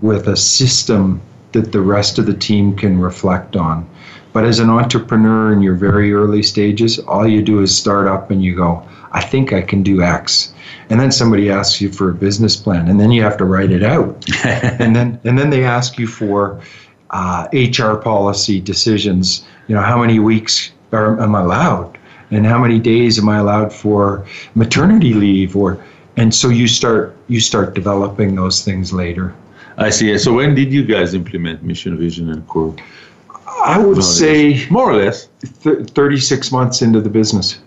with 0.00 0.26
a 0.26 0.36
system 0.36 1.22
that 1.52 1.70
the 1.70 1.82
rest 1.82 2.18
of 2.18 2.26
the 2.26 2.34
team 2.34 2.74
can 2.74 2.98
reflect 2.98 3.54
on. 3.54 3.88
But 4.32 4.44
as 4.44 4.58
an 4.58 4.70
entrepreneur 4.70 5.52
in 5.52 5.60
your 5.62 5.74
very 5.74 6.12
early 6.12 6.42
stages, 6.42 6.98
all 6.98 7.26
you 7.26 7.42
do 7.42 7.60
is 7.60 7.76
start 7.76 8.06
up 8.06 8.30
and 8.30 8.42
you 8.42 8.54
go, 8.54 8.86
I 9.12 9.22
think 9.22 9.52
I 9.52 9.62
can 9.62 9.82
do 9.82 10.02
X 10.02 10.52
and 10.90 10.98
then 10.98 11.12
somebody 11.12 11.50
asks 11.50 11.80
you 11.80 11.90
for 11.92 12.10
a 12.10 12.14
business 12.14 12.56
plan, 12.56 12.88
and 12.88 12.98
then 12.98 13.10
you 13.10 13.22
have 13.22 13.36
to 13.38 13.44
write 13.44 13.70
it 13.70 13.82
out, 13.82 14.24
and 14.44 14.94
then 14.96 15.20
and 15.24 15.38
then 15.38 15.50
they 15.50 15.64
ask 15.64 15.98
you 15.98 16.06
for 16.06 16.60
uh, 17.10 17.46
HR 17.52 17.94
policy 17.96 18.60
decisions. 18.60 19.46
You 19.66 19.74
know, 19.74 19.82
how 19.82 20.00
many 20.00 20.18
weeks 20.18 20.70
are, 20.92 21.20
am 21.20 21.34
I 21.34 21.42
allowed, 21.42 21.98
and 22.30 22.46
how 22.46 22.58
many 22.58 22.78
days 22.78 23.18
am 23.18 23.28
I 23.28 23.38
allowed 23.38 23.72
for 23.72 24.26
maternity 24.54 25.12
leave, 25.12 25.56
or 25.56 25.82
and 26.16 26.34
so 26.34 26.48
you 26.48 26.66
start 26.66 27.14
you 27.28 27.40
start 27.40 27.74
developing 27.74 28.34
those 28.34 28.64
things 28.64 28.92
later. 28.92 29.34
I 29.76 29.90
see. 29.90 30.16
So 30.18 30.32
when 30.32 30.54
did 30.54 30.72
you 30.72 30.84
guys 30.84 31.14
implement 31.14 31.62
mission, 31.62 31.96
vision, 31.96 32.30
and 32.30 32.46
core? 32.48 32.74
I 33.64 33.78
would 33.78 34.02
say 34.02 34.66
more 34.70 34.90
or 34.90 34.96
less 34.96 35.28
th- 35.62 35.90
36 35.90 36.52
months 36.52 36.82
into 36.82 37.00
the 37.00 37.10
business. 37.10 37.58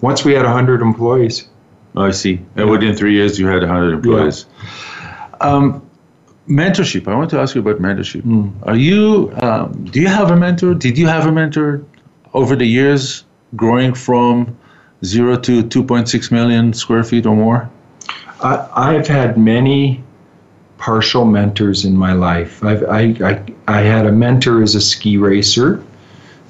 Once 0.00 0.24
we 0.24 0.34
had 0.34 0.44
100 0.44 0.82
employees. 0.82 1.48
Oh, 1.94 2.02
I 2.02 2.10
see. 2.10 2.40
And 2.56 2.70
within 2.70 2.94
three 2.94 3.14
years, 3.14 3.38
you 3.38 3.46
had 3.46 3.60
100 3.60 3.94
employees. 3.94 4.46
Yeah. 4.60 5.36
Um, 5.40 5.88
mentorship. 6.48 7.08
I 7.08 7.14
want 7.14 7.30
to 7.30 7.40
ask 7.40 7.54
you 7.54 7.60
about 7.60 7.80
mentorship. 7.80 8.22
Mm. 8.22 8.52
Are 8.66 8.76
you? 8.76 9.32
Um, 9.40 9.84
do 9.86 10.00
you 10.00 10.08
have 10.08 10.30
a 10.30 10.36
mentor? 10.36 10.74
Did 10.74 10.98
you 10.98 11.06
have 11.06 11.26
a 11.26 11.32
mentor 11.32 11.84
over 12.34 12.54
the 12.54 12.66
years, 12.66 13.24
growing 13.54 13.94
from 13.94 14.56
zero 15.04 15.36
to 15.38 15.62
2.6 15.62 16.30
million 16.30 16.72
square 16.72 17.04
feet 17.04 17.26
or 17.26 17.34
more? 17.34 17.70
I, 18.42 18.68
I've 18.74 19.06
had 19.06 19.38
many 19.38 20.02
partial 20.78 21.24
mentors 21.24 21.84
in 21.84 21.96
my 21.96 22.12
life. 22.12 22.62
I've, 22.62 22.84
I, 22.84 23.00
I, 23.24 23.44
I 23.68 23.80
had 23.80 24.06
a 24.06 24.12
mentor 24.12 24.62
as 24.62 24.74
a 24.74 24.80
ski 24.80 25.16
racer, 25.16 25.82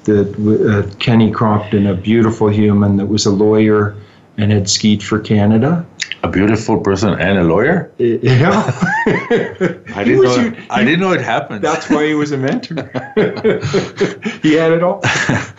that 0.07 0.33
uh, 0.39 0.95
Kenny 0.99 1.31
Crompton, 1.31 1.85
a 1.87 1.93
beautiful 1.93 2.47
human 2.47 2.97
that 2.97 3.05
was 3.05 3.25
a 3.25 3.31
lawyer 3.31 3.95
and 4.37 4.51
had 4.51 4.69
skied 4.69 5.03
for 5.03 5.19
Canada. 5.19 5.85
A 6.23 6.27
beautiful 6.27 6.79
person 6.79 7.13
and 7.19 7.37
a 7.37 7.43
lawyer. 7.43 7.91
Yeah, 7.99 8.63
I 9.05 10.03
didn't 10.03 10.23
know. 10.23 10.35
Your, 10.35 10.57
I 10.69 10.83
didn't 10.83 10.99
know 10.99 11.11
it 11.11 11.21
happened. 11.21 11.63
That's 11.63 11.89
why 11.89 12.07
he 12.07 12.15
was 12.15 12.31
a 12.31 12.37
mentor. 12.37 12.75
he 14.41 14.53
had 14.53 14.71
it 14.71 14.81
all. 14.81 15.01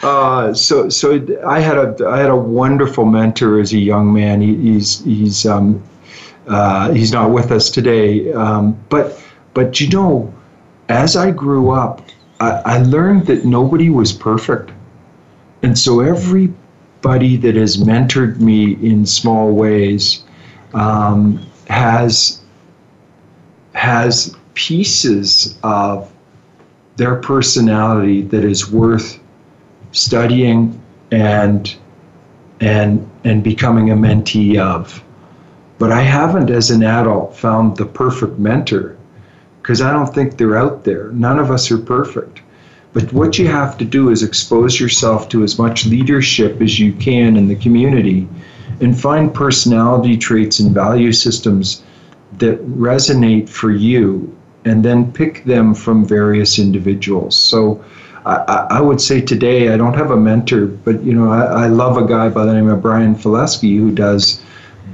Uh, 0.03 0.53
so, 0.53 0.89
so 0.89 1.25
I 1.47 1.61
had 1.61 1.79
a 1.79 2.09
I 2.09 2.19
had 2.19 2.31
a 2.31 2.37
wonderful 2.37 3.05
mentor 3.05 3.61
as 3.61 3.73
a 3.73 3.79
young 3.79 4.13
man. 4.13 4.41
He, 4.41 4.57
he's 4.57 5.05
he's 5.05 5.47
um, 5.47 5.83
uh, 6.49 6.93
he's 6.93 7.13
not 7.13 7.31
with 7.31 7.51
us 7.53 7.71
today. 7.71 8.33
Um, 8.33 8.79
but 8.89 9.23
but 9.55 9.81
you 9.81 9.89
know, 9.89 10.33
as 10.89 11.17
I 11.17 11.31
grew 11.31 11.71
up, 11.71 12.03
I, 12.41 12.51
I 12.65 12.79
learned 12.79 13.27
that 13.27 13.45
nobody 13.45 13.91
was 13.91 14.13
perfect, 14.13 14.71
and 15.63 15.79
so 15.79 16.01
everybody 16.01 17.37
that 17.37 17.55
has 17.55 17.77
mentored 17.77 18.41
me 18.41 18.73
in 18.75 19.07
small 19.07 19.53
ways 19.53 20.25
um, 20.75 21.45
has 21.69 22.41
has 23.75 24.37
pieces 24.55 25.59
of 25.63 26.13
their 26.97 27.17
personality 27.17 28.23
that 28.23 28.45
is 28.45 28.71
worth 28.71 29.21
studying 29.93 30.81
and 31.13 31.77
and 32.61 33.09
and 33.25 33.43
becoming 33.43 33.91
a 33.91 33.95
mentee 33.95 34.59
of. 34.59 35.03
But 35.79 35.93
I 35.93 36.03
haven't, 36.03 36.51
as 36.51 36.71
an 36.71 36.83
adult, 36.83 37.37
found 37.37 37.77
the 37.77 37.87
perfect 37.87 38.39
mentor 38.39 38.97
because 39.63 39.81
I 39.81 39.93
don't 39.93 40.13
think 40.13 40.37
they're 40.37 40.57
out 40.57 40.85
there. 40.85 41.11
None 41.13 41.39
of 41.39 41.51
us 41.51 41.71
are 41.71 41.79
perfect. 41.79 42.41
But 42.95 43.13
what 43.13 43.39
you 43.39 43.47
have 43.49 43.77
to 43.79 43.85
do 43.85 44.09
is 44.11 44.23
expose 44.23 44.81
yourself 44.81 45.29
to 45.29 45.45
as 45.45 45.59
much 45.59 45.87
leadership 45.87 46.61
as 46.63 46.79
you 46.79 46.93
can 46.95 47.37
in 47.37 47.49
the 47.49 47.55
community 47.55 48.27
and 48.81 48.99
find 48.99 49.33
personality 49.33 50.17
traits 50.17 50.59
and 50.59 50.73
value 50.73 51.13
systems 51.13 51.83
that 52.39 52.65
resonate 52.67 53.49
for 53.49 53.71
you 53.71 54.35
and 54.65 54.85
then 54.85 55.13
pick 55.13 55.45
them 55.45 55.75
from 55.75 56.05
various 56.05 56.59
individuals. 56.59 57.39
So 57.39 57.85
I, 58.27 58.67
I, 58.71 58.81
would 58.81 59.01
say 59.01 59.21
today 59.21 59.73
I 59.73 59.77
don't 59.77 59.95
have 59.95 60.11
a 60.11 60.17
mentor, 60.17 60.67
but 60.67 61.03
you 61.03 61.13
know 61.13 61.31
I, 61.31 61.65
I 61.65 61.67
love 61.67 61.97
a 61.97 62.07
guy 62.07 62.29
by 62.29 62.45
the 62.45 62.53
name 62.53 62.69
of 62.69 62.83
Brian 62.83 63.15
Felesky 63.15 63.79
who 63.79 63.91
does 63.91 64.43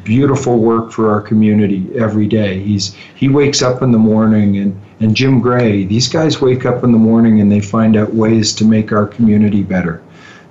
beautiful 0.05 0.59
work 0.59 0.93
for 0.93 1.11
our 1.11 1.21
community 1.21 1.91
every 1.97 2.27
day. 2.27 2.61
He's 2.61 2.95
he 3.15 3.29
wakes 3.29 3.63
up 3.63 3.83
in 3.83 3.91
the 3.91 3.99
morning 3.99 4.59
and 4.59 4.81
and 5.01 5.17
Jim 5.17 5.41
Gray. 5.41 5.85
These 5.85 6.09
guys 6.09 6.41
wake 6.41 6.67
up 6.67 6.85
in 6.85 6.93
the 6.93 6.99
morning 6.99 7.41
and 7.41 7.51
they 7.51 7.61
find 7.61 7.97
out 7.97 8.15
ways 8.15 8.55
to 8.55 8.65
make 8.65 8.93
our 8.93 9.07
community 9.07 9.63
better. 9.63 10.03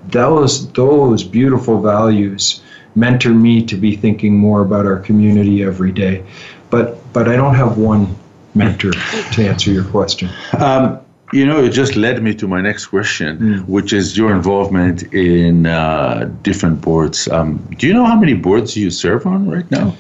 Those 0.10 0.72
those 0.74 1.24
beautiful 1.24 1.82
values 1.82 2.62
mentor 2.96 3.34
me 3.34 3.66
to 3.66 3.76
be 3.76 3.96
thinking 3.96 4.38
more 4.38 4.62
about 4.62 4.86
our 4.86 5.00
community 5.00 5.64
every 5.64 5.92
day. 5.92 6.24
But 6.70 7.14
but 7.14 7.28
I 7.28 7.36
don't 7.36 7.56
have 7.56 7.78
one 7.78 8.16
mentor 8.56 8.92
to 8.92 9.48
answer 9.48 9.72
your 9.72 9.86
question. 9.86 10.30
Um, 10.60 11.00
you 11.34 11.46
know, 11.46 11.64
it 11.64 11.70
just 11.70 11.96
led 11.96 12.22
me 12.22 12.34
to 12.36 12.48
my 12.48 12.62
next 12.62 12.88
question, 12.88 13.38
mm. 13.40 13.66
which 13.68 13.92
is 13.92 14.16
your 14.16 14.32
involvement 14.32 15.04
in 15.14 15.66
uh, 15.66 16.32
different 16.44 16.82
boards. 16.82 17.28
Um, 17.28 17.58
do 17.78 17.88
you 17.88 17.94
know 17.94 18.06
how 18.06 18.16
many 18.16 18.36
boards 18.36 18.78
you 18.78 18.92
serve 18.92 19.26
on 19.26 19.50
right 19.50 19.70
now? 19.72 19.96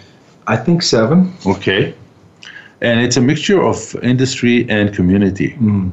I 0.46 0.58
think 0.58 0.84
seven. 0.84 1.34
Okay. 1.46 1.96
And 2.82 3.00
it's 3.00 3.18
a 3.18 3.22
mixture 3.22 3.64
of 3.64 3.96
industry 4.04 4.70
and 4.70 4.94
community. 4.94 5.52
Mm. 5.54 5.92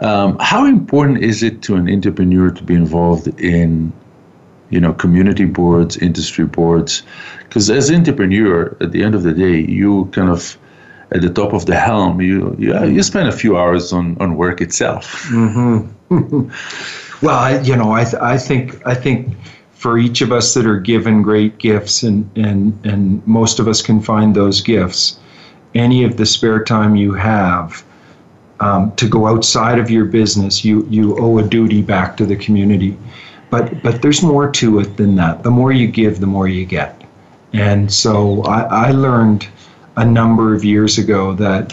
Um, 0.00 0.36
how 0.40 0.66
important 0.66 1.22
is 1.22 1.42
it 1.42 1.62
to 1.62 1.76
an 1.76 1.88
entrepreneur 1.88 2.50
to 2.50 2.62
be 2.62 2.74
involved 2.74 3.28
in, 3.40 3.92
you 4.70 4.80
know, 4.80 4.92
community 4.92 5.46
boards, 5.46 5.96
industry 5.96 6.44
boards? 6.44 7.02
Because 7.38 7.70
as 7.70 7.88
an 7.88 7.96
entrepreneur, 7.96 8.76
at 8.80 8.92
the 8.92 9.02
end 9.02 9.14
of 9.14 9.22
the 9.22 9.32
day, 9.32 9.60
you 9.60 10.06
kind 10.12 10.30
of 10.30 10.58
at 11.14 11.20
the 11.20 11.30
top 11.30 11.52
of 11.52 11.66
the 11.66 11.76
helm, 11.76 12.20
you 12.20 12.56
you, 12.58 12.84
you 12.84 13.02
spend 13.02 13.28
a 13.28 13.32
few 13.32 13.56
hours 13.56 13.92
on, 13.92 14.16
on 14.20 14.36
work 14.36 14.60
itself. 14.60 15.26
Mm-hmm. 15.30 16.50
Well, 17.22 17.38
I, 17.38 17.60
you 17.60 17.76
know, 17.76 17.92
I, 17.92 18.02
th- 18.02 18.20
I 18.20 18.36
think 18.36 18.84
I 18.84 18.94
think 18.94 19.36
for 19.74 19.96
each 19.96 20.22
of 20.22 20.32
us 20.32 20.54
that 20.54 20.66
are 20.66 20.80
given 20.80 21.22
great 21.22 21.58
gifts, 21.58 22.02
and 22.02 22.28
and 22.36 22.78
and 22.84 23.24
most 23.26 23.60
of 23.60 23.68
us 23.68 23.80
can 23.80 24.00
find 24.00 24.34
those 24.34 24.60
gifts. 24.60 25.20
Any 25.74 26.02
of 26.02 26.16
the 26.16 26.26
spare 26.26 26.64
time 26.64 26.96
you 26.96 27.12
have 27.14 27.84
um, 28.58 28.94
to 28.96 29.08
go 29.08 29.28
outside 29.28 29.78
of 29.78 29.88
your 29.88 30.04
business, 30.04 30.64
you 30.64 30.84
you 30.90 31.16
owe 31.16 31.38
a 31.38 31.44
duty 31.44 31.80
back 31.80 32.16
to 32.16 32.26
the 32.26 32.36
community. 32.36 32.98
But 33.50 33.82
but 33.84 34.02
there's 34.02 34.22
more 34.22 34.50
to 34.50 34.80
it 34.80 34.96
than 34.96 35.14
that. 35.16 35.44
The 35.44 35.50
more 35.50 35.70
you 35.70 35.86
give, 35.86 36.18
the 36.18 36.26
more 36.26 36.48
you 36.48 36.66
get. 36.66 37.02
And 37.52 37.92
so 37.92 38.42
I, 38.44 38.88
I 38.88 38.90
learned 38.90 39.46
a 39.96 40.04
number 40.04 40.54
of 40.54 40.64
years 40.64 40.98
ago 40.98 41.34
that 41.34 41.72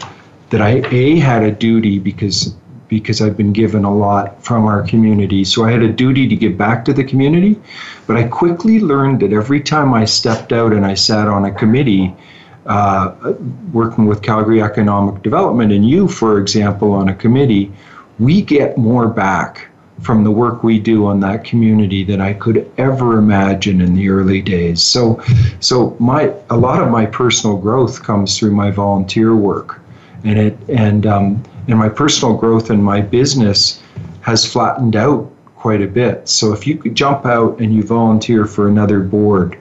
that 0.49 0.61
I 0.61 0.81
a 0.91 1.19
had 1.19 1.43
a 1.43 1.51
duty 1.51 1.99
because 1.99 2.55
because 2.87 3.21
I've 3.21 3.37
been 3.37 3.53
given 3.53 3.85
a 3.85 3.95
lot 3.95 4.43
from 4.43 4.65
our 4.65 4.81
community. 4.81 5.43
So 5.45 5.63
I 5.63 5.71
had 5.71 5.83
a 5.83 5.93
duty 5.93 6.27
to 6.27 6.35
give 6.35 6.57
back 6.57 6.83
to 6.85 6.93
the 6.93 7.03
community. 7.03 7.61
But 8.07 8.17
I 8.17 8.23
quickly 8.23 8.79
learned 8.79 9.19
that 9.21 9.31
every 9.31 9.61
time 9.61 9.93
I 9.93 10.05
stepped 10.05 10.51
out 10.51 10.73
and 10.73 10.85
I 10.85 10.95
sat 10.95 11.27
on 11.27 11.45
a 11.45 11.51
committee, 11.51 12.15
uh, 12.65 13.35
working 13.71 14.07
with 14.07 14.23
Calgary 14.23 14.61
Economic 14.61 15.21
Development, 15.21 15.71
and 15.71 15.87
you, 15.87 16.07
for 16.07 16.39
example, 16.39 16.91
on 16.93 17.09
a 17.09 17.15
committee, 17.15 17.71
we 18.17 18.41
get 18.41 18.77
more 18.77 19.07
back 19.07 19.68
from 20.01 20.23
the 20.23 20.31
work 20.31 20.63
we 20.63 20.79
do 20.79 21.05
on 21.05 21.19
that 21.19 21.43
community 21.43 22.03
than 22.03 22.21
I 22.21 22.33
could 22.33 22.69
ever 22.77 23.17
imagine 23.17 23.81
in 23.81 23.95
the 23.95 24.09
early 24.09 24.41
days. 24.41 24.81
So, 24.81 25.21
so 25.59 25.95
my 25.99 26.33
a 26.49 26.57
lot 26.57 26.81
of 26.81 26.89
my 26.89 27.05
personal 27.05 27.57
growth 27.57 28.03
comes 28.03 28.37
through 28.37 28.51
my 28.51 28.71
volunteer 28.71 29.35
work, 29.35 29.79
and 30.23 30.39
it 30.39 30.57
and 30.69 31.05
um, 31.05 31.43
and 31.67 31.77
my 31.77 31.89
personal 31.89 32.35
growth 32.35 32.69
in 32.71 32.81
my 32.81 33.01
business 33.01 33.81
has 34.21 34.45
flattened 34.45 34.95
out 34.95 35.29
quite 35.55 35.81
a 35.81 35.87
bit. 35.87 36.29
So 36.29 36.53
if 36.53 36.65
you 36.65 36.77
could 36.77 36.95
jump 36.95 37.25
out 37.25 37.59
and 37.59 37.73
you 37.73 37.83
volunteer 37.83 38.45
for 38.45 38.67
another 38.67 39.01
board, 39.01 39.57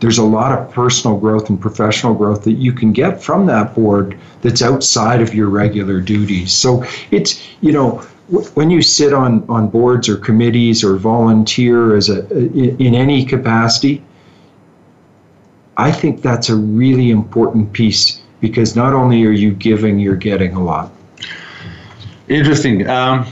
there's 0.00 0.18
a 0.18 0.24
lot 0.24 0.58
of 0.58 0.70
personal 0.72 1.18
growth 1.18 1.48
and 1.50 1.60
professional 1.60 2.14
growth 2.14 2.44
that 2.44 2.52
you 2.52 2.72
can 2.72 2.92
get 2.92 3.22
from 3.22 3.46
that 3.46 3.74
board 3.74 4.18
that's 4.42 4.62
outside 4.62 5.20
of 5.20 5.34
your 5.34 5.48
regular 5.48 6.00
duties. 6.00 6.52
So 6.52 6.84
it's 7.10 7.42
you 7.60 7.72
know 7.72 8.04
when 8.28 8.70
you 8.70 8.82
sit 8.82 9.12
on, 9.12 9.44
on 9.48 9.68
boards 9.68 10.08
or 10.08 10.16
committees 10.16 10.82
or 10.82 10.96
volunteer 10.96 11.96
as 11.96 12.08
a 12.08 12.26
in 12.30 12.94
any 12.94 13.24
capacity, 13.24 14.02
I 15.76 15.92
think 15.92 16.22
that's 16.22 16.48
a 16.48 16.56
really 16.56 17.10
important 17.10 17.72
piece 17.72 18.22
because 18.40 18.76
not 18.76 18.92
only 18.92 19.24
are 19.24 19.32
you 19.32 19.52
giving, 19.52 19.98
you're 19.98 20.16
getting 20.16 20.54
a 20.54 20.62
lot. 20.62 20.92
Interesting. 22.28 22.88
Um, 22.88 23.26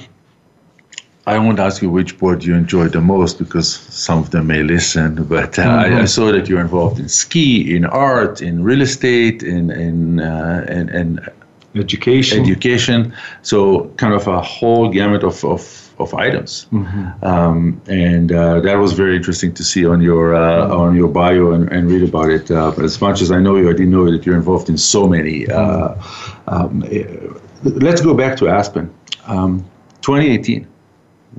I 1.26 1.38
won't 1.38 1.60
ask 1.60 1.82
you 1.82 1.88
which 1.88 2.18
board 2.18 2.42
you 2.44 2.54
enjoy 2.54 2.88
the 2.88 3.00
most 3.00 3.38
because 3.38 3.72
some 3.72 4.18
of 4.18 4.30
them 4.30 4.48
may 4.48 4.62
listen, 4.62 5.24
but 5.24 5.58
uh, 5.58 5.62
mm-hmm. 5.62 5.70
I, 5.70 5.84
I, 5.84 5.88
mm-hmm. 5.90 6.06
saw 6.06 6.32
that 6.32 6.48
you're 6.48 6.60
involved 6.60 6.98
in 6.98 7.08
ski, 7.08 7.76
in 7.76 7.84
art, 7.84 8.42
in 8.42 8.64
real 8.64 8.82
estate, 8.82 9.42
in 9.42 9.70
in 9.70 10.20
uh, 10.20 10.66
and, 10.68 10.90
and 10.90 11.30
education. 11.74 12.40
Education. 12.40 13.14
So 13.42 13.88
kind 13.96 14.14
of 14.14 14.26
a 14.26 14.40
whole 14.40 14.88
gamut 14.88 15.24
of, 15.24 15.44
of, 15.44 15.94
of 15.98 16.14
items. 16.14 16.66
Mm-hmm. 16.72 17.24
um, 17.24 17.80
and 17.86 18.32
uh, 18.32 18.60
that 18.60 18.74
was 18.74 18.92
very 18.92 19.16
interesting 19.16 19.54
to 19.54 19.64
see 19.64 19.86
on 19.86 20.00
your 20.00 20.34
uh, 20.34 20.68
on 20.68 20.96
your 20.96 21.08
bio 21.08 21.52
and, 21.52 21.70
and 21.70 21.90
read 21.90 22.08
about 22.08 22.30
it. 22.30 22.50
Uh, 22.50 22.72
as 22.82 23.00
much 23.00 23.20
as 23.22 23.30
I 23.30 23.40
know 23.40 23.56
you 23.56 23.68
I 23.68 23.72
didn't 23.72 23.90
know 23.90 24.10
that 24.10 24.26
you're 24.26 24.36
involved 24.36 24.68
in 24.68 24.78
so 24.78 25.06
many 25.06 25.48
uh, 25.48 25.94
um, 26.48 26.84
eh, 26.90 27.06
let's 27.62 28.00
go 28.00 28.14
back 28.14 28.36
to 28.38 28.48
Aspen. 28.48 28.92
Um, 29.26 29.64
2018 30.02 30.66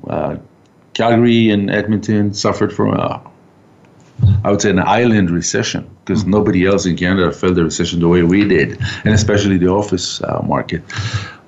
uh, 0.07 0.37
Calgary 0.93 1.49
and 1.49 1.69
Edmonton 1.69 2.33
suffered 2.33 2.73
from 2.73 2.93
a 2.93 3.21
I 4.43 4.51
would 4.51 4.61
say 4.61 4.69
an 4.69 4.79
island 4.79 5.29
recession 5.29 5.89
because 5.99 6.21
mm-hmm. 6.21 6.31
nobody 6.31 6.65
else 6.65 6.85
in 6.85 6.95
Canada 6.95 7.31
felt 7.31 7.55
the 7.55 7.63
recession 7.63 7.99
the 7.99 8.07
way 8.07 8.23
we 8.23 8.47
did, 8.47 8.79
and 9.05 9.13
especially 9.13 9.57
the 9.57 9.67
office 9.67 10.21
uh, 10.21 10.41
market. 10.45 10.81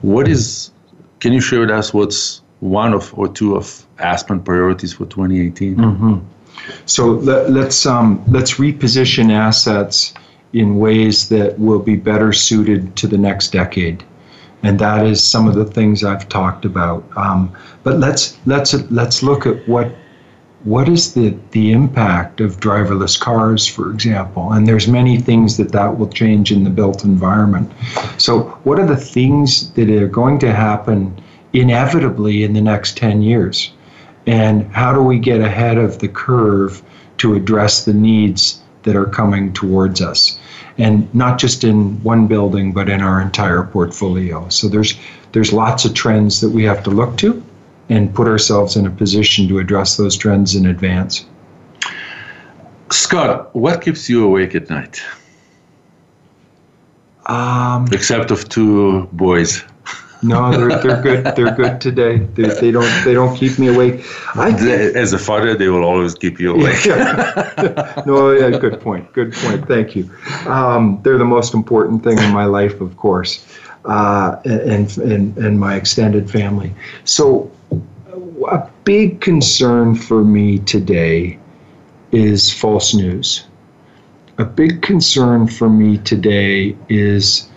What 0.02 0.28
is? 0.28 0.72
Can 1.20 1.34
you 1.34 1.42
share 1.42 1.62
with 1.62 1.72
us 1.72 1.94
what's 1.94 2.42
one 2.60 2.94
of 2.94 3.14
or 3.18 3.28
two 3.28 3.56
of 3.56 3.86
Aspen 4.00 4.42
priorities 4.42 4.94
for 4.94 5.06
2018? 5.06 5.76
Mm-hmm. 5.76 6.20
So 6.86 7.08
let, 7.08 7.52
let's 7.52 7.86
um, 7.86 8.24
let's 8.28 8.56
reposition 8.56 9.32
assets 9.32 10.14
in 10.54 10.78
ways 10.78 11.30
that 11.30 11.60
will 11.60 11.80
be 11.80 11.96
better 11.96 12.32
suited 12.32 12.96
to 12.96 13.08
the 13.08 13.18
next 13.18 13.52
decade 13.52 14.04
and 14.66 14.80
that 14.80 15.06
is 15.06 15.24
some 15.24 15.48
of 15.48 15.54
the 15.54 15.66
things 15.66 16.04
I've 16.04 16.28
talked 16.28 16.66
about. 16.66 17.04
Um, 17.16 17.56
but 17.84 18.00
let's 18.00 18.38
let's 18.48 18.74
let's 18.90 19.22
look 19.22 19.46
at 19.46 19.68
what 19.68 19.94
what 20.66 20.90
is 20.90 21.14
the, 21.14 21.38
the 21.52 21.72
impact 21.72 22.42
of 22.42 22.60
driverless 22.60 23.20
cars, 23.20 23.68
for 23.68 23.92
example? 23.92 24.52
And 24.52 24.68
there's 24.68 24.88
many 24.88 25.18
things 25.22 25.58
that 25.58 25.72
that 25.72 26.00
will 26.00 26.10
change 26.10 26.52
in 26.52 26.64
the 26.64 26.72
built 26.72 27.04
environment. 27.04 27.72
So, 28.18 28.46
what 28.64 28.80
are 28.80 28.86
the 28.86 28.98
things 28.98 29.72
that 29.74 29.90
are 29.92 30.08
going 30.08 30.40
to 30.40 30.52
happen 30.52 31.22
inevitably 31.54 32.44
in 32.44 32.54
the 32.54 32.62
next 32.62 32.98
10 32.98 33.22
years? 33.22 33.74
And 34.26 34.66
how 34.74 34.92
do 34.92 35.04
we 35.04 35.20
get 35.20 35.40
ahead 35.40 35.78
of 35.78 36.00
the 36.00 36.08
curve 36.08 36.82
to 37.20 37.36
address 37.36 37.86
the 37.86 37.94
needs 37.94 38.60
that 38.84 38.96
are 38.96 39.06
coming 39.06 39.54
towards 39.54 40.02
us? 40.02 40.40
And 40.80 41.14
not 41.14 41.38
just 41.38 41.64
in 41.64 42.02
one 42.02 42.26
building, 42.26 42.74
but 42.74 42.90
in 42.90 43.02
our 43.02 43.22
entire 43.22 43.62
portfolio. 43.62 44.50
So, 44.50 44.68
there's, 44.68 44.96
there's 45.32 45.54
lots 45.54 45.86
of 45.86 45.94
trends 45.94 46.42
that 46.42 46.50
we 46.50 46.64
have 46.64 46.82
to 46.86 46.90
look 46.90 47.20
to 47.20 47.45
and 47.90 48.14
put 48.14 48.28
ourselves 48.28 48.76
in 48.76 48.86
a 48.86 48.92
position 48.92 49.48
to 49.48 49.60
address 49.60 49.98
those 49.98 50.18
trends 50.18 50.56
in 50.56 50.66
advance. 50.66 51.26
Scott, 52.92 53.56
what 53.56 53.82
keeps 53.82 54.10
you 54.10 54.24
awake 54.24 54.56
at 54.56 54.70
night? 54.70 55.02
Um, 57.26 57.88
Except 57.92 58.32
of 58.32 58.48
two 58.50 59.08
boys. 59.12 59.64
no, 60.24 60.52
they're, 60.52 60.80
they're 60.82 61.02
good. 61.02 61.36
They're 61.36 61.56
good 61.56 61.82
today. 61.82 62.18
They, 62.18 62.50
they 62.50 62.72
don't 62.72 63.04
they 63.04 63.14
don't 63.14 63.36
keep 63.36 63.58
me 63.58 63.68
awake. 63.68 64.06
I 64.36 64.54
think, 64.54 64.96
As 64.96 65.14
a 65.14 65.18
father, 65.18 65.56
they 65.56 65.70
will 65.70 65.84
always 65.84 66.14
keep 66.14 66.40
you 66.40 66.54
awake. 66.54 66.86
Yeah. 66.86 68.04
no, 68.06 68.32
yeah, 68.32 68.58
good 68.58 68.80
point. 68.80 69.12
Good 69.14 69.34
point. 69.34 69.68
Thank 69.68 69.96
you. 69.96 70.10
Um, 70.46 71.00
they're 71.04 71.18
the 71.18 71.26
most 71.26 71.54
important 71.54 72.04
thing 72.04 72.20
in 72.20 72.32
my 72.32 72.46
life, 72.46 72.80
of 72.82 72.96
course, 72.98 73.46
uh, 73.86 74.40
and, 74.46 74.96
and 75.00 75.38
and 75.38 75.60
my 75.60 75.76
extended 75.76 76.30
family. 76.30 76.74
So 77.06 77.52
a 78.48 78.70
big 78.84 79.22
concern 79.22 79.96
for 79.96 80.24
me 80.24 80.60
today 80.60 81.38
is 82.12 82.52
false 82.52 82.94
news. 82.94 83.46
A 84.38 84.46
big 84.46 84.82
concern 84.82 85.48
for 85.48 85.70
me 85.70 85.98
today 86.00 86.76
is 86.90 87.50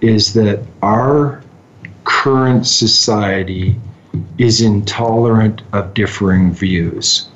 is 0.00 0.34
that 0.34 0.60
our 0.82 1.42
current 2.04 2.66
society 2.66 3.76
is 4.38 4.60
intolerant 4.60 5.62
of 5.72 5.94
differing 5.94 6.52
views. 6.52 7.28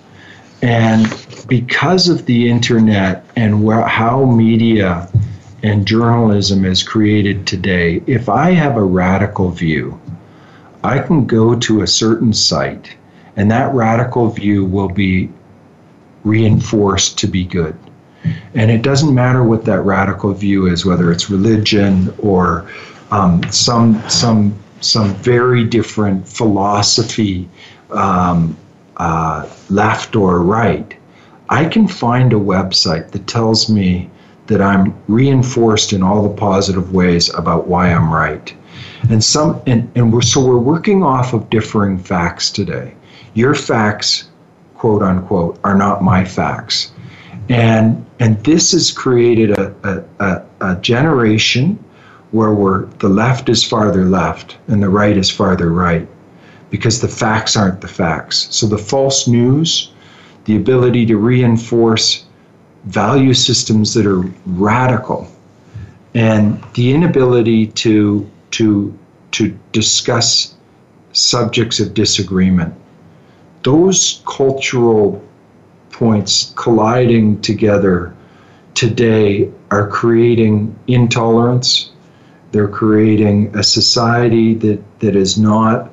And 0.60 1.06
because 1.48 2.08
of 2.08 2.26
the 2.26 2.50
internet 2.50 3.24
and 3.36 3.66
how 3.70 4.24
media 4.26 5.08
and 5.62 5.86
journalism 5.86 6.64
is 6.64 6.82
created 6.82 7.46
today, 7.46 8.02
if 8.06 8.28
I 8.28 8.50
have 8.50 8.76
a 8.76 8.82
radical 8.82 9.50
view, 9.50 9.98
I 10.84 10.98
can 10.98 11.26
go 11.26 11.54
to 11.54 11.82
a 11.82 11.86
certain 11.86 12.32
site 12.32 12.96
and 13.38 13.48
that 13.52 13.72
radical 13.72 14.28
view 14.28 14.64
will 14.64 14.88
be 14.88 15.30
reinforced 16.24 17.16
to 17.20 17.28
be 17.28 17.44
good. 17.44 17.78
And 18.54 18.68
it 18.68 18.82
doesn't 18.82 19.14
matter 19.14 19.44
what 19.44 19.64
that 19.64 19.80
radical 19.82 20.34
view 20.34 20.66
is, 20.66 20.84
whether 20.84 21.12
it's 21.12 21.30
religion 21.30 22.12
or 22.18 22.68
um, 23.12 23.42
some 23.50 24.02
some 24.10 24.58
some 24.80 25.14
very 25.14 25.64
different 25.64 26.28
philosophy, 26.28 27.48
um, 27.90 28.56
uh, 28.96 29.48
left 29.70 30.16
or 30.16 30.42
right. 30.42 30.96
I 31.48 31.64
can 31.64 31.86
find 31.86 32.32
a 32.32 32.36
website 32.36 33.12
that 33.12 33.26
tells 33.28 33.70
me 33.70 34.10
that 34.48 34.60
I'm 34.60 34.94
reinforced 35.06 35.92
in 35.92 36.02
all 36.02 36.22
the 36.22 36.34
positive 36.34 36.92
ways 36.92 37.32
about 37.34 37.68
why 37.68 37.92
I'm 37.92 38.12
right. 38.12 38.52
And 39.10 39.22
some 39.22 39.62
and, 39.66 39.88
and 39.94 40.12
we're 40.12 40.22
so 40.22 40.44
we're 40.44 40.58
working 40.58 41.04
off 41.04 41.34
of 41.34 41.48
differing 41.50 41.98
facts 41.98 42.50
today. 42.50 42.94
Your 43.34 43.54
facts, 43.54 44.28
quote 44.74 45.02
unquote, 45.02 45.58
are 45.64 45.76
not 45.76 46.02
my 46.02 46.24
facts. 46.24 46.92
And 47.48 48.04
and 48.20 48.42
this 48.44 48.72
has 48.72 48.90
created 48.90 49.50
a, 49.52 50.04
a, 50.18 50.42
a, 50.60 50.76
generation 50.80 51.82
where 52.32 52.52
we're 52.52 52.86
the 52.98 53.08
left 53.08 53.48
is 53.48 53.64
farther 53.64 54.04
left 54.04 54.58
and 54.66 54.82
the 54.82 54.88
right 54.88 55.16
is 55.16 55.30
farther 55.30 55.70
right 55.70 56.06
because 56.70 57.00
the 57.00 57.08
facts 57.08 57.56
aren't 57.56 57.80
the 57.80 57.88
facts. 57.88 58.48
So 58.50 58.66
the 58.66 58.76
false 58.76 59.26
news, 59.26 59.92
the 60.44 60.56
ability 60.56 61.06
to 61.06 61.16
reinforce 61.16 62.24
value 62.84 63.34
systems 63.34 63.94
that 63.94 64.04
are 64.04 64.24
radical, 64.46 65.30
and 66.14 66.62
the 66.74 66.92
inability 66.92 67.68
to 67.68 68.28
to 68.52 68.98
to 69.30 69.58
discuss 69.72 70.54
subjects 71.12 71.80
of 71.80 71.94
disagreement 71.94 72.74
those 73.62 74.22
cultural 74.26 75.22
points 75.90 76.52
colliding 76.56 77.40
together 77.40 78.14
today 78.74 79.50
are 79.70 79.88
creating 79.88 80.78
intolerance. 80.86 81.90
They're 82.52 82.68
creating 82.68 83.54
a 83.56 83.62
society 83.62 84.54
that, 84.54 85.00
that 85.00 85.16
is 85.16 85.36
not 85.36 85.90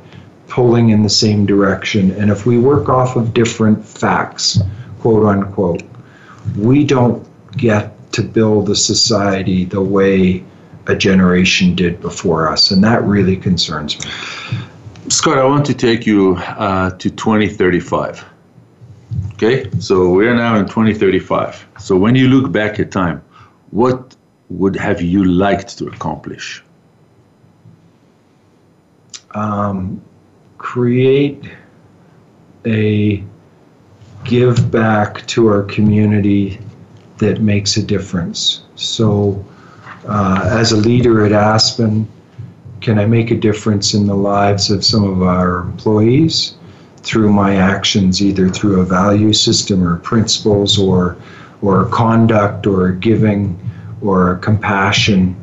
pulling 0.47 0.89
in 0.89 1.03
the 1.03 1.09
same 1.09 1.45
direction. 1.45 2.11
And 2.11 2.30
if 2.30 2.45
we 2.45 2.59
work 2.59 2.88
off 2.88 3.16
of 3.16 3.34
different 3.34 3.84
facts, 3.84 4.59
quote 4.99 5.26
unquote, 5.26 5.84
we 6.57 6.84
don't 6.84 7.28
get 7.57 7.91
to 8.13 8.22
build 8.22 8.70
a 8.70 8.76
society 8.76 9.66
the 9.66 9.82
way 9.82 10.43
a 10.88 10.95
generation 10.95 11.76
did 11.76 11.99
before 11.99 12.47
us. 12.47 12.72
And 12.72 12.84
that 12.84 13.03
really 13.03 13.36
concerns 13.36 13.99
me. 14.05 14.11
Scott, 15.08 15.38
I 15.38 15.45
want 15.45 15.68
to 15.68 15.74
take 15.76 16.08
you 16.08 16.36
uh, 16.38 16.89
to 16.89 17.10
2035. 17.12 18.26
Okay, 19.34 19.70
so 19.80 20.10
we're 20.10 20.34
now 20.34 20.56
in 20.56 20.66
2035. 20.66 21.68
So 21.80 21.95
when 21.95 22.16
you 22.16 22.28
look 22.28 22.51
back 22.51 22.80
at 22.80 22.91
time, 22.91 23.24
what 23.70 24.16
would 24.49 24.76
have 24.76 25.01
you 25.03 25.24
liked 25.26 25.78
to 25.78 25.88
accomplish? 25.88 26.64
Um, 29.36 30.01
create 30.58 31.43
a 32.66 33.24
give 34.24 34.72
back 34.72 35.26
to 35.28 35.47
our 35.47 35.62
community 35.64 36.60
that 37.18 37.41
makes 37.41 37.78
a 37.78 37.84
difference. 37.84 38.64
So, 38.74 39.45
uh, 40.08 40.49
as 40.51 40.72
a 40.72 40.78
leader 40.78 41.26
at 41.26 41.32
Aspen, 41.32 42.08
can 42.86 42.99
I 42.99 43.05
make 43.05 43.31
a 43.31 43.36
difference 43.36 43.93
in 43.93 44.07
the 44.07 44.15
lives 44.15 44.71
of 44.71 44.86
some 44.86 45.03
of 45.03 45.23
our 45.23 45.61
employees? 45.61 46.55
through 47.05 47.31
my 47.31 47.55
actions, 47.55 48.21
either 48.21 48.49
through 48.49 48.81
a 48.81 48.83
value 48.83 49.31
system 49.31 49.88
or 49.88 49.97
principles 49.97 50.77
or 50.77 51.15
or 51.61 51.86
conduct 51.86 52.67
or 52.67 52.91
giving 52.91 53.57
or 54.01 54.38
compassion. 54.38 55.36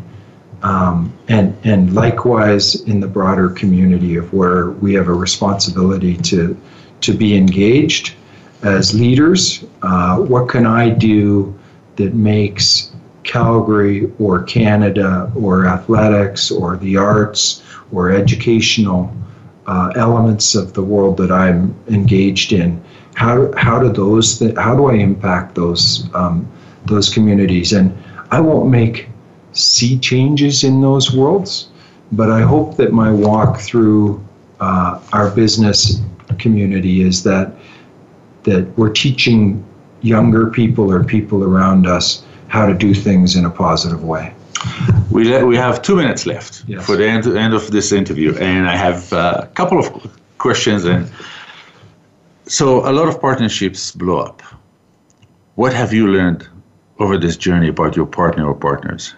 Um, 0.63 1.13
and, 1.27 1.57
and 1.65 1.93
likewise 1.93 2.77
in 2.83 3.01
the 3.01 3.09
broader 3.09 3.49
community 3.49 4.15
of 4.17 4.33
where 4.33 4.71
we 4.71 4.95
have 4.95 5.09
a 5.09 5.13
responsibility 5.13 6.17
to, 6.19 6.57
to 7.01 7.13
be 7.13 7.37
engaged 7.37 8.15
as 8.63 8.95
leaders. 8.95 9.65
Uh, 9.83 10.19
what 10.19 10.49
can 10.49 10.65
I 10.65 10.91
do 10.91 11.59
that 11.97 12.15
makes 12.15 12.92
Calgary 13.25 14.11
or 14.19 14.43
Canada 14.43 15.31
or 15.37 15.67
athletics 15.67 16.51
or 16.51 16.77
the 16.77 16.97
arts 16.97 17.63
or 17.93 18.11
educational 18.11 19.15
uh, 19.67 19.93
elements 19.95 20.55
of 20.55 20.73
the 20.73 20.83
world 20.83 21.17
that 21.19 21.31
I'm 21.31 21.75
engaged 21.89 22.53
in, 22.53 22.83
how 23.15 23.53
how 23.57 23.79
do 23.79 23.91
those 23.91 24.39
th- 24.39 24.57
how 24.57 24.75
do 24.75 24.87
I 24.87 24.95
impact 24.95 25.55
those 25.55 26.09
um, 26.15 26.51
those 26.87 27.09
communities? 27.09 27.73
And 27.73 27.97
I 28.31 28.41
won't 28.41 28.71
make 28.71 29.09
sea 29.53 29.99
changes 29.99 30.65
in 30.65 30.81
those 30.81 31.15
worlds, 31.15 31.69
but 32.13 32.31
I 32.31 32.41
hope 32.41 32.77
that 32.77 32.93
my 32.93 33.11
walk 33.13 33.61
through 33.61 34.25
uh, 34.61 35.01
our 35.13 35.31
business 35.31 36.01
community 36.39 37.03
is 37.03 37.23
that 37.25 37.55
that 38.45 38.67
we're 38.77 38.93
teaching 38.93 39.65
younger 40.01 40.51
people 40.51 40.91
or 40.91 41.05
people 41.05 41.45
around 41.45 41.87
us 41.87 42.25
how 42.53 42.67
to 42.67 42.75
do 42.75 42.93
things 42.93 43.35
in 43.35 43.47
a 43.47 43.51
positive 43.51 44.05
way. 44.05 44.35
We, 45.11 45.25
le- 45.25 45.47
we 45.47 45.57
have 45.57 45.81
two 45.81 45.97
minutes 45.97 46.27
left 46.27 46.63
yes. 46.67 46.85
for 46.85 46.97
the 46.97 47.07
end, 47.09 47.27
end 47.27 47.55
of 47.55 47.71
this 47.71 47.93
interview, 47.93 48.37
and 48.37 48.69
I 48.69 48.77
have 48.77 49.11
uh, 49.11 49.41
a 49.45 49.47
couple 49.47 49.79
of 49.79 49.87
questions. 50.37 50.85
And 50.85 51.11
so, 52.45 52.87
a 52.87 52.93
lot 52.93 53.09
of 53.09 53.23
partnerships 53.23 53.93
blow 53.93 54.19
up. 54.19 54.43
What 55.55 55.73
have 55.73 55.95
you 55.95 56.07
learned 56.09 56.47
over 56.99 57.17
this 57.17 57.39
journey 57.39 57.69
about 57.69 57.97
your 57.97 58.07
partner 58.07 58.47
or 58.47 58.55
partners? 58.55 59.15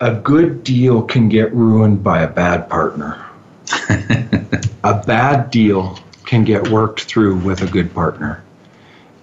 A 0.00 0.14
good 0.14 0.62
deal 0.62 1.02
can 1.02 1.30
get 1.30 1.54
ruined 1.54 2.04
by 2.04 2.20
a 2.20 2.28
bad 2.28 2.68
partner. 2.68 3.26
a 4.84 5.02
bad 5.06 5.50
deal 5.50 5.98
can 6.26 6.44
get 6.44 6.68
worked 6.68 7.04
through 7.04 7.36
with 7.38 7.62
a 7.62 7.66
good 7.66 7.94
partner. 7.94 8.44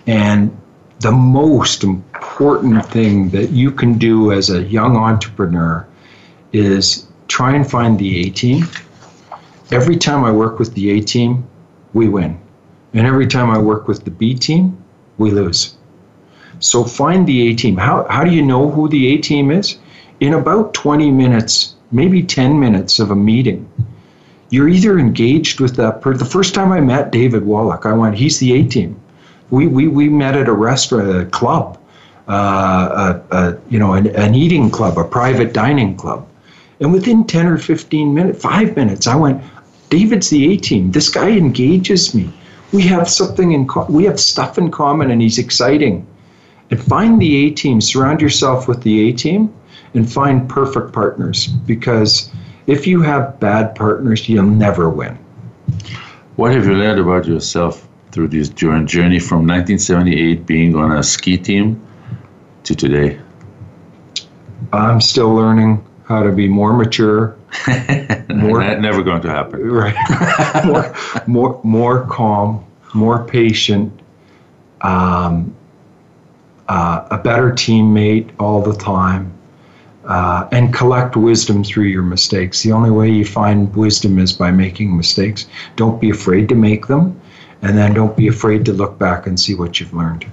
And 0.07 0.57
the 0.99 1.11
most 1.11 1.83
important 1.83 2.83
thing 2.87 3.29
that 3.29 3.51
you 3.51 3.71
can 3.71 3.97
do 3.97 4.31
as 4.31 4.49
a 4.49 4.63
young 4.63 4.95
entrepreneur 4.97 5.87
is 6.53 7.07
try 7.27 7.55
and 7.55 7.69
find 7.69 7.99
the 7.99 8.27
A 8.27 8.29
team. 8.31 8.65
Every 9.71 9.97
time 9.97 10.23
I 10.23 10.31
work 10.31 10.57
with 10.57 10.73
the 10.73 10.91
A 10.91 11.01
team, 11.01 11.47
we 11.93 12.07
win. 12.07 12.39
And 12.93 13.05
every 13.05 13.27
time 13.27 13.51
I 13.51 13.59
work 13.59 13.87
with 13.87 14.05
the 14.05 14.11
B 14.11 14.33
team, 14.33 14.77
we 15.17 15.29
lose. 15.29 15.75
So 16.59 16.83
find 16.83 17.27
the 17.27 17.49
A 17.49 17.55
team. 17.55 17.77
How, 17.77 18.07
how 18.09 18.23
do 18.23 18.31
you 18.31 18.41
know 18.41 18.71
who 18.71 18.89
the 18.89 19.13
A 19.13 19.17
team 19.17 19.51
is? 19.51 19.77
In 20.19 20.33
about 20.33 20.73
20 20.73 21.11
minutes, 21.11 21.75
maybe 21.91 22.23
10 22.23 22.59
minutes 22.59 22.97
of 22.97 23.11
a 23.11 23.15
meeting, 23.15 23.69
you're 24.49 24.69
either 24.69 24.97
engaged 24.97 25.59
with 25.59 25.75
that 25.75 26.01
person. 26.01 26.17
The 26.17 26.25
first 26.25 26.55
time 26.55 26.71
I 26.71 26.79
met 26.79 27.11
David 27.11 27.45
Wallach, 27.45 27.85
I 27.85 27.93
went, 27.93 28.17
he's 28.17 28.39
the 28.39 28.53
A 28.53 28.63
team 28.63 28.99
we, 29.49 29.67
we, 29.67 29.87
we 29.87 30.09
met 30.09 30.35
at 30.35 30.47
a 30.47 30.53
restaurant, 30.53 31.09
a 31.09 31.25
club, 31.25 31.77
uh, 32.27 33.19
a, 33.31 33.35
a, 33.35 33.57
you 33.69 33.79
know, 33.79 33.93
an, 33.93 34.07
an 34.15 34.35
eating 34.35 34.69
club, 34.69 34.97
a 34.97 35.03
private 35.03 35.53
dining 35.53 35.95
club. 35.95 36.27
And 36.79 36.91
within 36.91 37.25
10 37.25 37.47
or 37.47 37.57
15 37.57 38.13
minutes, 38.13 38.41
five 38.41 38.75
minutes, 38.75 39.07
I 39.07 39.15
went, 39.15 39.41
David's 39.89 40.29
the 40.29 40.53
A 40.53 40.57
team. 40.57 40.91
This 40.91 41.09
guy 41.09 41.29
engages 41.29 42.13
me. 42.13 42.31
We 42.73 42.81
have 42.83 43.09
something 43.09 43.53
in 43.53 43.67
co- 43.67 43.85
we 43.89 44.03
have 44.03 44.19
stuff 44.19 44.57
in 44.57 44.69
common 44.69 45.09
and 45.09 45.21
he's 45.21 45.37
exciting. 45.37 46.05
And 46.69 46.83
find 46.83 47.21
the 47.21 47.47
A 47.47 47.51
team, 47.51 47.79
surround 47.79 48.21
yourself 48.21 48.67
with 48.67 48.83
the 48.83 49.07
A 49.07 49.13
team 49.13 49.53
and 49.93 50.11
find 50.11 50.49
perfect 50.49 50.91
partners 50.91 51.47
because 51.47 52.29
if 52.67 52.85
you 52.85 53.01
have 53.01 53.39
bad 53.39 53.73
partners, 53.73 54.27
you'll 54.27 54.43
never 54.43 54.89
win. 54.89 55.17
What 56.35 56.53
have 56.53 56.65
you 56.65 56.73
learned 56.73 56.99
about 56.99 57.25
yourself 57.25 57.86
through 58.11 58.29
this 58.29 58.49
journey 58.49 59.19
from 59.19 59.47
1978 59.47 60.45
being 60.45 60.75
on 60.75 60.97
a 60.97 61.03
ski 61.03 61.37
team 61.37 61.81
to 62.63 62.75
today? 62.75 63.19
I'm 64.73 65.01
still 65.01 65.33
learning 65.33 65.85
how 66.05 66.23
to 66.23 66.31
be 66.31 66.47
more 66.47 66.73
mature. 66.73 67.37
more, 68.29 68.61
never 68.77 69.03
going 69.03 69.21
to 69.21 69.29
happen. 69.29 69.61
Right. 69.69 70.65
more, 70.65 70.95
more, 71.27 71.61
more 71.63 72.05
calm, 72.07 72.65
more 72.93 73.25
patient, 73.25 74.01
um, 74.81 75.55
uh, 76.67 77.07
a 77.11 77.17
better 77.17 77.51
teammate 77.51 78.29
all 78.39 78.61
the 78.61 78.75
time, 78.75 79.33
uh, 80.05 80.47
and 80.51 80.73
collect 80.73 81.15
wisdom 81.15 81.63
through 81.63 81.85
your 81.85 82.03
mistakes. 82.03 82.63
The 82.63 82.71
only 82.71 82.91
way 82.91 83.09
you 83.09 83.25
find 83.25 83.73
wisdom 83.75 84.19
is 84.19 84.33
by 84.33 84.51
making 84.51 84.95
mistakes. 84.95 85.47
Don't 85.75 85.99
be 85.99 86.09
afraid 86.09 86.49
to 86.49 86.55
make 86.55 86.87
them 86.87 87.19
and 87.61 87.77
then 87.77 87.93
don't 87.93 88.15
be 88.15 88.27
afraid 88.27 88.65
to 88.65 88.73
look 88.73 88.97
back 88.99 89.27
and 89.27 89.39
see 89.39 89.55
what 89.55 89.79
you've 89.79 89.93
learned. 89.93 90.25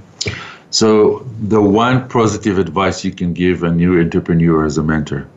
So, 0.70 1.24
the 1.40 1.62
one 1.62 2.08
positive 2.08 2.58
advice 2.58 3.04
you 3.04 3.12
can 3.12 3.32
give 3.32 3.62
a 3.62 3.70
new 3.70 4.00
entrepreneur 4.00 4.64
as 4.64 4.76
a 4.76 4.82
mentor? 4.82 5.28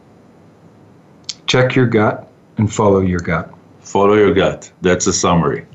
Check 1.45 1.75
your 1.75 1.85
gut 1.85 2.27
and 2.57 2.73
follow 2.73 3.01
your 3.01 3.19
gut. 3.19 3.53
Follow 3.81 4.15
your 4.15 4.33
gut. 4.33 4.71
That's 4.81 5.05
a 5.05 5.13
summary. 5.13 5.65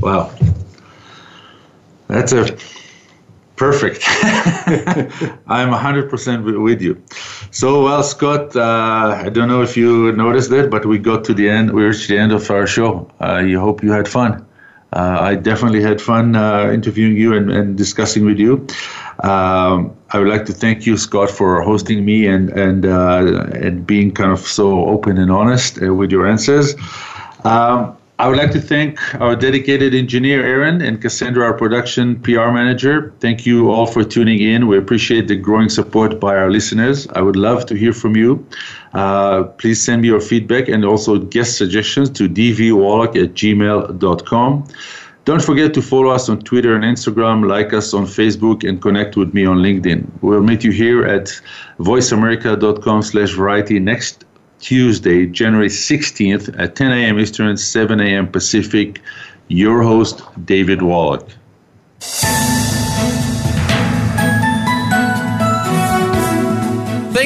Wow. 0.00 0.32
That's 2.06 2.32
a 2.32 2.56
perfect. 3.56 4.04
I'm 4.06 5.70
100% 5.70 6.62
with 6.62 6.80
you. 6.80 7.02
So, 7.50 7.82
well, 7.82 8.02
Scott, 8.04 8.54
uh, 8.54 9.22
I 9.24 9.28
don't 9.28 9.48
know 9.48 9.62
if 9.62 9.76
you 9.76 10.12
noticed 10.12 10.52
it, 10.52 10.70
but 10.70 10.86
we 10.86 10.98
got 10.98 11.24
to 11.24 11.34
the 11.34 11.50
end. 11.50 11.72
We 11.72 11.82
reached 11.84 12.08
the 12.08 12.16
end 12.16 12.30
of 12.32 12.48
our 12.50 12.66
show. 12.66 13.10
I 13.18 13.54
uh, 13.54 13.58
hope 13.58 13.82
you 13.82 13.90
had 13.90 14.06
fun 14.06 14.46
uh, 14.92 15.18
I 15.20 15.34
definitely 15.34 15.82
had 15.82 16.00
fun 16.00 16.34
uh, 16.34 16.70
interviewing 16.72 17.16
you 17.16 17.34
and, 17.34 17.50
and, 17.50 17.76
discussing 17.76 18.24
with 18.24 18.38
you. 18.38 18.66
Um, 19.22 19.94
I 20.10 20.18
would 20.18 20.28
like 20.28 20.46
to 20.46 20.52
thank 20.52 20.86
you, 20.86 20.96
Scott, 20.96 21.30
for 21.30 21.60
hosting 21.62 22.04
me 22.04 22.26
and 22.26 22.48
and 22.50 22.86
uh, 22.86 23.48
and 23.52 23.86
being 23.86 24.12
kind 24.12 24.32
of 24.32 24.40
so 24.40 24.86
open 24.86 25.18
and 25.18 25.30
honest 25.30 25.82
uh, 25.82 25.92
with 25.92 26.10
your 26.10 26.26
answers. 26.26 26.74
Um, 27.44 27.98
I 28.20 28.26
would 28.26 28.36
like 28.36 28.50
to 28.52 28.60
thank 28.60 28.98
our 29.20 29.36
dedicated 29.36 29.94
engineer, 29.94 30.44
Aaron, 30.44 30.82
and 30.82 31.00
Cassandra, 31.00 31.44
our 31.44 31.54
production 31.54 32.20
PR 32.20 32.50
manager. 32.50 33.12
Thank 33.20 33.46
you 33.46 33.70
all 33.70 33.86
for 33.86 34.02
tuning 34.02 34.40
in. 34.40 34.66
We 34.66 34.76
appreciate 34.76 35.28
the 35.28 35.36
growing 35.36 35.68
support 35.68 36.18
by 36.18 36.34
our 36.34 36.50
listeners. 36.50 37.06
I 37.14 37.20
would 37.20 37.36
love 37.36 37.66
to 37.66 37.76
hear 37.76 37.92
from 37.92 38.16
you. 38.16 38.44
Uh, 38.94 39.44
please 39.44 39.82
send 39.82 40.02
me 40.02 40.08
your 40.08 40.20
feedback 40.20 40.68
and 40.68 40.84
also 40.84 41.18
guest 41.18 41.56
suggestions 41.56 42.10
to 42.10 42.28
dvwallach 42.28 43.22
at 43.22 43.34
gmail.com. 43.34 44.64
Don't 45.24 45.42
forget 45.42 45.74
to 45.74 45.82
follow 45.82 46.08
us 46.08 46.30
on 46.30 46.40
Twitter 46.40 46.74
and 46.74 46.82
Instagram, 46.84 47.46
like 47.46 47.74
us 47.74 47.92
on 47.92 48.06
Facebook, 48.06 48.66
and 48.66 48.80
connect 48.80 49.14
with 49.14 49.34
me 49.34 49.44
on 49.44 49.58
LinkedIn. 49.58 50.08
We'll 50.22 50.42
meet 50.42 50.64
you 50.64 50.70
here 50.72 51.04
at 51.04 51.26
voiceamerica.com 51.78 53.02
slash 53.02 53.32
variety 53.32 53.78
next 53.78 54.24
Tuesday, 54.60 55.26
January 55.26 55.68
16th 55.68 56.58
at 56.58 56.76
10 56.76 56.92
a.m. 56.92 57.18
Eastern, 57.18 57.56
7 57.56 58.00
a.m. 58.00 58.26
Pacific. 58.26 59.02
Your 59.48 59.82
host, 59.82 60.22
David 60.46 60.80
Wallach. 60.82 61.28